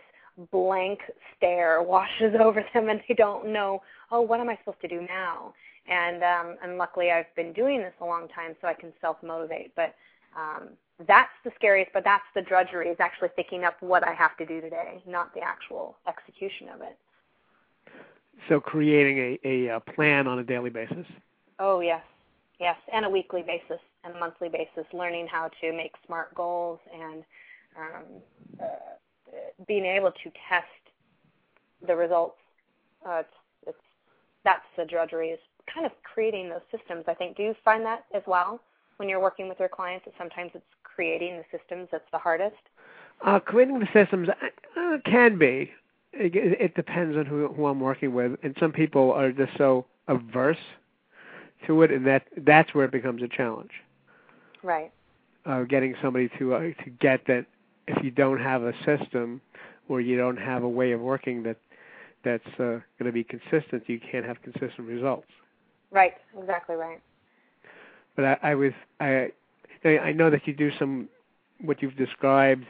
blank 0.52 1.00
stare 1.36 1.82
washes 1.84 2.34
over 2.40 2.64
them, 2.74 2.90
and 2.90 3.02
they 3.08 3.16
don't 3.16 3.52
know, 3.52 3.82
oh, 4.12 4.22
what 4.22 4.40
am 4.40 4.50
I 4.50 4.58
supposed 4.64 4.82
to 4.82 4.88
do 4.88 5.02
now? 5.02 5.54
and 5.90 6.22
um, 6.24 6.58
and 6.62 6.78
luckily 6.78 7.12
I've 7.12 7.34
been 7.36 7.54
doing 7.54 7.80
this 7.80 7.94
a 8.02 8.06
long 8.06 8.28
time, 8.28 8.56
so 8.62 8.68
I 8.68 8.74
can 8.74 8.92
self 9.00 9.18
motivate. 9.24 9.74
But 9.76 9.96
um, 10.36 10.70
that's 11.06 11.32
the 11.44 11.52
scariest, 11.56 11.92
but 11.94 12.04
that's 12.04 12.24
the 12.34 12.42
drudgery 12.42 12.90
is 12.90 12.98
actually 13.00 13.30
thinking 13.36 13.64
up 13.64 13.76
what 13.82 14.08
I 14.08 14.14
have 14.14 14.36
to 14.38 14.46
do 14.46 14.62
today, 14.62 15.02
not 15.06 15.34
the 15.34 15.42
actual 15.42 15.96
execution 16.08 16.70
of 16.70 16.82
it. 16.82 16.98
So 18.50 18.60
creating 18.60 19.38
a, 19.44 19.68
a, 19.68 19.80
plan 19.80 20.28
on 20.28 20.40
a 20.40 20.44
daily 20.44 20.70
basis. 20.70 21.06
Oh 21.60 21.82
yes, 21.82 22.04
yes, 22.60 22.78
and 22.92 23.06
a 23.06 23.10
weekly 23.10 23.42
basis 23.42 23.80
and 24.04 24.16
a 24.16 24.20
monthly 24.20 24.50
basis, 24.50 24.86
learning 24.94 25.28
how 25.28 25.50
to 25.62 25.74
make 25.74 25.94
smart 26.06 26.34
goals 26.34 26.80
and 26.94 27.24
um, 27.78 28.04
uh, 28.62 29.34
being 29.68 29.86
able 29.86 30.12
to 30.12 30.32
test 30.50 30.66
the 31.86 31.96
results. 31.96 32.38
Uh, 33.08 33.20
it's, 33.20 33.30
it's 33.68 33.78
that's 34.44 34.66
the 34.78 34.86
drudgery 34.86 35.30
is 35.30 35.40
kind 35.72 35.86
of 35.86 35.92
creating 36.04 36.50
those 36.50 36.62
systems. 36.72 37.04
I 37.08 37.14
think. 37.14 37.38
Do 37.38 37.44
you 37.44 37.56
find 37.64 37.86
that 37.86 38.06
as 38.14 38.24
well 38.26 38.62
when 38.98 39.10
you're 39.10 39.22
working 39.22 39.48
with 39.48 39.60
your 39.60 39.70
clients? 39.70 40.06
That 40.06 40.14
sometimes 40.18 40.52
it's 40.54 40.66
creating 40.84 41.38
the 41.38 41.58
systems 41.58 41.88
that's 41.92 42.10
the 42.12 42.18
hardest. 42.18 42.56
Uh, 43.26 43.40
creating 43.40 43.80
the 43.80 43.88
systems 43.94 44.30
uh, 44.30 44.98
can 45.06 45.38
be. 45.38 45.72
It, 46.14 46.36
it 46.36 46.76
depends 46.76 47.18
on 47.18 47.26
who, 47.26 47.48
who 47.50 47.68
I'm 47.68 47.80
working 47.80 48.14
with, 48.14 48.34
and 48.44 48.56
some 48.60 48.72
people 48.72 49.12
are 49.12 49.32
just 49.32 49.52
so 49.58 49.86
averse 50.08 50.58
to 51.66 51.82
it, 51.84 51.92
and 51.92 52.06
that 52.08 52.24
that's 52.38 52.74
where 52.74 52.86
it 52.86 52.92
becomes 52.92 53.22
a 53.22 53.28
challenge. 53.28 53.72
Right. 54.64 54.92
Uh, 55.46 55.64
getting 55.64 55.96
somebody 56.02 56.30
to 56.40 56.56
uh, 56.56 56.60
to 56.60 56.90
get 57.00 57.22
that 57.28 57.46
if 57.88 58.04
you 58.04 58.12
don't 58.12 58.40
have 58.40 58.64
a 58.64 58.74
system 58.86 59.42
or 59.88 60.02
you 60.02 60.18
don't 60.18 60.38
have 60.38 60.64
a 60.64 60.70
way 60.70 60.92
of 60.92 61.00
working 61.00 61.44
that 61.44 61.58
that's 62.24 62.48
uh, 62.60 62.80
going 63.00 63.06
to 63.06 63.12
be 63.12 63.24
consistent, 63.24 63.84
you 63.88 64.00
can't 64.00 64.26
have 64.26 64.42
consistent 64.42 64.88
results. 64.88 65.28
Right, 65.92 66.14
exactly 66.38 66.76
right. 66.76 67.00
But 68.18 68.26
I, 68.26 68.38
I 68.44 68.56
was 68.56 68.74
I 69.00 69.32
I 69.86 70.12
know 70.12 70.30
that 70.30 70.46
you 70.46 70.54
do 70.54 70.72
some 70.78 71.08
what 71.62 71.82
you've 71.82 71.96
described 71.96 72.66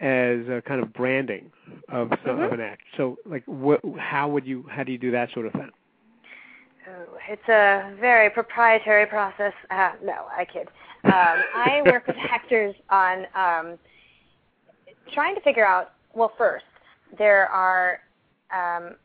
as 0.00 0.48
a 0.48 0.60
kind 0.66 0.82
of 0.82 0.92
branding 0.92 1.52
of 1.88 2.08
mm-hmm. 2.08 2.42
of 2.42 2.52
an 2.52 2.60
act. 2.60 2.82
So 2.96 3.18
like 3.24 3.44
what 3.46 3.80
how 3.98 4.28
would 4.28 4.44
you 4.44 4.64
how 4.68 4.82
do 4.82 4.90
you 4.90 4.98
do 4.98 5.12
that 5.12 5.30
sort 5.32 5.46
of 5.46 5.52
thing? 5.52 5.70
Oh, 6.88 7.16
it's 7.28 7.48
a 7.48 7.94
very 8.00 8.28
proprietary 8.28 9.06
process. 9.06 9.52
Uh, 9.70 9.92
no, 10.02 10.26
I 10.36 10.44
kid. 10.44 10.66
Um, 11.04 11.12
I 11.12 11.82
work 11.86 12.06
with 12.08 12.16
actors 12.28 12.74
on 12.90 13.26
um, 13.36 13.78
trying 15.12 15.36
to 15.36 15.40
figure 15.42 15.66
out. 15.66 15.92
Well, 16.14 16.32
first, 16.36 16.64
there 17.16 17.48
are 17.48 18.00
um, 18.52 18.96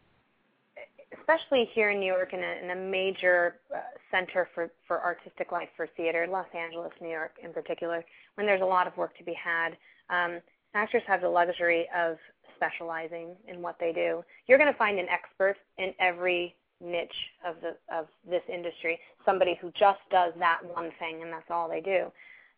especially 1.18 1.70
here 1.74 1.92
in 1.92 2.00
New 2.00 2.06
York, 2.06 2.34
in 2.34 2.44
a, 2.44 2.64
in 2.64 2.72
a 2.72 2.76
major 2.76 3.60
uh, 3.74 3.80
center 4.12 4.50
for, 4.54 4.72
for 4.88 5.02
artistic 5.04 5.52
life 5.52 5.70
for 5.76 5.88
theater, 5.96 6.28
Los 6.30 6.48
Angeles, 6.56 6.92
New 7.02 7.10
York 7.10 7.32
in 7.44 7.54
particular, 7.54 8.04
when 8.36 8.46
there's 8.46 8.62
a 8.62 8.66
lot 8.66 8.88
of 8.88 8.98
work 8.98 9.18
to 9.18 9.24
be 9.24 9.34
had, 9.34 9.78
um, 10.10 10.40
actors 10.74 11.04
have 11.08 11.22
the 11.22 11.30
luxury 11.30 11.88
of 11.96 12.18
specializing 12.56 13.36
in 13.48 13.62
what 13.62 13.78
they 13.80 13.94
do. 13.94 14.24
You're 14.48 14.58
going 14.58 14.72
to 14.72 14.78
find 14.78 15.00
an 15.00 15.08
expert 15.10 15.56
in 15.78 15.94
every 16.00 16.56
niche 16.80 17.10
of 17.46 17.56
the 17.62 17.76
of 17.96 18.08
this 18.30 18.44
industry, 18.52 19.00
somebody 19.26 19.58
who 19.60 19.72
just 19.72 20.00
does 20.12 20.34
that 20.38 20.60
one 20.76 20.92
thing 21.00 21.24
and 21.24 21.32
that's 21.32 21.50
all 21.50 21.68
they 21.68 21.82
do. 21.82 22.12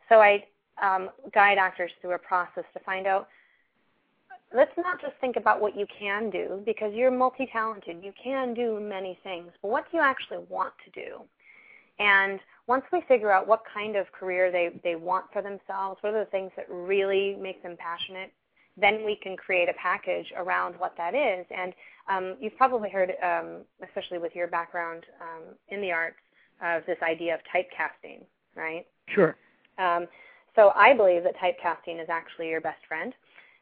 So 0.10 0.20
I 0.20 0.44
um, 0.82 1.10
guide 1.34 1.58
actors 1.58 1.92
through 2.02 2.16
a 2.16 2.20
process 2.20 2.66
to 2.74 2.80
find 2.82 3.08
out 3.08 3.28
let's 4.54 4.72
not 4.78 5.02
just 5.02 5.14
think 5.22 5.36
about 5.36 5.62
what 5.62 5.78
you 5.78 5.86
can 5.98 6.30
do 6.30 6.62
because 6.66 6.94
you're 6.94 7.12
multi 7.12 7.48
talented. 7.52 7.98
You 8.04 8.14
can 8.22 8.54
do 8.54 8.80
many 8.80 9.20
things, 9.24 9.52
but 9.62 9.70
what 9.70 9.90
do 9.92 9.98
you 9.98 10.04
actually 10.04 10.40
want 10.50 10.74
to 10.86 10.92
do? 10.92 11.22
And 12.00 12.40
once 12.68 12.84
we 12.94 13.02
figure 13.08 13.32
out 13.32 13.48
what 13.48 13.62
kind 13.72 13.96
of 13.96 14.12
career 14.12 14.52
they, 14.52 14.70
they 14.84 14.96
want 14.96 15.26
for 15.34 15.42
themselves, 15.42 15.98
what 16.02 16.14
are 16.14 16.24
the 16.24 16.32
things 16.32 16.52
that 16.56 16.66
really 16.70 17.36
make 17.40 17.62
them 17.62 17.76
passionate, 17.78 18.32
then 18.78 19.04
we 19.06 19.16
can 19.16 19.36
create 19.36 19.68
a 19.68 19.74
package 19.74 20.32
around 20.38 20.76
what 20.78 20.96
that 20.98 21.14
is. 21.14 21.46
And 21.56 21.74
um, 22.10 22.38
you've 22.40 22.56
probably 22.56 22.90
heard, 22.90 23.12
um, 23.22 23.66
especially 23.86 24.18
with 24.18 24.34
your 24.34 24.48
background 24.48 25.06
um, 25.22 25.56
in 25.68 25.82
the 25.82 25.92
arts, 25.92 26.18
of 26.62 26.86
this 26.86 26.98
idea 27.02 27.34
of 27.34 27.40
typecasting, 27.54 28.24
right? 28.56 28.86
Sure. 29.08 29.38
Um, 29.78 30.08
so 30.56 30.72
I 30.76 30.94
believe 30.94 31.24
that 31.24 31.36
typecasting 31.38 32.02
is 32.02 32.10
actually 32.10 32.50
your 32.50 32.60
best 32.60 32.80
friend 32.88 33.14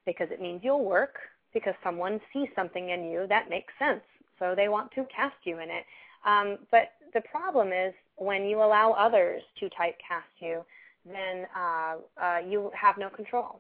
because 0.08 0.30
it 0.32 0.41
means 0.41 0.62
you'll 0.64 0.84
work 0.84 1.18
because 1.53 1.76
someone 1.84 2.20
sees 2.34 2.47
something 2.55 2.89
in 2.89 3.03
you 3.12 3.28
that 3.28 3.49
makes 3.49 3.72
sense. 3.78 4.01
So 4.39 4.55
they 4.55 4.70
want 4.70 4.91
to 4.93 5.05
cast 5.16 5.36
you 5.43 5.60
in 5.60 5.70
it. 5.70 5.86
Um, 6.26 6.58
but 6.72 6.93
the 7.14 7.22
problem 7.22 7.72
is 7.72 7.93
when 8.16 8.45
you 8.45 8.58
allow 8.58 8.93
others 8.93 9.43
to 9.60 9.66
typecast 9.66 10.34
you, 10.39 10.66
then 11.05 11.45
uh, 11.55 11.95
uh, 12.22 12.39
you 12.47 12.72
have 12.74 12.97
no 12.97 13.10
control. 13.10 13.60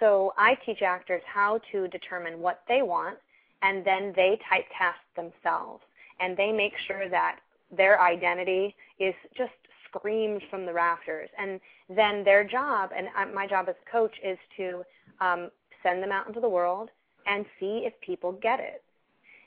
So 0.00 0.32
I 0.36 0.56
teach 0.66 0.82
actors 0.82 1.22
how 1.26 1.60
to 1.72 1.88
determine 1.88 2.40
what 2.40 2.62
they 2.68 2.82
want, 2.82 3.18
and 3.62 3.84
then 3.84 4.12
they 4.14 4.38
typecast 4.50 5.04
themselves, 5.16 5.82
and 6.20 6.36
they 6.36 6.52
make 6.52 6.74
sure 6.86 7.08
that 7.08 7.38
their 7.74 8.00
identity 8.00 8.74
is 8.98 9.14
just 9.36 9.52
screamed 9.88 10.42
from 10.50 10.66
the 10.66 10.72
rafters. 10.72 11.30
And 11.38 11.60
then 11.88 12.24
their 12.24 12.44
job, 12.44 12.90
and 12.94 13.08
my 13.34 13.46
job 13.46 13.66
as 13.68 13.74
a 13.86 13.90
coach, 13.90 14.14
is 14.22 14.38
to 14.58 14.84
um, 15.20 15.50
send 15.82 16.02
them 16.02 16.12
out 16.12 16.26
into 16.26 16.40
the 16.40 16.48
world 16.48 16.90
and 17.26 17.44
see 17.58 17.84
if 17.84 17.92
people 18.00 18.32
get 18.32 18.60
it. 18.60 18.82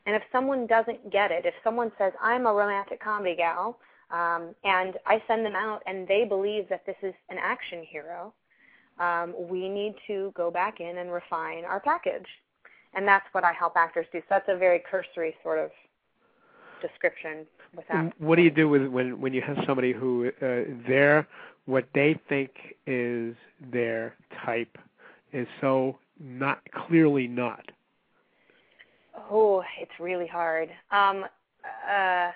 And 0.05 0.15
if 0.15 0.23
someone 0.31 0.65
doesn't 0.67 1.11
get 1.11 1.31
it, 1.31 1.45
if 1.45 1.53
someone 1.63 1.91
says, 1.97 2.13
I'm 2.21 2.47
a 2.47 2.53
romantic 2.53 3.01
comedy 3.01 3.35
gal, 3.35 3.77
um, 4.11 4.55
and 4.63 4.95
I 5.05 5.21
send 5.27 5.45
them 5.45 5.55
out 5.55 5.83
and 5.85 6.07
they 6.07 6.25
believe 6.25 6.67
that 6.69 6.85
this 6.85 6.95
is 7.03 7.13
an 7.29 7.37
action 7.39 7.85
hero, 7.87 8.33
um, 8.99 9.33
we 9.37 9.69
need 9.69 9.95
to 10.07 10.33
go 10.35 10.49
back 10.49 10.79
in 10.79 10.97
and 10.97 11.11
refine 11.11 11.63
our 11.63 11.79
package. 11.79 12.25
And 12.93 13.07
that's 13.07 13.25
what 13.33 13.43
I 13.43 13.53
help 13.53 13.73
actors 13.75 14.07
do. 14.11 14.19
So 14.21 14.25
that's 14.31 14.49
a 14.49 14.57
very 14.57 14.81
cursory 14.89 15.35
sort 15.43 15.59
of 15.59 15.69
description. 16.81 17.45
Without 17.75 18.13
what 18.17 18.37
do 18.37 18.41
you 18.41 18.49
do 18.49 18.67
with 18.67 18.87
when 18.87 19.21
when 19.21 19.31
you 19.31 19.41
have 19.41 19.57
somebody 19.67 19.93
who 19.93 20.31
uh, 20.41 20.63
their 20.87 21.27
what 21.65 21.85
they 21.93 22.19
think 22.27 22.49
is 22.87 23.35
their 23.71 24.15
type 24.43 24.75
is 25.33 25.47
so 25.61 25.97
not 26.19 26.59
clearly 26.87 27.27
not? 27.27 27.63
Oh, 29.31 29.63
it's 29.79 29.91
really 29.99 30.27
hard. 30.27 30.69
Um, 30.91 31.25
uh, 31.89 32.31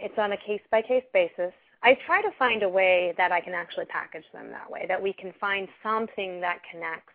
it's 0.00 0.18
on 0.18 0.32
a 0.32 0.36
case 0.36 0.60
by 0.70 0.82
case 0.82 1.04
basis. 1.12 1.52
I 1.82 1.96
try 2.06 2.22
to 2.22 2.30
find 2.38 2.62
a 2.62 2.68
way 2.68 3.12
that 3.16 3.32
I 3.32 3.40
can 3.40 3.54
actually 3.54 3.86
package 3.86 4.24
them 4.32 4.50
that 4.50 4.70
way, 4.70 4.84
that 4.88 5.00
we 5.00 5.12
can 5.12 5.32
find 5.40 5.68
something 5.82 6.40
that 6.40 6.60
connects. 6.70 7.12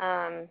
Um, 0.00 0.48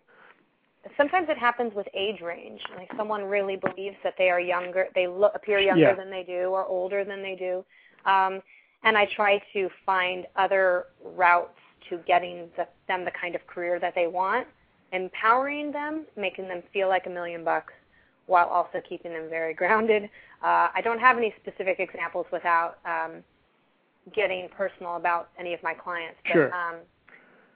sometimes 0.96 1.28
it 1.28 1.36
happens 1.36 1.72
with 1.74 1.86
age 1.94 2.20
range. 2.20 2.60
Like 2.76 2.90
someone 2.96 3.24
really 3.24 3.56
believes 3.56 3.96
that 4.02 4.14
they 4.16 4.30
are 4.30 4.40
younger, 4.40 4.88
they 4.94 5.06
look, 5.06 5.32
appear 5.34 5.58
younger 5.58 5.80
yeah. 5.80 5.94
than 5.94 6.10
they 6.10 6.22
do, 6.22 6.50
or 6.50 6.64
older 6.66 7.04
than 7.04 7.22
they 7.22 7.36
do. 7.36 7.64
Um, 8.10 8.40
and 8.82 8.96
I 8.96 9.06
try 9.14 9.42
to 9.52 9.68
find 9.84 10.26
other 10.36 10.86
routes 11.04 11.59
to 11.88 11.98
getting 12.06 12.48
the, 12.56 12.66
them 12.88 13.04
the 13.04 13.10
kind 13.10 13.34
of 13.34 13.46
career 13.46 13.78
that 13.80 13.94
they 13.94 14.06
want, 14.06 14.46
empowering 14.92 15.72
them, 15.72 16.04
making 16.16 16.48
them 16.48 16.62
feel 16.72 16.88
like 16.88 17.06
a 17.06 17.10
million 17.10 17.44
bucks, 17.44 17.72
while 18.26 18.46
also 18.48 18.80
keeping 18.88 19.12
them 19.12 19.28
very 19.28 19.54
grounded. 19.60 20.04
Uh, 20.42 20.68
I 20.74 20.80
don't 20.82 21.00
have 21.00 21.16
any 21.16 21.34
specific 21.40 21.80
examples 21.80 22.26
without 22.32 22.78
um, 22.84 23.22
getting 24.14 24.48
personal 24.56 24.96
about 24.96 25.30
any 25.38 25.54
of 25.54 25.62
my 25.62 25.74
clients. 25.74 26.18
But, 26.24 26.32
sure. 26.32 26.54
Um, 26.54 26.76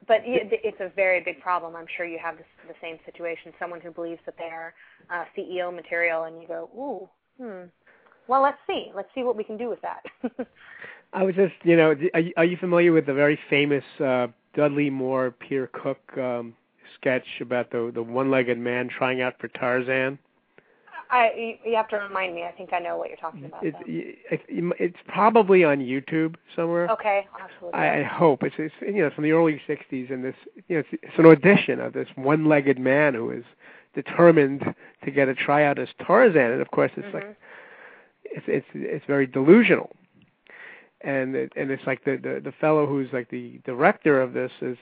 but 0.07 0.20
it's 0.25 0.81
a 0.81 0.91
very 0.95 1.22
big 1.22 1.41
problem. 1.41 1.75
I'm 1.75 1.87
sure 1.97 2.05
you 2.05 2.18
have 2.18 2.37
this, 2.37 2.47
the 2.68 2.75
same 2.83 2.99
situation. 3.07 3.53
Someone 3.59 3.81
who 3.81 3.91
believes 3.91 4.20
that 4.27 4.37
they 4.37 4.45
are 4.45 4.75
uh, 5.11 5.25
CEO 5.37 5.75
material, 5.75 6.25
and 6.25 6.43
you 6.43 6.47
go, 6.47 6.68
ooh, 6.77 7.09
hmm. 7.43 7.68
Well, 8.27 8.43
let's 8.43 8.59
see. 8.66 8.91
Let's 8.95 9.09
see 9.14 9.22
what 9.22 9.37
we 9.37 9.45
can 9.45 9.57
do 9.57 9.68
with 9.68 9.81
that. 9.83 10.03
I 11.15 11.23
was 11.23 11.37
just, 11.37 11.55
you 11.62 11.77
know, 11.77 11.95
are 12.12 12.21
you, 12.21 12.33
are 12.37 12.45
you 12.45 12.57
familiar 12.57 12.93
with 12.93 13.07
the 13.07 13.15
very 13.15 13.39
famous 13.49 13.85
uh, 14.01 14.27
Dudley 14.55 14.91
Moore 14.91 15.31
Peter 15.31 15.71
Cook 15.73 16.01
um, 16.19 16.55
sketch 16.99 17.27
about 17.41 17.71
the 17.71 17.93
the 17.95 18.03
one-legged 18.03 18.59
man 18.59 18.89
trying 18.89 19.23
out 19.23 19.35
for 19.41 19.49
Tarzan? 19.49 20.19
I 21.11 21.59
you 21.65 21.77
have 21.77 21.89
to 21.89 21.99
remind 21.99 22.35
me. 22.35 22.43
I 22.43 22.51
think 22.51 22.73
I 22.73 22.81
know 22.81 22.97
what 22.97 23.09
you're 23.09 23.19
talking 23.19 23.45
about. 23.45 23.65
It, 23.65 23.75
it, 23.87 24.19
it's 24.49 24.97
probably 25.07 25.62
on 25.62 25.79
YouTube 25.79 26.35
somewhere. 26.57 26.89
Okay, 26.89 27.27
absolutely. 27.41 27.79
I, 27.79 28.01
I 28.01 28.03
hope 28.03 28.43
it's, 28.43 28.57
it's 28.59 28.75
you 28.81 29.03
know 29.03 29.11
from 29.11 29.23
the 29.23 29.33
early 29.33 29.61
'60s, 29.69 30.12
and 30.12 30.25
this 30.25 30.35
you 30.67 30.77
know 30.77 30.81
it's, 30.81 31.03
it's 31.03 31.19
an 31.19 31.27
audition 31.27 31.81
of 31.81 31.93
this 31.93 32.09
one-legged 32.17 32.81
man 32.81 33.15
who 33.15 33.31
is 33.31 33.45
determined 33.95 34.75
to 35.05 35.11
get 35.12 35.29
a 35.29 35.35
tryout 35.35 35.79
as 35.79 35.89
Tarzan, 36.05 36.51
and 36.51 36.61
of 36.61 36.73
course 36.73 36.91
it's 36.97 37.07
mm-hmm. 37.07 37.17
like 37.19 37.37
it's 38.25 38.47
it's 38.49 38.67
it's 38.75 39.07
very 39.07 39.29
delusional 39.29 39.91
and 41.05 41.37
it, 41.37 41.53
and 41.55 41.71
it's 41.71 41.87
like 41.87 42.05
the, 42.05 42.17
the 42.17 42.41
the 42.43 42.53
fellow 42.61 42.87
who's 42.87 43.09
like 43.13 43.31
the 43.31 43.61
director 43.65 44.21
of 44.21 44.33
this 44.33 44.51
is, 44.63 44.77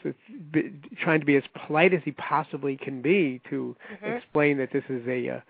be, 0.53 0.73
trying 1.01 1.21
to 1.21 1.27
be 1.27 1.37
as 1.37 1.43
polite 1.67 1.93
as 1.93 2.01
he 2.05 2.13
possibly 2.13 2.77
can 2.77 3.03
be 3.03 3.41
to 3.51 3.77
mm-hmm. 3.93 4.17
explain 4.17 4.57
that 4.59 4.73
this 4.73 4.85
is 4.89 5.07
a 5.09 5.29
uh, 5.29 5.41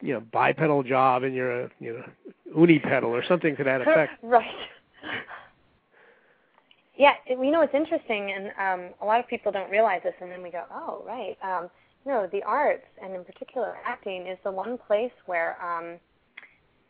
you 0.00 0.14
know 0.14 0.20
bipedal 0.32 0.82
job 0.82 1.22
and 1.22 1.34
you're 1.34 1.64
a 1.64 1.70
you 1.78 1.92
know 1.92 2.04
unipedal 2.56 3.08
or 3.08 3.22
something 3.24 3.54
to 3.56 3.64
that 3.64 3.80
effect. 3.86 4.12
right. 4.22 4.46
Yeah, 6.94 7.14
you 7.26 7.50
know 7.50 7.62
it's 7.62 7.74
interesting, 7.74 8.32
and 8.32 8.48
um, 8.60 8.90
a 9.00 9.06
lot 9.06 9.18
of 9.18 9.26
people 9.26 9.50
don't 9.50 9.70
realize 9.70 10.02
this, 10.04 10.12
and 10.20 10.30
then 10.30 10.42
we 10.42 10.50
go, 10.50 10.64
oh, 10.70 11.02
right. 11.06 11.38
Um, 11.42 11.70
you 12.04 12.12
know, 12.12 12.28
the 12.30 12.42
arts, 12.42 12.84
and 13.02 13.14
in 13.14 13.24
particular 13.24 13.76
acting, 13.84 14.26
is 14.26 14.36
the 14.44 14.52
one 14.52 14.76
place 14.76 15.10
where 15.24 15.56
um, 15.64 15.98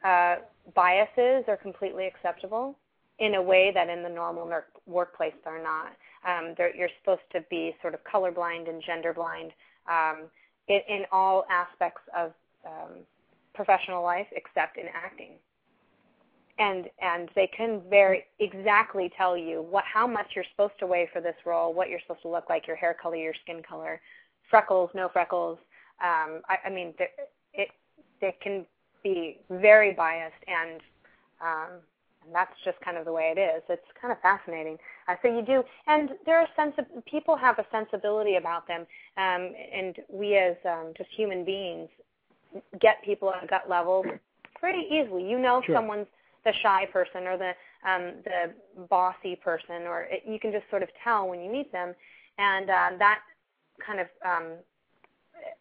uh, 0.05 0.43
biases 0.75 1.45
are 1.47 1.57
completely 1.57 2.09
acceptable 2.09 2.77
in 3.23 3.37
a 3.37 3.43
way 3.43 3.71
that 3.73 3.89
in 3.89 4.03
the 4.03 4.09
normal 4.09 4.51
workplace 4.87 5.33
they're 5.45 5.63
not. 5.63 5.93
Um, 6.27 6.55
they're, 6.59 6.75
you're 6.75 6.91
supposed 7.01 7.23
to 7.33 7.41
be 7.49 7.75
sort 7.81 7.95
of 7.95 8.01
colorblind 8.03 8.69
and 8.69 8.83
gender 8.85 9.13
blind 9.13 9.53
um, 9.89 10.25
in, 10.67 10.81
in 10.89 11.03
all 11.13 11.45
aspects 11.49 12.03
of 12.17 12.33
um, 12.67 12.99
professional 13.55 14.03
life 14.03 14.27
except 14.33 14.77
in 14.77 14.87
acting. 14.93 15.35
And 16.59 16.91
and 17.01 17.29
they 17.37 17.49
can 17.57 17.81
very 17.89 18.25
exactly 18.41 19.11
tell 19.17 19.37
you 19.37 19.63
what 19.71 19.85
how 19.85 20.07
much 20.07 20.27
you're 20.35 20.45
supposed 20.51 20.79
to 20.81 20.87
weigh 20.87 21.09
for 21.13 21.21
this 21.21 21.37
role, 21.47 21.73
what 21.73 21.89
you're 21.89 22.01
supposed 22.01 22.23
to 22.23 22.29
look 22.29 22.51
like, 22.51 22.67
your 22.67 22.77
hair 22.77 22.95
color, 23.01 23.17
your 23.17 23.35
skin 23.43 23.63
color, 23.67 24.01
freckles, 24.51 24.91
no 24.95 25.09
freckles. 25.09 25.59
Um, 26.03 26.43
I, 26.49 26.57
I 26.67 26.71
mean, 26.71 26.93
it 27.55 27.71
it 28.21 28.41
can 28.41 28.67
be 29.05 29.39
very 29.49 29.93
biased 29.93 30.35
and 30.47 30.81
um, 31.41 31.81
and 32.25 32.35
that's 32.35 32.53
just 32.65 32.79
kind 32.81 32.97
of 32.97 33.05
the 33.05 33.13
way 33.13 33.33
it 33.37 33.41
is. 33.41 33.63
It's 33.69 33.87
kind 34.01 34.13
of 34.13 34.21
fascinating. 34.21 34.79
Uh, 35.09 35.15
so 35.23 35.29
you 35.29 35.43
do, 35.43 35.63
and 35.87 36.11
there 36.27 36.39
are 36.39 36.49
sense 36.57 36.75
of 36.79 36.87
people 37.05 37.37
have 37.37 37.59
a 37.59 37.67
sensibility 37.71 38.37
about 38.37 38.67
them, 38.67 38.87
um, 39.17 39.53
and 39.73 39.97
we 40.11 40.37
as 40.37 40.57
um, 40.65 40.93
just 40.97 41.11
human 41.17 41.45
beings 41.45 41.89
get 42.81 43.03
people 43.05 43.33
at 43.33 43.45
a 43.45 43.47
gut 43.47 43.69
level 43.69 44.05
pretty 44.59 44.87
easily. 44.91 45.29
You 45.29 45.39
know, 45.39 45.63
sure. 45.65 45.75
someone's 45.75 46.07
the 46.45 46.53
shy 46.63 46.87
person 46.93 47.27
or 47.27 47.37
the 47.37 47.53
um, 47.89 48.15
the 48.25 48.53
bossy 48.89 49.37
person, 49.37 49.83
or 49.87 50.03
it, 50.11 50.23
you 50.27 50.39
can 50.39 50.53
just 50.53 50.65
sort 50.71 50.83
of 50.83 50.89
tell 51.03 51.29
when 51.29 51.41
you 51.41 51.51
meet 51.51 51.73
them, 51.73 51.95
and 52.39 52.71
uh, 52.71 52.91
that 52.99 53.21
kind 53.85 54.01
of 54.01 54.07
um, 54.25 54.53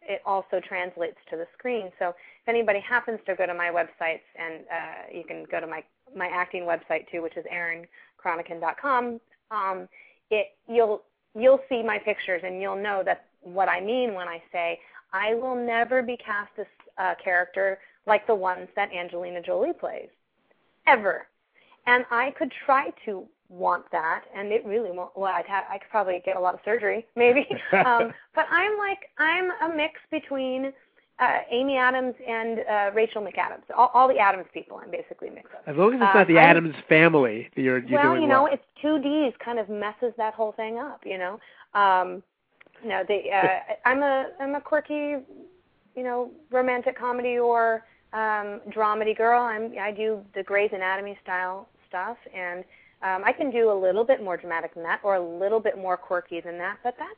it 0.01 0.21
also 0.25 0.59
translates 0.67 1.17
to 1.29 1.37
the 1.37 1.47
screen. 1.57 1.91
So 1.99 2.09
if 2.09 2.47
anybody 2.47 2.79
happens 2.79 3.19
to 3.25 3.35
go 3.35 3.45
to 3.45 3.53
my 3.53 3.69
websites, 3.69 4.25
and 4.37 4.61
uh, 4.69 5.17
you 5.17 5.23
can 5.23 5.45
go 5.49 5.59
to 5.59 5.67
my 5.67 5.83
my 6.15 6.27
acting 6.27 6.63
website 6.63 7.09
too, 7.11 7.21
which 7.21 7.37
is 7.37 7.45
erincronican.com, 7.53 9.19
um, 9.51 9.87
it 10.29 10.47
you'll 10.67 11.03
you'll 11.35 11.61
see 11.69 11.81
my 11.83 11.97
pictures 11.97 12.41
and 12.45 12.61
you'll 12.61 12.81
know 12.81 13.03
that 13.05 13.25
what 13.41 13.69
I 13.69 13.79
mean 13.79 14.13
when 14.13 14.27
I 14.27 14.41
say 14.51 14.79
I 15.13 15.33
will 15.33 15.55
never 15.55 16.01
be 16.01 16.17
cast 16.17 16.51
as 16.57 16.65
a 16.97 17.15
character 17.21 17.79
like 18.07 18.25
the 18.27 18.35
ones 18.35 18.67
that 18.75 18.91
Angelina 18.93 19.41
Jolie 19.41 19.73
plays, 19.73 20.09
ever. 20.87 21.27
And 21.85 22.05
I 22.11 22.31
could 22.37 22.51
try 22.65 22.91
to 23.05 23.25
want 23.49 23.83
that, 23.91 24.23
and 24.35 24.51
it 24.51 24.65
really 24.65 24.91
won't. 24.91 25.11
Well, 25.15 25.31
I'd 25.33 25.45
have, 25.47 25.65
I 25.69 25.77
could 25.77 25.89
probably 25.89 26.21
get 26.25 26.37
a 26.37 26.39
lot 26.39 26.53
of 26.53 26.61
surgery, 26.63 27.05
maybe. 27.15 27.47
um, 27.73 28.13
but 28.33 28.45
I'm 28.49 28.77
like 28.77 29.09
I'm 29.17 29.51
a 29.71 29.75
mix 29.75 29.99
between 30.09 30.71
uh, 31.21 31.37
Amy 31.51 31.77
Adams 31.77 32.15
and 32.27 32.59
uh, 32.59 32.91
Rachel 32.95 33.21
McAdams. 33.21 33.61
All, 33.77 33.91
all 33.93 34.07
the 34.07 34.17
Adams 34.17 34.47
people, 34.53 34.81
I'm 34.83 34.89
basically 34.89 35.29
mixed 35.29 35.53
up. 35.53 35.63
As 35.67 35.77
long 35.77 35.93
as 35.93 36.01
it's 36.01 36.15
not 36.15 36.27
the 36.27 36.39
um, 36.39 36.43
Addams 36.43 36.75
family, 36.89 37.49
you're, 37.55 37.77
you're 37.79 37.99
well, 37.99 38.11
doing 38.13 38.23
you 38.23 38.27
know, 38.27 38.43
well. 38.43 38.53
it's 38.53 38.63
two 38.81 38.99
D's 38.99 39.33
kind 39.43 39.59
of 39.59 39.69
messes 39.69 40.13
that 40.17 40.33
whole 40.33 40.51
thing 40.53 40.79
up. 40.79 41.01
You 41.05 41.19
know, 41.19 41.39
um, 41.79 42.23
you 42.81 42.89
know, 42.89 43.03
they, 43.07 43.31
uh, 43.31 43.73
I'm 43.89 44.01
a 44.01 44.29
I'm 44.39 44.55
a 44.55 44.61
quirky, 44.61 45.17
you 45.95 46.03
know, 46.03 46.31
romantic 46.49 46.97
comedy 46.97 47.37
or 47.37 47.85
um, 48.13 48.59
dramedy 48.69 49.15
girl. 49.15 49.41
I'm 49.41 49.73
I 49.79 49.91
do 49.91 50.21
the 50.33 50.41
Grey's 50.41 50.71
Anatomy 50.73 51.17
style 51.21 51.69
stuff, 51.87 52.17
and 52.35 52.63
um, 53.03 53.21
I 53.23 53.31
can 53.31 53.51
do 53.51 53.71
a 53.71 53.77
little 53.79 54.03
bit 54.03 54.23
more 54.23 54.37
dramatic 54.37 54.73
than 54.73 54.83
that, 54.83 55.01
or 55.03 55.15
a 55.15 55.23
little 55.23 55.59
bit 55.59 55.77
more 55.77 55.97
quirky 55.97 56.41
than 56.41 56.57
that. 56.57 56.77
But 56.83 56.95
that's 56.97 57.13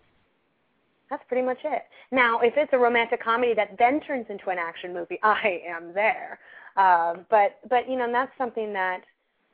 that's 1.14 1.24
pretty 1.28 1.46
much 1.46 1.60
it. 1.64 1.84
Now, 2.12 2.40
if 2.40 2.54
it's 2.58 2.74
a 2.74 2.78
romantic 2.78 3.24
comedy 3.24 3.54
that 3.54 3.76
then 3.78 4.00
turns 4.02 4.26
into 4.30 4.50
an 4.50 4.58
action 4.58 4.94
movie, 4.94 5.20
I 5.24 5.62
am 5.68 5.94
there. 5.94 6.40
Uh, 6.76 7.18
but 7.30 7.60
but 7.70 7.88
you 7.88 7.96
know 7.96 8.06
and 8.06 8.16
that's 8.16 8.32
something 8.36 8.74
that 8.74 9.02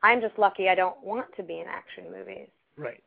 I'm 0.03 0.21
just 0.21 0.39
lucky 0.39 0.69
I 0.69 0.75
don't 0.75 1.03
want 1.03 1.27
to 1.35 1.43
be 1.43 1.59
in 1.59 1.65
action 1.67 2.05
movies. 2.09 2.47
Right. 2.77 3.03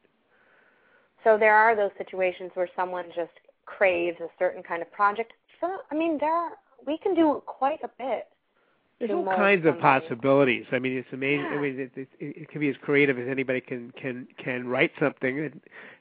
So 1.24 1.38
there 1.38 1.54
are 1.54 1.74
those 1.74 1.92
situations 1.96 2.50
where 2.52 2.68
someone 2.76 3.06
just 3.16 3.32
craves 3.64 4.18
a 4.20 4.28
certain 4.38 4.62
kind 4.62 4.82
of 4.82 4.92
project. 4.92 5.32
So 5.60 5.78
I 5.90 5.94
mean, 5.94 6.18
there 6.20 6.34
are, 6.34 6.50
we 6.86 6.98
can 6.98 7.14
do 7.14 7.42
quite 7.46 7.82
a 7.82 7.90
bit. 7.96 8.26
There's 8.98 9.10
all 9.12 9.24
kinds 9.24 9.66
of 9.66 9.80
possibilities. 9.80 10.64
I 10.70 10.78
mean, 10.78 10.96
it's 10.96 11.08
amazing. 11.12 11.46
Yeah. 11.46 11.58
I 11.58 11.60
mean, 11.60 11.80
it, 11.80 11.90
it, 11.96 12.08
it 12.20 12.48
can 12.50 12.60
be 12.60 12.68
as 12.68 12.76
creative 12.82 13.18
as 13.18 13.26
anybody 13.28 13.60
can 13.60 13.92
can 13.92 14.28
can 14.38 14.68
write 14.68 14.92
something 15.00 15.42
that, 15.42 15.52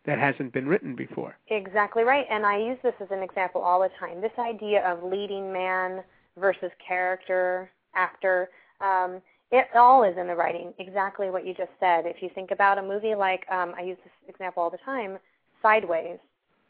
that 0.05 0.17
hasn't 0.17 0.51
been 0.53 0.67
written 0.67 0.95
before. 0.95 1.37
Exactly 1.49 2.03
right. 2.03 2.25
And 2.29 2.45
I 2.45 2.57
use 2.57 2.77
this 2.83 2.93
as 2.99 3.07
an 3.11 3.21
example 3.21 3.61
all 3.61 3.79
the 3.81 3.89
time. 3.99 4.21
This 4.21 4.31
idea 4.39 4.83
of 4.89 5.03
leading 5.03 5.53
man 5.53 6.03
versus 6.39 6.71
character, 6.85 7.69
actor, 7.95 8.49
um, 8.79 9.21
it 9.51 9.67
all 9.75 10.03
is 10.03 10.17
in 10.17 10.27
the 10.27 10.35
writing. 10.35 10.73
Exactly 10.79 11.29
what 11.29 11.45
you 11.45 11.53
just 11.53 11.71
said. 11.79 12.05
If 12.05 12.21
you 12.21 12.29
think 12.33 12.51
about 12.51 12.77
a 12.77 12.81
movie 12.81 13.15
like, 13.15 13.45
um, 13.51 13.73
I 13.77 13.81
use 13.81 13.97
this 14.03 14.13
example 14.29 14.63
all 14.63 14.69
the 14.69 14.77
time, 14.77 15.17
Sideways, 15.61 16.19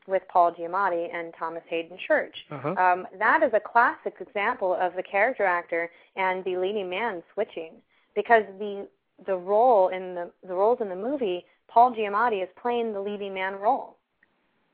with 0.08 0.24
Paul 0.30 0.52
Giamatti 0.52 1.14
and 1.14 1.32
Thomas 1.38 1.62
Haden 1.70 1.98
Church. 2.08 2.36
Uh-huh. 2.50 2.70
Um, 2.70 3.08
that 3.20 3.44
is 3.44 3.52
a 3.54 3.60
classic 3.60 4.16
example 4.20 4.76
of 4.80 4.96
the 4.96 5.04
character 5.04 5.46
actor 5.46 5.92
and 6.16 6.44
the 6.44 6.58
leading 6.58 6.90
man 6.90 7.22
switching 7.34 7.74
because 8.16 8.44
the 8.60 8.88
the 9.28 9.36
role 9.36 9.90
in 9.90 10.16
the 10.16 10.32
the 10.48 10.54
roles 10.54 10.80
in 10.82 10.90
the 10.90 10.96
movie, 10.96 11.46
Paul 11.74 11.94
Giamatti 11.94 12.44
is 12.44 12.50
playing 12.62 12.94
the 12.94 13.00
leading 13.00 13.34
man 13.34 13.56
role, 13.56 13.98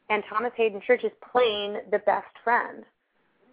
and 0.09 0.23
Thomas 0.29 0.51
Haden 0.55 0.81
Church 0.85 1.03
is 1.03 1.11
playing 1.31 1.79
the 1.91 1.99
best 1.99 2.33
friend 2.43 2.83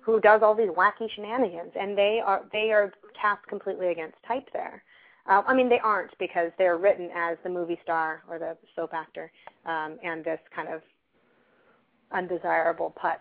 who 0.00 0.20
does 0.20 0.40
all 0.42 0.54
these 0.54 0.68
wacky 0.68 1.10
shenanigans, 1.14 1.72
and 1.78 1.96
they 1.96 2.20
are 2.24 2.42
they 2.52 2.72
are 2.72 2.92
cast 3.20 3.46
completely 3.46 3.88
against 3.88 4.16
type 4.26 4.48
there. 4.52 4.82
Uh, 5.26 5.42
I 5.46 5.54
mean, 5.54 5.68
they 5.68 5.78
aren't 5.78 6.16
because 6.18 6.52
they're 6.58 6.76
written 6.76 7.10
as 7.14 7.38
the 7.42 7.48
movie 7.50 7.78
star 7.82 8.22
or 8.28 8.38
the 8.38 8.56
soap 8.76 8.92
actor, 8.92 9.30
um, 9.64 9.98
and 10.02 10.24
this 10.24 10.40
kind 10.54 10.68
of 10.68 10.82
undesirable 12.12 12.94
putz 13.02 13.16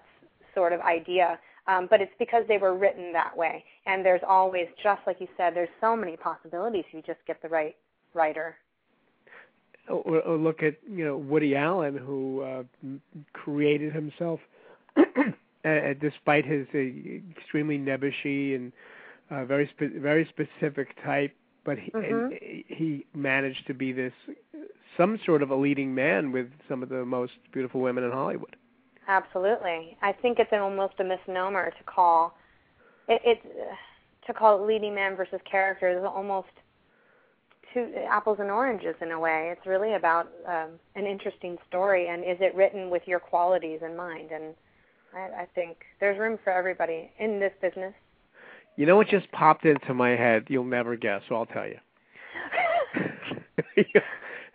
sort 0.53 0.74
of 0.74 0.82
idea. 0.82 1.39
Um, 1.65 1.88
but 1.89 2.01
it's 2.01 2.11
because 2.19 2.43
they 2.49 2.57
were 2.57 2.76
written 2.78 3.13
that 3.13 3.36
way. 3.36 3.63
And 3.86 4.05
there's 4.05 4.21
always, 4.28 4.67
just 4.84 4.99
like 5.07 5.21
you 5.21 5.30
said, 5.38 5.55
there's 5.55 5.69
so 5.80 5.95
many 5.95 6.17
possibilities 6.17 6.84
if 6.89 6.93
you 6.93 7.01
just 7.01 7.26
get 7.26 7.41
the 7.41 7.47
right 7.47 7.76
writer. 8.13 8.57
Or, 9.90 10.22
or 10.22 10.38
look 10.38 10.64
at 10.64 10.76
you 10.90 11.04
know 11.04 11.18
Woody 11.18 11.56
Allen, 11.56 11.98
who 11.98 12.42
uh, 12.42 12.64
created 13.34 13.94
himself, 13.94 14.40
uh, 14.98 15.94
despite 16.00 16.46
his 16.46 16.68
uh, 16.74 16.80
extremely 17.38 17.78
nebbishy 17.78 18.56
and 18.56 18.72
uh, 19.30 19.44
very 19.46 19.68
spe- 19.76 20.02
very 20.02 20.26
specific 20.30 20.96
type. 21.04 21.36
But 21.66 21.78
he, 21.80 21.92
Mhm. 21.92 22.10
and 22.10 22.64
he 22.68 23.06
managed 23.14 23.68
to 23.68 23.74
be 23.74 23.92
this 23.92 24.14
some 24.98 25.20
sort 25.26 25.42
of 25.42 25.52
a 25.52 25.56
leading 25.56 25.94
man 25.94 26.32
with 26.32 26.48
some 26.68 26.84
of 26.84 26.90
the 26.90 27.06
most 27.06 27.34
beautiful 27.52 27.82
women 27.82 28.04
in 28.04 28.12
Hollywood. 28.12 28.56
Absolutely. 29.08 29.98
I 30.02 30.14
think 30.14 30.40
it's 30.40 30.54
almost 30.54 30.94
a 31.00 31.04
misnomer 31.04 31.72
to 31.72 31.84
call 31.86 32.38
it, 33.08 33.22
it 33.26 33.40
to 34.28 34.34
call 34.34 34.64
it 34.64 34.68
leading 34.68 34.96
man 34.96 35.16
versus 35.16 35.42
character 35.50 35.90
is 35.90 36.04
almost 36.06 36.48
two 37.74 37.91
apples 38.09 38.38
and 38.39 38.51
oranges 38.51 38.95
in 39.01 39.11
a 39.11 39.19
way. 39.19 39.53
It's 39.55 39.65
really 39.65 39.93
about 39.93 40.32
um, 40.47 40.80
an 40.95 41.05
interesting 41.05 41.57
story 41.67 42.07
and 42.07 42.24
is 42.24 42.38
it 42.39 42.55
written 42.55 42.89
with 42.89 43.03
your 43.05 43.19
qualities 43.19 43.80
in 43.84 43.95
mind? 43.95 44.32
And 44.32 44.53
I, 45.15 45.41
I 45.41 45.47
think 45.55 45.78
there's 45.99 46.17
room 46.19 46.38
for 46.43 46.51
everybody 46.51 47.11
in 47.19 47.39
this 47.39 47.53
business. 47.61 47.93
You 48.76 48.86
know 48.86 48.95
what 48.95 49.07
just 49.07 49.32
popped 49.32 49.65
into 49.65 49.93
my 49.93 50.11
head? 50.11 50.45
You'll 50.47 50.63
never 50.63 50.95
guess, 50.95 51.21
so 51.30 51.36
I'll 51.36 51.45
tell 51.45 51.67
you. 51.67 51.78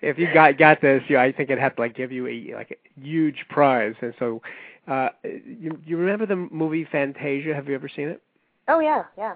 if 0.03 0.19
you 0.19 0.33
got 0.35 0.59
got 0.59 0.81
this, 0.81 1.03
you, 1.09 1.19
I 1.19 1.31
think 1.31 1.51
I'd 1.51 1.59
have 1.59 1.77
to 1.77 1.83
like 1.83 1.95
give 1.95 2.11
you 2.11 2.27
a 2.27 2.55
like 2.57 2.73
a 2.73 3.01
huge 3.01 3.45
prize. 3.49 3.95
And 4.01 4.15
so, 4.19 4.43
uh, 4.89 5.11
you 5.23 5.79
you 5.87 5.97
remember 5.97 6.27
the 6.27 6.35
movie 6.35 6.85
Fantasia? 6.91 7.55
Have 7.55 7.69
you 7.69 7.77
ever 7.77 7.89
seen 7.89 8.09
it? 8.09 8.21
oh 8.69 8.81
yeah, 8.81 9.05
yeah. 9.17 9.35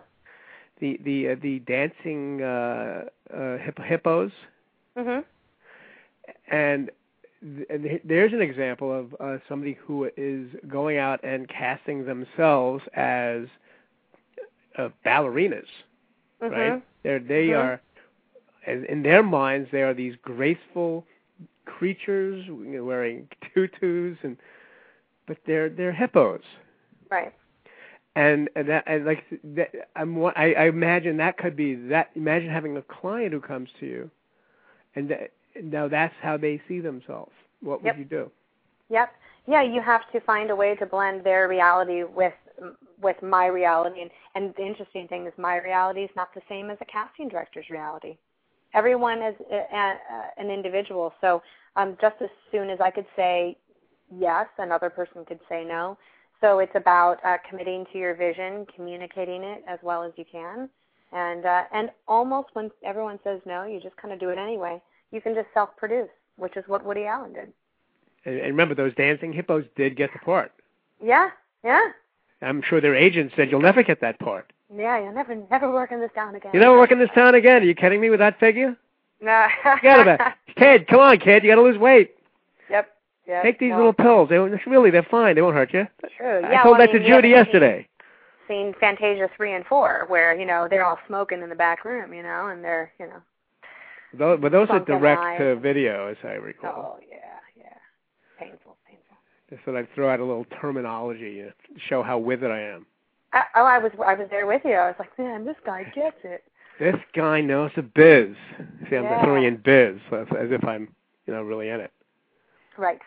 The 0.82 0.98
the 1.04 1.28
uh, 1.30 1.36
the 1.40 1.60
dancing 1.60 2.42
uh, 2.42 3.04
uh, 3.32 3.56
hippo, 3.58 3.82
hippos, 3.84 4.32
Mhm. 4.98 5.24
and 6.50 6.90
th- 7.40 7.66
and 7.70 7.82
th- 7.84 8.02
there's 8.04 8.32
an 8.32 8.42
example 8.42 8.92
of 8.92 9.14
uh, 9.20 9.38
somebody 9.48 9.74
who 9.74 10.10
is 10.16 10.48
going 10.66 10.98
out 10.98 11.20
and 11.22 11.48
casting 11.48 12.04
themselves 12.04 12.82
as 12.94 13.46
uh, 14.76 14.88
ballerinas. 15.06 15.68
Mhm. 16.42 16.50
right? 16.50 16.82
They're 17.04 17.20
they 17.20 17.48
Mhm. 17.50 17.58
are, 17.62 17.80
in 18.66 19.02
their 19.04 19.22
minds, 19.22 19.70
they 19.70 19.82
are 19.82 19.94
these 19.94 20.16
graceful 20.16 21.06
creatures 21.64 22.44
wearing 22.50 23.28
tutus 23.54 24.18
and, 24.24 24.36
but 25.26 25.36
they're 25.46 25.68
they're 25.68 25.92
hippos, 25.92 26.42
Right. 27.08 27.32
And 28.14 28.50
and 28.54 28.68
that 28.68 28.84
and 28.86 29.04
like 29.04 29.24
that, 29.42 29.70
I'm 29.96 30.24
I, 30.24 30.54
I 30.58 30.64
imagine 30.66 31.16
that 31.18 31.38
could 31.38 31.56
be 31.56 31.74
that. 31.74 32.10
Imagine 32.14 32.50
having 32.50 32.76
a 32.76 32.82
client 32.82 33.32
who 33.32 33.40
comes 33.40 33.70
to 33.80 33.86
you, 33.86 34.10
and 34.94 35.08
that, 35.10 35.32
now 35.62 35.88
that's 35.88 36.14
how 36.20 36.36
they 36.36 36.60
see 36.68 36.80
themselves. 36.80 37.32
What 37.60 37.82
would 37.82 37.96
you 37.96 38.04
do? 38.04 38.30
Yep. 38.90 39.12
Yeah, 39.46 39.62
you 39.62 39.80
have 39.80 40.02
to 40.12 40.20
find 40.20 40.50
a 40.50 40.56
way 40.56 40.76
to 40.76 40.86
blend 40.86 41.24
their 41.24 41.48
reality 41.48 42.04
with 42.04 42.34
with 43.00 43.16
my 43.22 43.46
reality, 43.46 44.02
and 44.02 44.10
and 44.34 44.54
the 44.56 44.66
interesting 44.66 45.08
thing 45.08 45.26
is 45.26 45.32
my 45.38 45.56
reality 45.56 46.00
is 46.00 46.10
not 46.14 46.34
the 46.34 46.42
same 46.48 46.70
as 46.70 46.78
a 46.80 46.84
casting 46.84 47.28
director's 47.28 47.70
reality. 47.70 48.16
Everyone 48.74 49.22
is 49.22 49.34
a, 49.50 49.76
a, 49.76 49.98
an 50.38 50.50
individual, 50.50 51.12
so 51.20 51.42
um, 51.76 51.96
just 52.00 52.16
as 52.20 52.30
soon 52.50 52.70
as 52.70 52.78
I 52.80 52.90
could 52.90 53.06
say 53.16 53.56
yes, 54.18 54.46
another 54.58 54.90
person 54.90 55.24
could 55.24 55.40
say 55.48 55.64
no. 55.64 55.98
So 56.42 56.58
it's 56.58 56.74
about 56.74 57.24
uh, 57.24 57.38
committing 57.48 57.86
to 57.92 57.98
your 57.98 58.14
vision, 58.14 58.66
communicating 58.74 59.44
it 59.44 59.64
as 59.68 59.78
well 59.80 60.02
as 60.02 60.12
you 60.16 60.24
can, 60.30 60.68
and 61.12 61.46
uh, 61.46 61.62
and 61.72 61.90
almost 62.08 62.48
when 62.54 62.70
everyone 62.84 63.20
says 63.22 63.40
no, 63.46 63.64
you 63.64 63.80
just 63.80 63.96
kind 63.96 64.12
of 64.12 64.18
do 64.18 64.28
it 64.28 64.38
anyway. 64.38 64.82
You 65.12 65.20
can 65.20 65.34
just 65.34 65.46
self-produce, 65.54 66.08
which 66.36 66.56
is 66.56 66.64
what 66.66 66.84
Woody 66.84 67.04
Allen 67.04 67.32
did. 67.32 67.52
And, 68.24 68.38
and 68.38 68.48
remember, 68.48 68.74
those 68.74 68.92
dancing 68.96 69.32
hippos 69.32 69.64
did 69.76 69.96
get 69.96 70.12
the 70.12 70.18
part. 70.18 70.52
Yeah, 71.00 71.30
yeah. 71.62 71.90
I'm 72.40 72.60
sure 72.60 72.80
their 72.80 72.96
agent 72.96 73.32
said, 73.36 73.48
"You'll 73.48 73.60
never 73.60 73.84
get 73.84 74.00
that 74.00 74.18
part. 74.18 74.52
Yeah, 74.74 75.00
you'll 75.00 75.14
never 75.14 75.36
never 75.48 75.70
work 75.70 75.92
in 75.92 76.00
this 76.00 76.10
town 76.12 76.34
again. 76.34 76.50
You 76.52 76.58
never 76.58 76.76
work 76.76 76.90
in 76.90 76.98
this 76.98 77.10
town 77.14 77.36
again. 77.36 77.62
Are 77.62 77.66
you 77.66 77.74
kidding 77.76 78.00
me 78.00 78.10
with 78.10 78.18
that 78.18 78.40
figure?" 78.40 78.76
No. 79.20 79.46
Forget 79.62 80.00
about 80.00 80.20
it. 80.20 80.56
Kid, 80.56 80.88
come 80.88 80.98
on, 80.98 81.18
kid. 81.18 81.44
You 81.44 81.50
got 81.50 81.54
to 81.54 81.62
lose 81.62 81.78
weight. 81.78 82.16
Yep. 83.26 83.42
Take 83.44 83.58
these 83.58 83.70
well, 83.70 83.78
little 83.78 83.92
pills. 83.92 84.28
They 84.28 84.38
won't, 84.38 84.60
really, 84.66 84.90
they're 84.90 85.06
fine. 85.08 85.36
They 85.36 85.42
won't 85.42 85.54
hurt 85.54 85.72
you. 85.72 85.86
True. 86.16 86.40
I 86.44 86.52
Yeah, 86.52 86.62
told 86.62 86.78
well, 86.78 86.86
that 86.86 86.90
I 86.90 86.92
mean, 86.94 87.02
to 87.02 87.08
Judy 87.08 87.28
yesterday. 87.28 87.88
Seen, 88.48 88.72
seen 88.72 88.74
Fantasia 88.80 89.28
three 89.36 89.54
and 89.54 89.64
four, 89.66 90.06
where 90.08 90.34
you 90.34 90.44
know 90.44 90.66
they're 90.68 90.84
all 90.84 90.98
smoking 91.06 91.40
in 91.42 91.48
the 91.48 91.54
back 91.54 91.84
room, 91.84 92.12
you 92.12 92.22
know, 92.22 92.48
and 92.48 92.64
they're 92.64 92.92
you 92.98 93.06
know. 93.06 93.22
Those, 94.18 94.40
but 94.40 94.52
those 94.52 94.68
are 94.70 94.80
direct 94.80 95.38
to 95.38 95.56
video, 95.56 96.08
as 96.08 96.16
I 96.24 96.32
recall. 96.32 96.98
Oh 96.98 97.04
yeah, 97.08 97.16
yeah. 97.56 97.68
Painful, 98.38 98.76
painful. 98.86 99.16
Just 99.48 99.62
thought 99.64 99.76
I'd 99.76 99.88
throw 99.94 100.10
out 100.12 100.20
a 100.20 100.24
little 100.24 100.46
terminology 100.60 101.42
to 101.42 101.52
show 101.88 102.02
how 102.02 102.18
with 102.18 102.42
it 102.42 102.50
I 102.50 102.60
am. 102.60 102.86
I, 103.32 103.44
oh, 103.54 103.64
I 103.64 103.78
was 103.78 103.92
I 104.04 104.14
was 104.14 104.28
there 104.30 104.46
with 104.46 104.62
you. 104.64 104.72
I 104.72 104.86
was 104.88 104.96
like, 104.98 105.16
man, 105.18 105.44
this 105.44 105.56
guy 105.64 105.84
gets 105.94 106.16
it. 106.24 106.44
This 106.78 106.96
guy 107.14 107.40
knows 107.40 107.70
the 107.76 107.82
biz. 107.82 108.34
See, 108.90 108.96
I'm 108.96 109.04
Yeah. 109.04 109.22
throwing 109.22 109.44
in 109.44 109.56
biz 109.56 109.96
as, 110.10 110.26
as 110.38 110.50
if 110.50 110.64
I'm, 110.64 110.88
you 111.26 111.32
know, 111.32 111.42
really 111.42 111.68
in 111.68 111.80
it. 111.80 111.92
Right. 112.76 112.98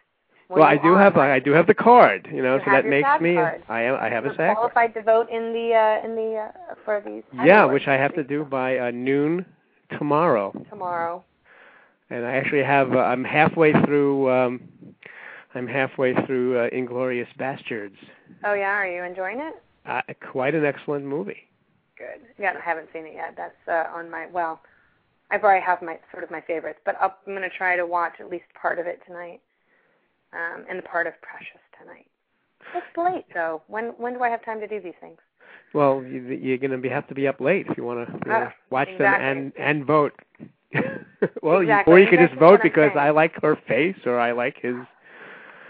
Well, 0.49 0.63
I 0.63 0.77
do 0.77 0.95
have 0.95 1.17
I 1.17 1.39
do 1.39 1.51
have 1.51 1.65
the 1.67 1.73
card, 1.73 2.27
you 2.31 2.41
know, 2.43 2.55
You 2.55 2.61
so 2.65 2.71
that 2.71 2.85
makes 2.85 3.09
me 3.19 3.33
card. 3.35 3.63
I 3.67 3.81
am 3.83 3.95
I 3.95 4.09
have 4.09 4.25
a 4.25 4.27
You're 4.27 4.35
SAG 4.35 4.55
card. 4.55 4.57
qualified 4.57 4.93
to 4.93 5.01
vote 5.01 5.29
in 5.29 5.53
the 5.53 5.73
uh, 5.73 6.05
in 6.05 6.15
the 6.15 6.37
uh, 6.51 6.75
for 6.85 7.01
these. 7.05 7.23
Yeah, 7.43 7.65
which 7.65 7.87
I 7.87 7.93
have 7.95 8.13
to 8.15 8.23
do 8.23 8.43
by 8.45 8.77
uh, 8.77 8.91
noon 8.91 9.45
tomorrow. 9.97 10.53
tomorrow. 10.69 11.23
and 12.09 12.25
I 12.25 12.35
actually 12.35 12.63
have 12.63 12.93
uh, 12.93 12.99
I'm 12.99 13.23
halfway 13.23 13.73
through 13.85 14.29
um 14.31 14.61
I'm 15.55 15.67
halfway 15.67 16.13
through 16.25 16.59
uh, 16.59 16.69
Inglourious 16.69 17.27
Basterds. 17.39 17.95
Oh 18.43 18.53
yeah, 18.53 18.71
are 18.73 18.87
you 18.87 19.03
enjoying 19.03 19.39
it? 19.39 19.55
Uh, 19.85 20.01
quite 20.31 20.53
an 20.53 20.65
excellent 20.65 21.05
movie. 21.05 21.47
Good. 21.97 22.21
Yeah, 22.37 22.53
I 22.57 22.61
haven't 22.63 22.89
seen 22.93 23.05
it 23.05 23.13
yet. 23.15 23.35
That's 23.37 23.55
uh, 23.67 23.95
on 23.97 24.09
my 24.11 24.27
well. 24.31 24.59
I 25.31 25.37
probably 25.39 25.61
have 25.61 25.81
my 25.81 25.97
sort 26.11 26.23
of 26.23 26.29
my 26.29 26.41
favorites, 26.41 26.79
but 26.85 26.95
I'll, 27.01 27.15
I'm 27.25 27.33
going 27.33 27.49
to 27.49 27.57
try 27.57 27.75
to 27.75 27.85
watch 27.85 28.13
at 28.19 28.29
least 28.29 28.45
part 28.61 28.77
of 28.77 28.85
it 28.85 29.01
tonight, 29.07 29.41
um, 30.35 30.65
and 30.69 30.77
the 30.79 30.83
part 30.83 31.07
of 31.07 31.13
Precious 31.21 31.61
tonight. 31.79 32.07
It's 32.75 32.97
late 32.97 33.25
though. 33.33 33.61
When 33.67 33.85
when 33.97 34.13
do 34.13 34.21
I 34.23 34.29
have 34.29 34.43
time 34.43 34.59
to 34.59 34.67
do 34.67 34.81
these 34.81 34.93
things? 34.99 35.17
Well, 35.73 36.03
you, 36.03 36.21
you're 36.21 36.57
going 36.57 36.71
to 36.71 36.77
be 36.77 36.89
have 36.89 37.07
to 37.09 37.15
be 37.15 37.27
up 37.27 37.39
late 37.39 37.67
if 37.69 37.77
you 37.77 37.83
want 37.83 38.07
to 38.07 38.19
Ah, 38.31 38.53
watch 38.69 38.87
exactly. 38.89 39.23
them 39.25 39.37
and 39.37 39.53
and 39.57 39.85
vote. 39.85 40.13
well, 41.41 41.59
Exactly. 41.59 41.91
you, 41.91 41.95
or 41.95 41.99
you 41.99 42.07
could 42.09 42.19
That's 42.19 42.31
just 42.31 42.39
vote 42.39 42.59
because 42.63 42.91
saying. 42.93 42.97
I 43.07 43.11
like 43.11 43.33
her 43.41 43.57
face 43.67 43.95
or 44.05 44.19
I 44.19 44.31
like 44.31 44.57
his, 44.61 44.75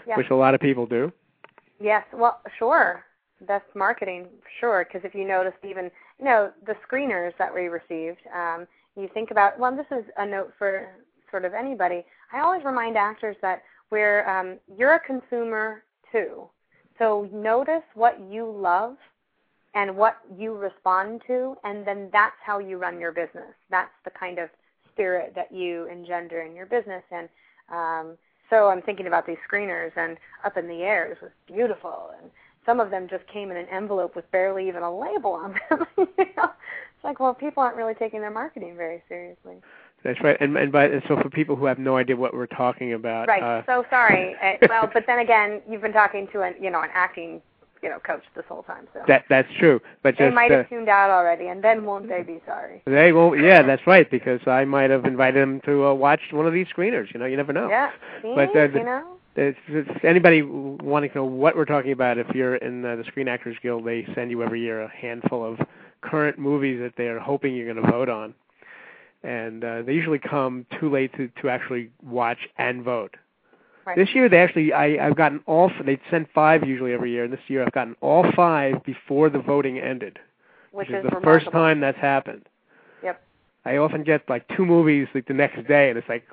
Yeah. 0.06 0.16
which 0.16 0.30
a 0.30 0.34
lot 0.34 0.54
of 0.54 0.60
people 0.60 0.86
do. 0.86 1.12
Yes. 1.80 2.04
Well, 2.12 2.40
sure. 2.58 3.04
That's 3.46 3.64
marketing, 3.74 4.26
sure. 4.60 4.84
Because 4.86 5.06
if 5.06 5.14
you 5.14 5.26
noticed, 5.28 5.58
even 5.62 5.90
you 6.18 6.24
know 6.24 6.50
the 6.66 6.74
screeners 6.90 7.32
that 7.38 7.54
we 7.54 7.68
received, 7.68 8.18
um, 8.34 8.66
you 8.96 9.08
think 9.12 9.30
about. 9.30 9.58
Well, 9.58 9.76
this 9.76 9.86
is 9.90 10.04
a 10.16 10.24
note 10.26 10.52
for 10.58 10.88
sort 11.30 11.44
of 11.44 11.52
anybody. 11.52 12.04
I 12.32 12.40
always 12.40 12.64
remind 12.64 12.96
actors 12.96 13.36
that 13.42 13.62
we're 13.90 14.28
um, 14.28 14.58
you're 14.76 14.94
a 14.94 15.00
consumer 15.00 15.82
too. 16.12 16.48
So 16.98 17.28
notice 17.32 17.82
what 17.94 18.18
you 18.30 18.50
love 18.50 18.96
and 19.74 19.96
what 19.96 20.16
you 20.36 20.54
respond 20.54 21.22
to, 21.26 21.56
and 21.64 21.86
then 21.86 22.08
that's 22.12 22.36
how 22.44 22.58
you 22.58 22.78
run 22.78 22.98
your 22.98 23.12
business. 23.12 23.52
That's 23.70 23.90
the 24.04 24.10
kind 24.10 24.38
of 24.38 24.48
spirit 24.90 25.34
that 25.34 25.52
you 25.52 25.86
engender 25.88 26.40
in 26.40 26.54
your 26.54 26.64
business. 26.64 27.02
And 27.10 27.28
um, 27.70 28.16
so 28.48 28.68
I'm 28.68 28.80
thinking 28.80 29.06
about 29.06 29.26
these 29.26 29.36
screeners, 29.50 29.92
and 29.96 30.16
Up 30.44 30.56
in 30.56 30.66
the 30.66 30.82
Air 30.82 31.12
it 31.12 31.18
was 31.20 31.30
beautiful, 31.46 32.10
and 32.20 32.30
some 32.64 32.80
of 32.80 32.90
them 32.90 33.06
just 33.08 33.26
came 33.28 33.50
in 33.50 33.56
an 33.58 33.66
envelope 33.70 34.16
with 34.16 34.30
barely 34.32 34.66
even 34.66 34.82
a 34.82 34.98
label 34.98 35.32
on 35.32 35.54
them. 35.68 35.86
you 35.98 36.26
know? 36.36 36.50
It's 36.96 37.04
like, 37.04 37.20
well, 37.20 37.34
people 37.34 37.62
aren't 37.62 37.76
really 37.76 37.94
taking 37.94 38.20
their 38.20 38.30
marketing 38.30 38.76
very 38.76 39.02
seriously. 39.08 39.56
That's 40.06 40.22
right. 40.22 40.36
And 40.40 40.56
and 40.56 40.70
by 40.70 40.84
and 40.84 41.02
so 41.08 41.16
for 41.20 41.28
people 41.28 41.56
who 41.56 41.66
have 41.66 41.80
no 41.80 41.96
idea 41.96 42.14
what 42.14 42.32
we're 42.32 42.46
talking 42.46 42.92
about, 42.92 43.26
right? 43.26 43.42
Uh, 43.42 43.62
so 43.66 43.84
sorry. 43.90 44.36
uh, 44.40 44.52
well, 44.68 44.88
but 44.94 45.02
then 45.06 45.18
again, 45.18 45.60
you've 45.68 45.82
been 45.82 45.92
talking 45.92 46.28
to 46.32 46.42
an 46.42 46.54
you 46.60 46.70
know 46.70 46.80
an 46.80 46.90
acting 46.94 47.42
you 47.82 47.88
know 47.88 47.98
coach 47.98 48.22
this 48.36 48.44
whole 48.48 48.62
time, 48.62 48.86
so 48.94 49.00
that 49.08 49.24
that's 49.28 49.48
true. 49.58 49.80
But 50.04 50.14
they 50.16 50.26
just 50.26 50.34
might 50.34 50.52
uh, 50.52 50.58
have 50.58 50.68
tuned 50.68 50.88
out 50.88 51.10
already, 51.10 51.48
and 51.48 51.62
then 51.62 51.84
won't 51.84 52.08
they 52.08 52.22
be 52.22 52.40
sorry? 52.46 52.82
they 52.86 53.12
won't. 53.12 53.42
Yeah, 53.42 53.62
that's 53.62 53.84
right. 53.84 54.08
Because 54.08 54.40
I 54.46 54.64
might 54.64 54.90
have 54.90 55.04
invited 55.06 55.42
them 55.42 55.60
to 55.62 55.86
uh, 55.86 55.94
watch 55.94 56.20
one 56.30 56.46
of 56.46 56.52
these 56.52 56.68
screeners. 56.68 57.12
You 57.12 57.18
know, 57.18 57.26
you 57.26 57.36
never 57.36 57.52
know. 57.52 57.68
Yeah. 57.68 57.90
See, 58.22 58.32
But, 58.32 58.50
uh, 58.50 58.68
the- 58.68 58.78
you 58.78 58.84
know. 58.84 59.12
It's, 59.38 59.58
it's 59.68 59.90
anybody 60.02 60.40
wanting 60.40 61.10
to 61.10 61.16
know 61.18 61.24
what 61.26 61.56
we're 61.56 61.66
talking 61.66 61.92
about. 61.92 62.16
If 62.16 62.34
you're 62.34 62.56
in 62.56 62.82
uh, 62.86 62.96
the 62.96 63.04
Screen 63.04 63.28
Actors 63.28 63.58
Guild, 63.62 63.84
they 63.84 64.08
send 64.14 64.30
you 64.30 64.42
every 64.42 64.62
year 64.62 64.80
a 64.80 64.88
handful 64.88 65.44
of 65.44 65.58
current 66.00 66.38
movies 66.38 66.80
that 66.80 66.94
they 66.96 67.08
are 67.08 67.18
hoping 67.18 67.54
you're 67.54 67.70
going 67.70 67.84
to 67.84 67.90
vote 67.92 68.08
on, 68.08 68.32
and 69.22 69.64
uh, 69.64 69.82
they 69.82 69.92
usually 69.92 70.18
come 70.18 70.66
too 70.78 70.90
late 70.90 71.12
to 71.16 71.28
to 71.42 71.48
actually 71.48 71.90
watch 72.02 72.48
and 72.58 72.82
vote. 72.82 73.16
Right. 73.86 73.96
This 73.96 74.08
year, 74.14 74.28
they 74.28 74.38
actually 74.38 74.72
I, 74.72 75.06
I've 75.06 75.16
gotten 75.16 75.40
all. 75.46 75.70
They 75.84 76.00
send 76.10 76.26
five 76.34 76.66
usually 76.66 76.92
every 76.92 77.12
year, 77.12 77.24
and 77.24 77.32
this 77.32 77.40
year 77.48 77.64
I've 77.64 77.72
gotten 77.72 77.96
all 78.00 78.24
five 78.34 78.84
before 78.84 79.30
the 79.30 79.38
voting 79.38 79.78
ended, 79.78 80.18
which 80.72 80.88
is 80.88 80.96
is 80.96 81.02
the 81.02 81.08
remarkable. 81.08 81.32
first 81.32 81.50
time 81.52 81.80
that's 81.80 81.98
happened. 81.98 82.46
Yep. 83.02 83.22
I 83.64 83.76
often 83.76 84.02
get 84.02 84.28
like 84.28 84.46
two 84.56 84.66
movies 84.66 85.08
like 85.14 85.26
the 85.26 85.34
next 85.34 85.66
day, 85.68 85.88
and 85.88 85.98
it's 85.98 86.08
like, 86.08 86.26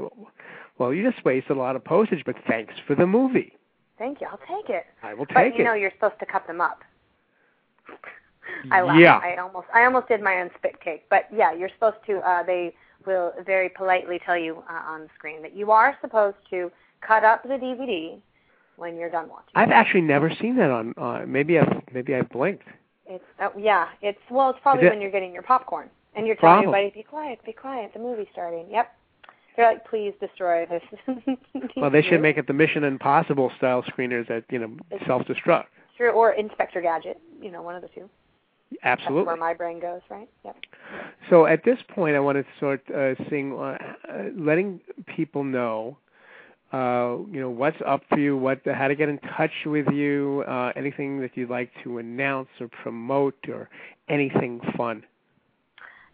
well, 0.78 0.94
you 0.94 1.10
just 1.10 1.24
wasted 1.24 1.52
a 1.52 1.60
lot 1.60 1.76
of 1.76 1.84
postage, 1.84 2.24
but 2.26 2.36
thanks 2.48 2.74
for 2.88 2.96
the 2.96 3.06
movie. 3.06 3.54
Thank 4.00 4.22
you. 4.22 4.28
I'll 4.30 4.40
take 4.40 4.70
it. 4.70 4.86
I 5.04 5.14
will 5.14 5.26
take 5.28 5.32
it. 5.32 5.34
But 5.36 5.42
you 5.42 5.54
it. 5.54 5.58
You 5.60 5.64
know, 5.66 5.74
you're 5.74 5.92
supposed 5.92 6.20
to 6.20 6.26
cut 6.26 6.48
them 6.48 6.60
up. 6.60 6.80
I 8.72 8.82
laugh. 8.82 9.00
Yeah. 9.00 9.20
I 9.22 9.38
almost 9.38 9.68
I 9.74 9.86
almost 9.86 10.08
did 10.08 10.22
my 10.22 10.42
own 10.42 10.50
spit 10.58 10.80
cake, 10.82 11.06
but 11.10 11.28
yeah, 11.36 11.54
you're 11.54 11.70
supposed 11.70 11.98
to. 12.08 12.18
Uh, 12.20 12.44
they 12.44 12.74
will 13.06 13.34
very 13.46 13.70
politely 13.70 14.20
tell 14.26 14.38
you 14.38 14.64
uh, 14.70 14.82
on 14.92 15.02
the 15.02 15.10
screen 15.16 15.42
that 15.42 15.56
you 15.56 15.72
are 15.72 15.98
supposed 16.02 16.38
to 16.50 16.72
cut 17.06 17.24
up 17.24 17.44
the 17.44 17.50
DVD 17.50 18.20
when 18.78 18.96
you're 18.96 19.10
done 19.10 19.30
watching. 19.30 19.52
I've 19.56 19.72
actually 19.72 20.02
never 20.02 20.32
seen 20.42 20.56
that 20.58 20.72
on. 20.72 20.94
Uh, 20.98 21.26
maybe 21.28 21.60
I've 21.60 21.82
maybe 21.94 22.16
I've 22.16 22.30
blinked. 22.30 22.64
It's 23.06 23.24
uh, 23.42 23.50
yeah. 23.58 23.88
It's 24.02 24.20
well, 24.30 24.50
it's 24.52 24.60
probably 24.62 24.88
it- 24.88 24.90
when 24.90 25.02
you're 25.02 25.12
getting 25.12 25.34
your 25.34 25.44
popcorn 25.44 25.90
and 26.16 26.26
you're 26.28 26.36
telling 26.36 26.64
Probably. 26.64 26.80
everybody, 26.80 27.02
"Be 27.02 27.04
quiet, 27.04 27.40
be 27.46 27.54
quiet. 27.54 27.92
The 27.94 28.00
movie's 28.00 28.28
starting." 28.32 28.66
Yep. 28.70 28.92
They're 29.56 29.68
like, 29.68 29.86
"Please 29.88 30.14
destroy 30.20 30.66
this." 30.66 30.84
Well, 31.76 31.90
they 31.90 32.02
should 32.02 32.22
make 32.22 32.38
it 32.38 32.48
the 32.48 32.54
Mission 32.54 32.84
Impossible 32.84 33.52
style 33.58 33.84
screeners 33.84 34.28
that 34.28 34.46
you 34.50 34.60
know 34.60 34.78
self-destruct. 35.08 35.66
Sure, 35.98 36.12
or 36.12 36.32
Inspector 36.32 36.80
Gadget. 36.82 37.20
You 37.42 37.52
know, 37.52 37.62
one 37.62 37.76
of 37.76 37.82
the 37.82 37.88
two. 37.90 38.10
That's 38.84 39.02
where 39.10 39.36
my 39.36 39.54
brain 39.54 39.80
goes, 39.80 40.02
right? 40.10 40.30
Yep. 40.46 40.56
So 41.30 41.46
at 41.46 41.64
this 41.64 41.78
point, 41.90 42.16
I 42.16 42.20
want 42.20 42.38
to 42.38 42.46
start 42.58 42.82
uh, 42.94 43.16
seeing, 43.30 43.58
uh, 43.58 43.78
letting 44.36 44.80
people 45.06 45.44
know, 45.44 45.98
uh, 46.72 47.18
you 47.32 47.40
know, 47.40 47.50
what's 47.50 47.78
up 47.86 48.02
for 48.10 48.20
you, 48.20 48.38
what, 48.38 48.60
how 48.66 48.88
to 48.88 48.96
get 48.96 49.10
in 49.10 49.20
touch 49.38 49.52
with 49.66 49.88
you, 49.92 50.44
uh, 50.48 50.72
anything 50.76 51.22
that 51.22 51.32
you'd 51.36 51.50
like 51.50 51.72
to 51.84 52.00
announce 52.00 52.50
or 52.60 52.68
promote, 52.68 53.38
or 53.48 53.70
anything 54.10 54.60
fun. 54.76 55.04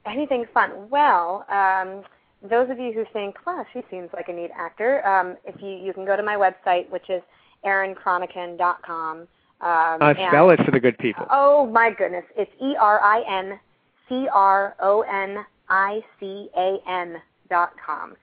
Anything 0.05 0.45
fun? 0.53 0.89
Well, 0.89 1.45
um, 1.49 2.03
those 2.41 2.70
of 2.70 2.80
you 2.80 2.93
who 2.93 3.05
think, 3.12 3.36
"Wow, 3.45 3.66
she 3.74 3.84
seems 3.89 4.10
like 4.14 4.30
a 4.30 4.34
neat 4.34 4.51
actor," 4.55 5.05
um, 5.05 5.38
if 5.43 5.62
you 5.62 5.70
you 5.70 5.93
can 5.93 6.05
go 6.05 6.16
to 6.16 6.24
my 6.24 6.36
website, 6.36 6.89
which 6.89 7.10
is 7.10 7.22
erincronican.com. 7.66 9.28
Um, 9.62 10.01
Uh, 10.01 10.14
and- 10.18 10.18
spell 10.30 10.49
it 10.51 10.64
for 10.64 10.72
the 10.72 10.80
good 10.80 10.97
people. 10.97 11.26
Oh 11.30 11.66
my 11.68 11.91
goodness, 11.91 12.26
it's 12.36 12.51
E 12.62 12.76
R 12.78 13.01
I 13.01 13.22
N 13.22 13.60
C 14.07 14.28
R 14.34 14.76
O 14.80 15.01
N 15.01 15.45
I 15.70 16.03
C 16.20 16.49
A 16.57 16.80
N 16.88 17.22
dot 17.49 17.74
com. 17.78 18.16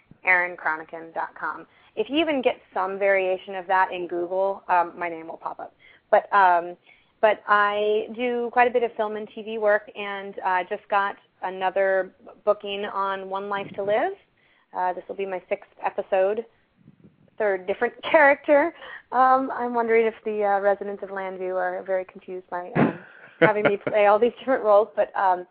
Dot 1.14 1.34
com. 1.38 1.66
If 1.94 2.10
you 2.10 2.16
even 2.18 2.42
get 2.42 2.60
some 2.74 2.98
variation 2.98 3.54
of 3.54 3.66
that 3.68 3.92
in 3.92 4.08
Google, 4.08 4.64
um, 4.68 4.92
my 4.98 5.08
name 5.08 5.28
will 5.28 5.36
pop 5.36 5.60
up. 5.60 5.72
But 6.10 6.32
um, 6.32 6.76
but 7.20 7.42
I 7.46 8.08
do 8.14 8.50
quite 8.52 8.68
a 8.68 8.70
bit 8.70 8.82
of 8.82 8.92
film 8.94 9.16
and 9.16 9.28
TV 9.28 9.58
work, 9.58 9.90
and 9.96 10.34
I 10.44 10.64
just 10.64 10.86
got 10.88 11.16
another 11.42 12.10
booking 12.44 12.84
on 12.86 13.30
One 13.30 13.48
Life 13.48 13.68
to 13.76 13.82
Live. 13.82 14.12
Uh, 14.76 14.92
this 14.94 15.04
will 15.08 15.14
be 15.14 15.26
my 15.26 15.40
sixth 15.48 15.70
episode, 15.84 16.44
third 17.38 17.66
different 17.66 17.94
character. 18.10 18.74
Um, 19.12 19.50
I'm 19.54 19.74
wondering 19.74 20.06
if 20.06 20.14
the 20.24 20.44
uh, 20.44 20.60
residents 20.60 21.02
of 21.02 21.10
Llanview 21.10 21.54
are 21.54 21.82
very 21.84 22.04
confused 22.04 22.48
by 22.50 22.70
um, 22.76 22.98
having 23.40 23.64
me 23.64 23.76
play 23.76 24.06
all 24.06 24.18
these 24.18 24.32
different 24.38 24.64
roles. 24.64 24.88
But 24.96 25.14
um, 25.16 25.46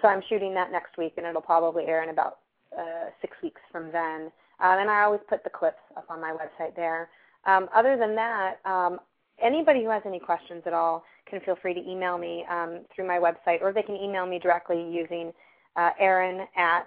so 0.00 0.08
I'm 0.08 0.22
shooting 0.28 0.54
that 0.54 0.72
next 0.72 0.96
week, 0.96 1.14
and 1.16 1.26
it'll 1.26 1.42
probably 1.42 1.84
air 1.84 2.02
in 2.02 2.10
about 2.10 2.38
uh, 2.78 3.10
six 3.20 3.36
weeks 3.42 3.60
from 3.70 3.90
then. 3.92 4.30
Um, 4.60 4.78
and 4.78 4.90
I 4.90 5.02
always 5.02 5.20
put 5.28 5.44
the 5.44 5.50
clips 5.50 5.82
up 5.96 6.06
on 6.10 6.20
my 6.20 6.32
website 6.32 6.74
there. 6.76 7.08
Um, 7.46 7.68
other 7.74 7.96
than 7.96 8.14
that, 8.16 8.56
um, 8.64 9.00
anybody 9.42 9.82
who 9.82 9.88
has 9.90 10.02
any 10.04 10.20
questions 10.20 10.62
at 10.66 10.74
all 10.74 11.02
can 11.28 11.40
feel 11.40 11.56
free 11.60 11.74
to 11.74 11.80
email 11.80 12.16
me 12.18 12.44
um, 12.50 12.80
through 12.94 13.06
my 13.06 13.18
website, 13.18 13.62
or 13.62 13.72
they 13.72 13.82
can 13.82 13.96
email 13.96 14.26
me 14.26 14.38
directly 14.38 14.86
using 14.90 15.32
uh, 15.76 15.90
Erin 15.98 16.46
at 16.56 16.86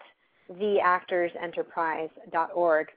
theactorsenterprise.org. 0.51 2.87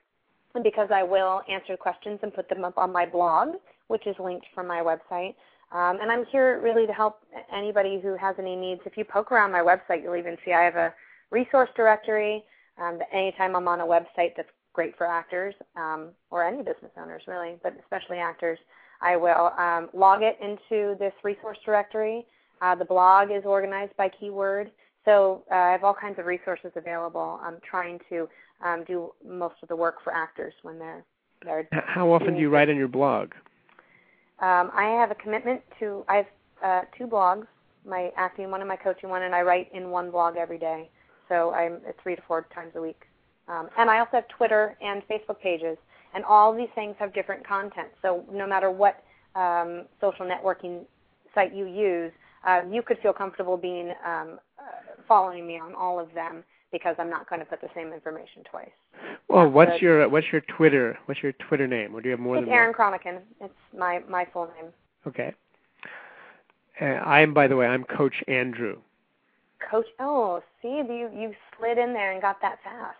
Because 0.63 0.89
I 0.93 1.03
will 1.03 1.41
answer 1.49 1.77
questions 1.77 2.19
and 2.23 2.33
put 2.33 2.49
them 2.49 2.65
up 2.65 2.77
on 2.77 2.91
my 2.91 3.05
blog, 3.05 3.55
which 3.87 4.07
is 4.07 4.15
linked 4.19 4.45
from 4.53 4.67
my 4.67 4.79
website. 4.79 5.35
Um, 5.71 5.99
and 6.01 6.11
I'm 6.11 6.25
here 6.25 6.61
really 6.61 6.87
to 6.87 6.93
help 6.93 7.19
anybody 7.53 7.99
who 8.01 8.15
has 8.15 8.35
any 8.39 8.55
needs. 8.55 8.81
If 8.85 8.97
you 8.97 9.03
poke 9.03 9.31
around 9.31 9.51
my 9.51 9.59
website, 9.59 10.01
you'll 10.01 10.15
even 10.15 10.37
see 10.45 10.53
I 10.53 10.63
have 10.63 10.75
a 10.75 10.93
resource 11.29 11.69
directory. 11.75 12.43
Um, 12.81 12.99
anytime 13.11 13.55
I'm 13.55 13.67
on 13.67 13.81
a 13.81 13.85
website 13.85 14.35
that's 14.37 14.49
great 14.73 14.97
for 14.97 15.07
actors 15.07 15.55
um, 15.75 16.09
or 16.29 16.43
any 16.43 16.59
business 16.59 16.91
owners, 16.97 17.23
really, 17.27 17.55
but 17.63 17.75
especially 17.81 18.17
actors, 18.17 18.59
I 19.01 19.17
will 19.17 19.51
um, 19.57 19.89
log 19.93 20.21
it 20.21 20.37
into 20.41 20.95
this 20.99 21.13
resource 21.23 21.57
directory. 21.65 22.25
Uh, 22.61 22.75
the 22.75 22.85
blog 22.85 23.29
is 23.31 23.43
organized 23.45 23.95
by 23.97 24.09
keyword. 24.09 24.71
So 25.07 25.43
uh, 25.49 25.55
I 25.55 25.71
have 25.71 25.85
all 25.85 25.93
kinds 25.93 26.19
of 26.19 26.25
resources 26.25 26.71
available. 26.75 27.39
I'm 27.41 27.59
trying 27.67 27.99
to 28.09 28.27
um, 28.63 28.83
do 28.85 29.13
most 29.25 29.55
of 29.63 29.69
the 29.69 29.75
work 29.75 30.03
for 30.03 30.13
actors 30.13 30.53
when 30.63 30.77
they're 30.77 31.05
they're. 31.45 31.67
How 31.71 32.11
often 32.11 32.33
do 32.33 32.41
you 32.41 32.49
write 32.49 32.69
on 32.69 32.75
your 32.75 32.89
blog? 32.89 33.31
Um, 34.39 34.69
I 34.73 34.97
have 34.99 35.09
a 35.09 35.15
commitment 35.15 35.61
to. 35.79 36.03
I 36.09 36.15
have 36.17 36.25
uh, 36.61 36.81
two 36.97 37.07
blogs, 37.07 37.47
my 37.85 38.11
acting 38.17 38.51
one 38.51 38.59
and 38.59 38.67
my 38.67 38.75
coaching 38.75 39.09
one, 39.09 39.23
and 39.23 39.33
I 39.33 39.43
write 39.43 39.69
in 39.73 39.91
one 39.91 40.11
blog 40.11 40.35
every 40.35 40.57
day. 40.57 40.89
So 41.29 41.53
I'm 41.53 41.75
uh, 41.87 41.93
three 42.03 42.17
to 42.17 42.21
four 42.27 42.45
times 42.53 42.73
a 42.75 42.81
week. 42.81 43.03
Um, 43.47 43.69
and 43.77 43.89
I 43.89 43.99
also 43.99 44.11
have 44.13 44.27
Twitter 44.27 44.75
and 44.81 45.01
Facebook 45.07 45.39
pages, 45.39 45.77
and 46.15 46.25
all 46.25 46.53
these 46.53 46.67
things 46.75 46.95
have 46.99 47.13
different 47.13 47.47
content. 47.47 47.87
So 48.01 48.25
no 48.29 48.45
matter 48.45 48.69
what 48.71 49.05
um, 49.35 49.85
social 50.01 50.25
networking 50.25 50.81
site 51.33 51.55
you 51.55 51.65
use, 51.65 52.11
uh, 52.45 52.61
you 52.69 52.81
could 52.81 52.97
feel 52.99 53.13
comfortable 53.13 53.55
being 53.55 53.93
um, 54.05 54.39
following 55.07 55.45
me 55.47 55.59
on 55.59 55.73
all 55.75 55.99
of 55.99 56.13
them 56.13 56.43
because 56.71 56.95
I'm 56.99 57.09
not 57.09 57.29
going 57.29 57.39
to 57.39 57.45
put 57.45 57.61
the 57.61 57.69
same 57.73 57.93
information 57.93 58.43
twice. 58.49 58.69
Well, 59.29 59.47
what's 59.49 59.71
good. 59.73 59.81
your 59.81 60.09
what's 60.09 60.27
your 60.31 60.41
Twitter 60.41 60.97
what's 61.05 61.21
your 61.23 61.31
Twitter 61.33 61.67
name, 61.67 61.95
or 61.95 62.01
do 62.01 62.09
you 62.09 62.11
have 62.11 62.19
more 62.19 62.37
it's 62.37 62.45
than 62.45 62.53
Erin 62.53 62.73
one? 62.77 62.93
Cronican. 62.99 63.19
It's 63.41 63.53
my 63.77 64.01
my 64.09 64.25
full 64.31 64.49
name. 64.59 64.71
Okay. 65.05 65.33
Uh, 66.79 66.85
I 66.85 67.21
am, 67.21 67.33
by 67.33 67.47
the 67.47 67.55
way, 67.55 67.65
I'm 67.65 67.83
Coach 67.83 68.23
Andrew. 68.27 68.77
Coach. 69.71 69.87
Oh, 69.99 70.43
see, 70.61 70.67
you 70.67 71.09
you 71.13 71.33
slid 71.57 71.77
in 71.77 71.93
there 71.93 72.11
and 72.11 72.21
got 72.21 72.41
that 72.41 72.59
fast. 72.63 72.97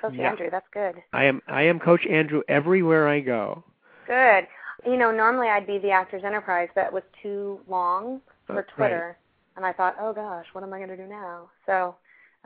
Coach 0.00 0.14
Yeah. 0.14 0.30
Andrew, 0.30 0.48
that's 0.50 0.68
good. 0.72 1.02
I 1.12 1.24
am 1.24 1.42
I 1.48 1.62
am 1.62 1.78
Coach 1.80 2.06
Andrew 2.06 2.42
everywhere 2.48 3.08
I 3.08 3.20
go. 3.20 3.64
Good. 4.06 4.46
You 4.84 4.96
know, 4.96 5.10
normally 5.10 5.48
I'd 5.48 5.66
be 5.66 5.78
the 5.78 5.90
Actors 5.90 6.22
Enterprise, 6.24 6.68
but 6.74 6.86
it 6.86 6.92
was 6.92 7.02
too 7.22 7.60
long 7.66 8.20
Uh, 8.48 8.54
for 8.54 8.66
right. 8.76 9.14
And 9.56 9.64
I 9.64 9.72
thought, 9.72 9.96
oh 10.00 10.12
gosh, 10.12 10.46
what 10.52 10.62
am 10.62 10.72
I 10.72 10.78
going 10.78 10.90
to 10.90 10.96
do 10.96 11.06
now? 11.06 11.48
So, 11.64 11.96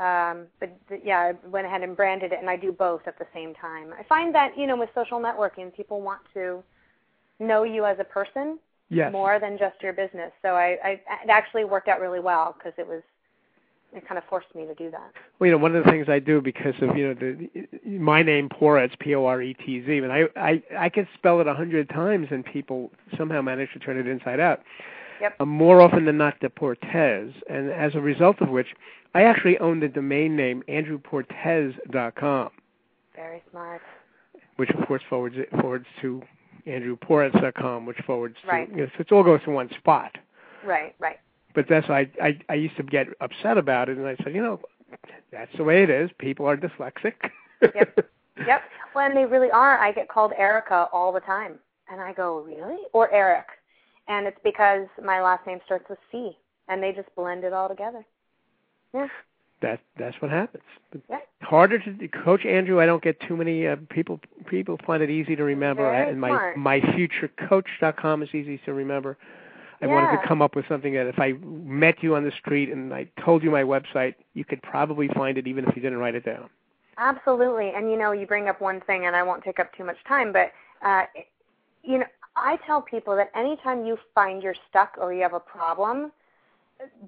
um, 0.02 0.46
but 0.60 0.70
th- 0.88 1.02
yeah, 1.04 1.18
I 1.18 1.48
went 1.48 1.66
ahead 1.66 1.82
and 1.82 1.96
branded 1.96 2.32
it, 2.32 2.38
and 2.40 2.48
I 2.48 2.56
do 2.56 2.72
both 2.72 3.02
at 3.06 3.18
the 3.18 3.26
same 3.34 3.54
time. 3.54 3.92
I 3.98 4.02
find 4.04 4.34
that 4.34 4.56
you 4.56 4.66
know, 4.66 4.76
with 4.76 4.90
social 4.94 5.20
networking, 5.20 5.74
people 5.74 6.00
want 6.00 6.20
to 6.34 6.62
know 7.38 7.64
you 7.64 7.84
as 7.84 7.98
a 7.98 8.04
person 8.04 8.58
Yes. 8.90 9.12
more 9.12 9.38
than 9.38 9.56
just 9.56 9.80
your 9.82 9.92
business. 9.92 10.32
So 10.42 10.48
I, 10.48 10.76
I 10.82 10.90
it 11.22 11.30
actually 11.30 11.64
worked 11.64 11.86
out 11.86 12.00
really 12.00 12.18
well 12.18 12.56
because 12.58 12.72
it 12.76 12.86
was 12.86 13.02
it 13.92 14.06
kind 14.06 14.18
of 14.18 14.24
forced 14.24 14.52
me 14.54 14.66
to 14.66 14.74
do 14.74 14.90
that. 14.90 15.12
Well, 15.38 15.46
you 15.46 15.52
know, 15.52 15.58
one 15.58 15.74
of 15.74 15.84
the 15.84 15.90
things 15.90 16.08
I 16.08 16.18
do 16.18 16.40
because 16.40 16.74
of 16.82 16.96
you 16.96 17.08
know 17.08 17.14
the 17.14 17.48
my 17.88 18.22
name 18.22 18.48
Poretz, 18.48 18.86
it's 18.86 18.96
P 18.98 19.14
O 19.14 19.26
R 19.26 19.40
E 19.42 19.54
T 19.54 19.84
Z, 19.86 19.98
and 19.98 20.12
I 20.12 20.24
I 20.36 20.62
I 20.76 20.88
can 20.88 21.06
spell 21.14 21.40
it 21.40 21.46
a 21.46 21.54
hundred 21.54 21.88
times 21.88 22.28
and 22.30 22.44
people 22.44 22.90
somehow 23.16 23.40
manage 23.42 23.72
to 23.74 23.78
turn 23.78 23.96
it 23.96 24.08
inside 24.08 24.40
out. 24.40 24.60
Yep. 25.20 25.36
Uh, 25.40 25.44
more 25.44 25.80
often 25.80 26.04
than 26.06 26.16
not, 26.18 26.40
Deportes, 26.40 27.32
and 27.48 27.70
as 27.70 27.94
a 27.94 28.00
result 28.00 28.40
of 28.40 28.48
which, 28.48 28.68
I 29.14 29.22
actually 29.22 29.58
own 29.58 29.80
the 29.80 29.88
domain 29.88 30.36
name 30.36 30.62
andrewportes.com, 30.68 32.50
Very 33.16 33.42
smart. 33.50 33.82
which 34.56 34.70
of 34.70 34.86
course 34.86 35.02
forwards 35.08 35.36
it 35.38 35.48
forwards 35.60 35.86
to 36.00 36.22
andrewportes.com, 36.66 37.86
which 37.86 37.98
forwards 38.06 38.36
Right. 38.46 38.68
to. 38.70 38.74
You 38.76 38.82
know, 38.84 38.90
so 38.96 39.00
it 39.00 39.12
all 39.12 39.22
goes 39.24 39.42
to 39.44 39.50
one 39.50 39.70
spot. 39.78 40.16
Right, 40.64 40.94
right. 40.98 41.18
But 41.54 41.66
that's 41.68 41.88
I, 41.90 42.08
I 42.22 42.38
I 42.48 42.54
used 42.54 42.76
to 42.76 42.82
get 42.84 43.08
upset 43.20 43.58
about 43.58 43.88
it, 43.88 43.98
and 43.98 44.06
I 44.06 44.16
said, 44.22 44.34
you 44.34 44.42
know, 44.42 44.60
that's 45.32 45.50
the 45.56 45.64
way 45.64 45.82
it 45.82 45.90
is. 45.90 46.10
People 46.18 46.46
are 46.46 46.56
dyslexic. 46.56 47.14
Yep. 47.62 47.98
Yep. 48.46 48.62
Well, 48.94 49.04
and 49.06 49.14
they 49.14 49.26
really 49.26 49.50
are. 49.50 49.76
I 49.78 49.92
get 49.92 50.08
called 50.08 50.32
Erica 50.34 50.88
all 50.94 51.12
the 51.12 51.20
time. 51.20 51.58
And 51.92 52.00
I 52.00 52.14
go, 52.14 52.40
really? 52.40 52.78
Or 52.94 53.12
Eric. 53.12 53.44
And 54.10 54.26
it's 54.26 54.40
because 54.42 54.88
my 55.02 55.22
last 55.22 55.46
name 55.46 55.60
starts 55.64 55.88
with 55.88 56.00
C. 56.10 56.36
And 56.68 56.82
they 56.82 56.92
just 56.92 57.08
blend 57.16 57.44
it 57.44 57.52
all 57.52 57.68
together. 57.68 58.04
Yeah. 58.92 59.06
that 59.62 59.80
that's 59.98 60.16
what 60.20 60.30
happens. 60.30 60.64
Yeah. 61.08 61.18
Harder 61.42 61.78
to 61.78 62.08
Coach 62.08 62.44
Andrew. 62.44 62.80
I 62.80 62.86
don't 62.86 63.02
get 63.02 63.20
too 63.26 63.36
many 63.36 63.66
uh, 63.66 63.76
people. 63.88 64.20
People 64.46 64.78
find 64.86 65.02
it 65.02 65.10
easy 65.10 65.36
to 65.36 65.44
remember, 65.44 65.82
Very 65.82 66.10
and 66.10 66.20
my 66.20 66.28
smart. 66.28 66.56
myfuturecoach.com 66.56 68.22
is 68.22 68.28
easy 68.34 68.60
to 68.64 68.72
remember. 68.72 69.16
I 69.82 69.86
wanted 69.86 70.20
to 70.20 70.28
come 70.28 70.42
up 70.42 70.54
with 70.54 70.66
something 70.68 70.92
that 70.92 71.06
if 71.06 71.18
I 71.18 71.32
met 71.42 72.02
you 72.02 72.14
on 72.14 72.22
the 72.22 72.32
street 72.38 72.70
and 72.70 72.92
I 72.92 73.08
told 73.24 73.42
you 73.42 73.50
my 73.50 73.62
website, 73.62 74.14
you 74.34 74.44
could 74.44 74.60
probably 74.62 75.08
find 75.08 75.38
it 75.38 75.46
even 75.46 75.64
if 75.64 75.74
you 75.74 75.80
didn't 75.80 75.98
write 75.98 76.14
it 76.14 76.24
down. 76.24 76.50
Absolutely. 76.98 77.72
And 77.74 77.90
you 77.90 77.96
know, 77.98 78.12
you 78.12 78.26
bring 78.26 78.48
up 78.48 78.60
one 78.60 78.82
thing, 78.82 79.06
and 79.06 79.16
I 79.16 79.22
won't 79.22 79.42
take 79.42 79.58
up 79.58 79.72
too 79.74 79.84
much 79.84 79.96
time, 80.06 80.32
but 80.32 80.52
uh, 80.84 81.04
you 81.82 81.98
know, 81.98 82.06
I 82.36 82.58
tell 82.66 82.80
people 82.80 83.16
that 83.16 83.30
anytime 83.34 83.84
you 83.84 83.98
find 84.14 84.42
you're 84.42 84.54
stuck 84.68 84.96
or 84.98 85.12
you 85.12 85.22
have 85.22 85.34
a 85.34 85.40
problem, 85.40 86.12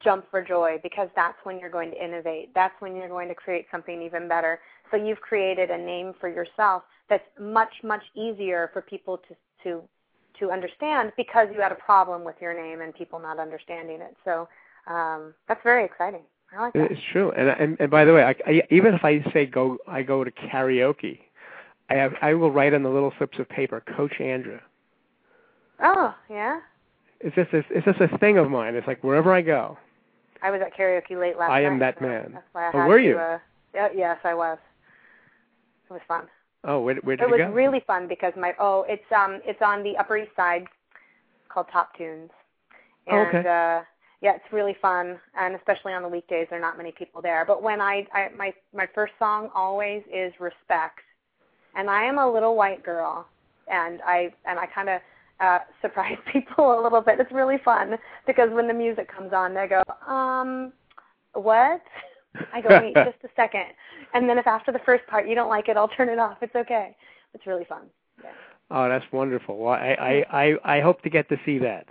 jump 0.02 0.26
for 0.30 0.42
joy 0.42 0.78
because 0.82 1.08
that's 1.16 1.38
when 1.44 1.58
you're 1.58 1.70
going 1.70 1.90
to 1.90 2.04
innovate. 2.04 2.50
That's 2.54 2.74
when 2.80 2.94
you're 2.94 3.08
going 3.08 3.28
to 3.28 3.34
create 3.34 3.66
something 3.70 4.02
even 4.02 4.28
better. 4.28 4.60
So 4.90 4.96
you've 4.96 5.20
created 5.20 5.70
a 5.70 5.78
name 5.78 6.12
for 6.20 6.28
yourself 6.28 6.82
that's 7.08 7.24
much 7.38 7.74
much 7.82 8.02
easier 8.14 8.70
for 8.72 8.80
people 8.82 9.18
to 9.28 9.36
to 9.62 9.82
to 10.38 10.50
understand 10.50 11.12
because 11.16 11.48
you 11.54 11.60
had 11.60 11.72
a 11.72 11.76
problem 11.76 12.24
with 12.24 12.36
your 12.40 12.54
name 12.54 12.80
and 12.80 12.94
people 12.94 13.18
not 13.18 13.38
understanding 13.38 14.00
it. 14.00 14.16
So 14.24 14.48
um, 14.86 15.34
that's 15.46 15.62
very 15.62 15.84
exciting. 15.84 16.22
I 16.56 16.60
like 16.60 16.72
that. 16.72 16.90
It's 16.90 17.00
true. 17.12 17.32
And 17.32 17.48
and, 17.48 17.76
and 17.80 17.90
by 17.90 18.04
the 18.04 18.14
way, 18.14 18.24
I, 18.24 18.34
I, 18.46 18.62
even 18.70 18.94
if 18.94 19.04
I 19.04 19.22
say 19.32 19.46
go, 19.46 19.78
I 19.86 20.02
go 20.02 20.24
to 20.24 20.30
karaoke. 20.30 21.20
I 21.90 21.94
have 21.94 22.14
I 22.22 22.34
will 22.34 22.50
write 22.50 22.72
on 22.72 22.82
the 22.82 22.88
little 22.88 23.12
slips 23.18 23.38
of 23.38 23.48
paper, 23.48 23.82
Coach 23.96 24.20
Andrew. 24.20 24.58
Oh 25.82 26.14
yeah. 26.30 26.60
It's 27.20 27.34
just 27.36 27.52
a, 27.52 27.58
it's 27.70 27.84
just 27.84 28.00
a 28.00 28.18
thing 28.18 28.38
of 28.38 28.50
mine. 28.50 28.74
It's 28.74 28.86
like 28.86 29.02
wherever 29.04 29.32
I 29.32 29.42
go. 29.42 29.78
I 30.42 30.50
was 30.50 30.60
at 30.60 30.76
karaoke 30.76 31.18
late 31.18 31.38
last 31.38 31.50
I 31.50 31.62
night. 31.62 31.66
am 31.66 31.78
that 31.78 31.96
so 32.00 32.06
man. 32.06 32.30
That's 32.34 32.46
why 32.52 32.68
I 32.68 32.70
Oh, 32.74 32.88
were 32.88 32.98
to, 32.98 33.04
you? 33.04 33.16
Uh, 33.16 33.38
yeah, 33.74 33.88
yes, 33.94 34.18
I 34.24 34.34
was. 34.34 34.58
It 35.88 35.92
was 35.92 36.02
fun. 36.08 36.24
Oh, 36.64 36.80
where, 36.80 36.96
where 36.96 37.16
did 37.16 37.24
it 37.24 37.38
you 37.38 37.44
was 37.46 37.54
really 37.54 37.82
fun 37.86 38.08
because 38.08 38.32
my 38.36 38.54
oh, 38.58 38.84
it's 38.88 39.04
um, 39.14 39.40
it's 39.44 39.60
on 39.62 39.82
the 39.82 39.96
Upper 39.98 40.16
East 40.16 40.30
Side, 40.36 40.64
called 41.48 41.66
Top 41.72 41.96
Tunes, 41.96 42.30
Oh, 43.08 43.16
and 43.16 43.36
okay. 43.36 43.48
uh, 43.48 43.82
yeah, 44.20 44.36
it's 44.36 44.52
really 44.52 44.76
fun, 44.80 45.18
and 45.38 45.54
especially 45.56 45.92
on 45.92 46.02
the 46.02 46.08
weekdays, 46.08 46.46
there 46.50 46.58
are 46.58 46.62
not 46.62 46.76
many 46.76 46.92
people 46.92 47.20
there. 47.20 47.44
But 47.44 47.62
when 47.62 47.80
I, 47.80 48.06
I 48.12 48.28
my 48.36 48.52
my 48.74 48.88
first 48.94 49.12
song 49.18 49.48
always 49.54 50.02
is 50.12 50.32
Respect, 50.40 51.00
and 51.76 51.90
I 51.90 52.04
am 52.04 52.18
a 52.18 52.30
little 52.32 52.56
white 52.56 52.84
girl, 52.84 53.26
and 53.68 54.00
I 54.06 54.32
and 54.44 54.58
I 54.58 54.66
kind 54.66 54.88
of 54.88 55.00
uh, 55.42 55.58
surprise 55.82 56.18
people 56.32 56.78
a 56.78 56.82
little 56.82 57.00
bit. 57.00 57.18
It's 57.20 57.32
really 57.32 57.58
fun 57.64 57.96
because 58.26 58.50
when 58.52 58.68
the 58.68 58.74
music 58.74 59.14
comes 59.14 59.32
on, 59.32 59.54
they 59.54 59.66
go, 59.68 59.82
um, 60.10 60.72
what? 61.34 61.82
I 62.52 62.60
go, 62.60 62.68
wait, 62.70 62.94
just 62.94 63.24
a 63.24 63.28
second. 63.36 63.66
And 64.14 64.28
then 64.28 64.38
if 64.38 64.46
after 64.46 64.72
the 64.72 64.80
first 64.86 65.06
part 65.06 65.28
you 65.28 65.34
don't 65.34 65.48
like 65.48 65.68
it, 65.68 65.76
I'll 65.76 65.88
turn 65.88 66.08
it 66.08 66.18
off. 66.18 66.38
It's 66.40 66.54
okay. 66.54 66.96
It's 67.34 67.46
really 67.46 67.64
fun. 67.64 67.82
Yeah. 68.22 68.30
Oh, 68.70 68.88
that's 68.88 69.04
wonderful. 69.12 69.58
Well, 69.58 69.74
I, 69.74 70.24
I, 70.30 70.44
I, 70.44 70.76
I 70.78 70.80
hope 70.80 71.02
to 71.02 71.10
get 71.10 71.28
to 71.28 71.36
see 71.44 71.58
that. 71.58 71.86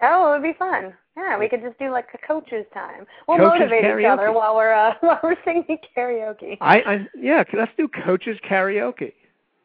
Oh, 0.00 0.32
it 0.32 0.40
would 0.40 0.42
be 0.42 0.58
fun. 0.58 0.94
Yeah, 1.16 1.38
we 1.38 1.48
could 1.48 1.60
just 1.60 1.78
do 1.78 1.90
like 1.90 2.06
a 2.14 2.26
coach's 2.26 2.64
time. 2.72 3.06
We'll 3.28 3.36
Coach's 3.36 3.60
motivate 3.60 3.84
each 4.00 4.06
other 4.06 4.32
while 4.32 4.56
we're 4.56 4.72
uh, 4.72 4.94
while 5.00 5.20
we're 5.22 5.36
singing 5.44 5.78
karaoke. 5.96 6.56
I, 6.60 6.78
I, 6.78 7.06
yeah, 7.14 7.44
let's 7.52 7.72
do 7.76 7.86
coaches 8.04 8.38
karaoke. 8.48 9.12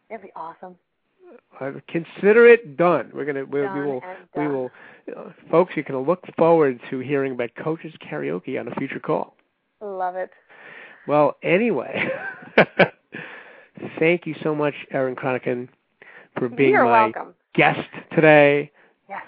That'd 0.09 0.23
be 0.23 0.31
awesome. 0.35 0.75
Uh, 1.59 1.71
consider 1.87 2.47
it 2.47 2.77
done. 2.77 3.11
We're 3.13 3.25
gonna, 3.25 3.45
we, 3.45 3.61
we 3.61 3.85
will, 3.85 4.01
we 4.35 4.47
will, 4.47 4.69
uh, 5.15 5.31
folks. 5.49 5.73
You 5.75 5.83
can 5.83 5.97
look 5.97 6.23
forward 6.37 6.79
to 6.89 6.99
hearing 6.99 7.33
about 7.33 7.51
coaches 7.55 7.93
karaoke 8.01 8.59
on 8.59 8.67
a 8.67 8.75
future 8.75 8.99
call. 8.99 9.35
Love 9.81 10.15
it. 10.15 10.31
Well, 11.07 11.37
anyway, 11.41 12.09
thank 13.99 14.27
you 14.27 14.35
so 14.43 14.53
much, 14.53 14.73
Erin 14.91 15.15
Cronican, 15.15 15.69
for 16.37 16.49
being 16.49 16.71
You're 16.71 16.83
my 16.83 17.05
welcome. 17.05 17.33
guest 17.55 17.87
today. 18.13 18.71
Yes. 19.09 19.23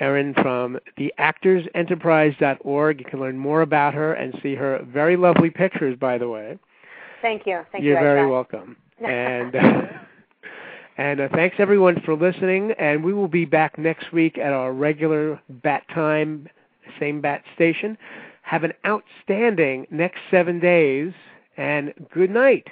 Erin 0.00 0.32
from 0.34 0.78
theactorsenterprise.org. 0.98 3.00
You 3.00 3.04
can 3.04 3.20
learn 3.20 3.36
more 3.36 3.62
about 3.62 3.94
her 3.94 4.14
and 4.14 4.38
see 4.42 4.54
her 4.54 4.84
very 4.90 5.16
lovely 5.16 5.50
pictures, 5.50 5.96
by 5.98 6.18
the 6.18 6.28
way. 6.28 6.58
Thank 7.20 7.46
you. 7.46 7.62
Thank 7.72 7.84
You're 7.84 7.94
You're 7.94 8.02
very 8.02 8.30
welcome. 8.30 8.76
And 9.04 9.54
and 10.96 11.20
uh, 11.20 11.28
thanks 11.32 11.56
everyone 11.58 12.00
for 12.04 12.14
listening. 12.14 12.72
And 12.78 13.04
we 13.04 13.12
will 13.12 13.28
be 13.28 13.44
back 13.44 13.78
next 13.78 14.12
week 14.12 14.38
at 14.38 14.52
our 14.52 14.72
regular 14.72 15.40
bat 15.48 15.82
time, 15.92 16.48
same 17.00 17.20
bat 17.20 17.42
station. 17.54 17.98
Have 18.42 18.64
an 18.64 18.72
outstanding 18.86 19.86
next 19.90 20.18
seven 20.30 20.60
days, 20.60 21.12
and 21.56 21.92
good 22.12 22.30
night. 22.30 22.68